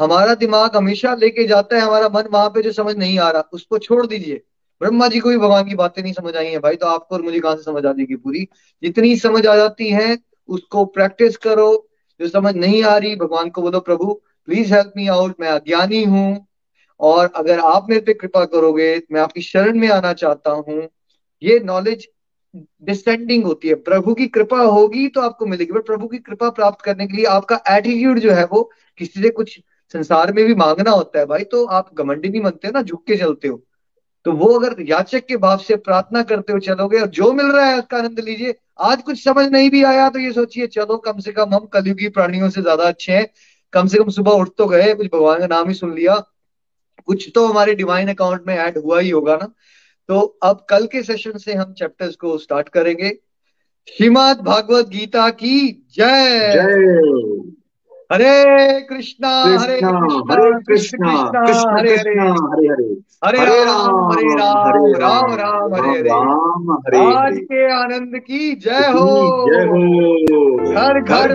हमारा 0.00 0.34
दिमाग 0.34 0.76
हमेशा 0.76 1.14
लेके 1.14 1.44
जाता 1.44 1.76
है, 1.76 1.82
हमारा 1.82 2.08
मन 2.08 2.28
वहाँ 2.32 2.48
पे 2.48 2.62
जो 2.62 2.72
समझ 2.72 2.96
नहीं 2.96 3.18
आ 3.18 3.30
रहा, 3.30 3.48
उसको 3.52 3.78
छोड़ 3.78 4.06
दीजिए। 4.06 4.42
ब्रह्मा 4.80 5.08
जी 5.08 5.20
को 5.20 5.28
भी 5.28 5.36
भगवान 5.36 5.68
की 5.68 5.74
बातें 5.74 6.02
नहीं 6.02 6.12
समझ 6.12 6.36
आई 6.36 6.46
है 6.46 6.58
भाई 6.58 6.76
तो 6.76 6.86
आपको 6.86 7.14
और 7.14 7.22
मुझे 7.22 7.40
कहाँ 7.40 7.56
से 7.56 7.62
समझ 7.62 7.84
आ 7.86 7.92
जाएगी 7.92 8.16
पूरी? 8.16 8.48
जितनी 8.82 9.16
समझ 9.16 9.46
आ 9.46 9.56
जाती 9.56 9.88
है, 9.88 10.18
उसको 10.48 10.84
प्रैक्टिस 10.84 11.36
करो 11.36 11.87
जो 12.20 12.28
समझ 12.28 12.54
नहीं 12.56 12.82
आ 12.84 12.96
रही, 12.96 13.14
भगवान 13.16 13.50
को 13.50 13.62
बोलो, 13.62 13.80
प्रभु 13.80 14.12
प्लीज़ 14.48 14.74
हेल्प 14.74 14.92
मी 14.96 15.06
आउट 15.08 15.34
मैं 15.40 15.48
अज्ञानी 15.50 16.02
हूँ 16.04 16.46
और 17.00 17.32
अगर 17.36 17.58
आप 17.60 17.86
मेरे 17.90 18.00
पे 18.00 18.14
कृपा 18.14 18.44
करोगे, 18.46 19.02
मैं 19.12 19.20
आपकी 19.20 19.40
शरण 19.42 19.78
में 19.78 19.88
आना 19.90 20.12
चाहता 20.14 20.50
हूँ। 20.50 20.88
ये 21.42 21.58
नॉलेज 21.64 22.08
डिसेंडिंग 22.54 23.44
होती 23.44 23.68
है। 23.68 23.74
प्रभु 23.76 24.14
की 24.14 24.26
कृपा 24.28 24.58
होगी 24.58 25.06
तो 25.08 25.20
आपको 25.20 25.46
मिलेगी 25.46 25.72
बट 25.72 25.86
प्रभु 25.86 26.06
की 26.08 26.18
कृपा 26.18 26.48
प्राप्त 26.50 26.84
करने 26.84 27.06
के 27.06 27.16
लिए 27.16 27.24
आपका 27.26 27.60
एटीट्यूड 27.70 28.18
जो 28.18 28.32
है 28.32 28.44
वो 28.44 28.62
किसी 28.98 29.22
से 29.22 29.30
कुछ 29.30 29.58
संसार 29.94 30.32
में 30.32 30.44
भी 30.46 30.54
मांगना 30.54 30.90
होता 30.90 31.18
है 31.18 31.26
भाई 31.26 31.44
तो 31.44 31.64
आप 31.66 31.94
घमंडी 31.94 32.28
नहीं 32.28 32.40
बनते 32.42 32.70
ना, 32.70 32.82
झुक 32.82 33.04
के 33.06 33.16
चलते 33.16 33.48
हो। 33.48 33.62
तो 34.26 34.32
वो 34.32 34.46
अगर 34.58 34.82
याचक 34.82 35.26
के 35.26 35.36
भाव 35.36 35.58
से 35.58 35.76
प्रार्थना 35.78 36.22
करते 36.22 36.52
हुए 36.52 36.60
चलोगे 36.60 37.00
और 37.00 37.06
जो 37.08 37.32
मिल 37.32 37.46
रहा 37.46 37.66
है 37.66 37.78
उसका 37.78 37.98
आनंद 37.98 38.20
लीजिए 38.20 38.54
आज 38.78 39.02
कुछ 39.02 39.24
समझ 39.24 39.46
नहीं 39.48 39.70
भी 39.70 39.82
आया 39.82 40.08
तो 40.08 40.18
ये 40.18 40.32
सोचिए, 40.32 40.66
चलो, 40.66 40.96
कम 40.96 41.18
से 41.18 41.32
कम 41.32 41.54
हम 41.54 41.66
कलयुगी 41.66 42.08
प्राणियों 42.08 42.50
से 42.50 42.62
ज़्यादा 42.62 42.84
अच्छे 42.84 43.12
हैं। 43.12 43.26
कम 43.72 43.86
से 43.86 43.98
कम 43.98 44.08
सुबह 44.08 44.32
उठ 44.32 44.48
तो 44.58 44.66
गए, 44.66 44.94
कुछ 44.94 45.06
भगवान 45.06 45.40
का 45.40 45.46
नाम 45.46 45.68
ही 45.68 45.74
सुन 45.74 45.94
लिया। 45.94 46.14
कुछ 47.06 47.30
तो 47.34 47.46
हमारे 47.46 47.74
डिवाइन 47.74 48.08
अकाउंट 48.08 48.46
में 48.46 48.54
ऐड 48.54 48.78
हुआ 48.78 49.00
ही 49.00 49.10
होगा 49.10 49.36
ना। 49.36 49.52
तो 50.08 50.20
अब 50.42 50.66
कल 50.70 50.86
के 50.86 51.02
सेशन 51.02 51.38
से 51.38 51.54
हम 51.54 51.72
चैप्टर्स 51.72 52.16
को 52.16 52.38
स्टार्ट 52.38 52.68
करेंगे। 52.68 53.10
श्रीमद 53.88 54.40
भागवत 54.40 54.88
गीता 54.88 55.28
की 55.30 55.84
जय। 55.96 56.52
जय। 56.54 57.57
हरे 58.10 58.80
कृष्णा 58.80 59.30
हरे 59.44 59.78
कृष्णा 59.80 60.20
हरे 60.30 60.50
कृष्णा 60.66 61.10
कृष्ण 61.32 61.72
हरे 61.78 61.94
हरे। 61.94 62.12
हरे 62.20 62.68
हरे। 62.68 62.86
हरे 63.24 63.64
राम 63.64 64.12
हरे 64.12 64.92
राम 64.92 65.34
राम 65.34 65.34
राम 65.34 66.70
हरे 66.86 66.98
हरे। 66.98 67.14
आज 67.14 67.36
के 67.50 67.66
आनंद 67.72 68.16
की 68.18 68.54
जय 68.56 68.86
हो। 68.94 69.04
जय 69.50 69.66
हो। 69.66 70.72
घर 70.72 71.00
घर। 71.00 71.34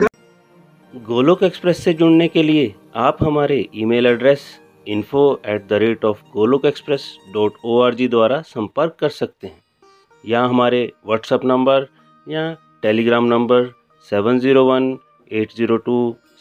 गोलोक 0.93 1.43
एक्सप्रेस 1.43 1.83
से 1.83 1.93
जुड़ने 1.93 2.27
के 2.27 2.43
लिए 2.43 2.73
आप 3.03 3.17
हमारे 3.23 3.59
email 3.75 4.05
address 4.05 4.41
info 4.87 5.27
at 5.45 5.67
the 5.69 5.81
rate 5.85 6.05
of 6.05 6.21
Golok 6.33 6.65
express 6.65 7.05
dot 7.33 7.53
O 7.65 7.79
R 7.81 7.93
G 7.93 8.07
द्वारा 8.07 8.41
संपर्क 8.47 8.95
कर 8.99 9.09
सकते 9.19 9.47
हैं। 9.47 9.61
या 10.23 10.43
हमारे 10.45 10.81
व्हाट्सएप 11.05 11.45
नंबर 11.45 11.87
या 12.27 12.51
Telegram 12.81 13.25
number 13.27 13.71
seven 14.11 14.39
zero 14.39 14.65
one 14.65 14.97
eight 15.31 15.51
zero 15.57 15.77
two 15.77 16.15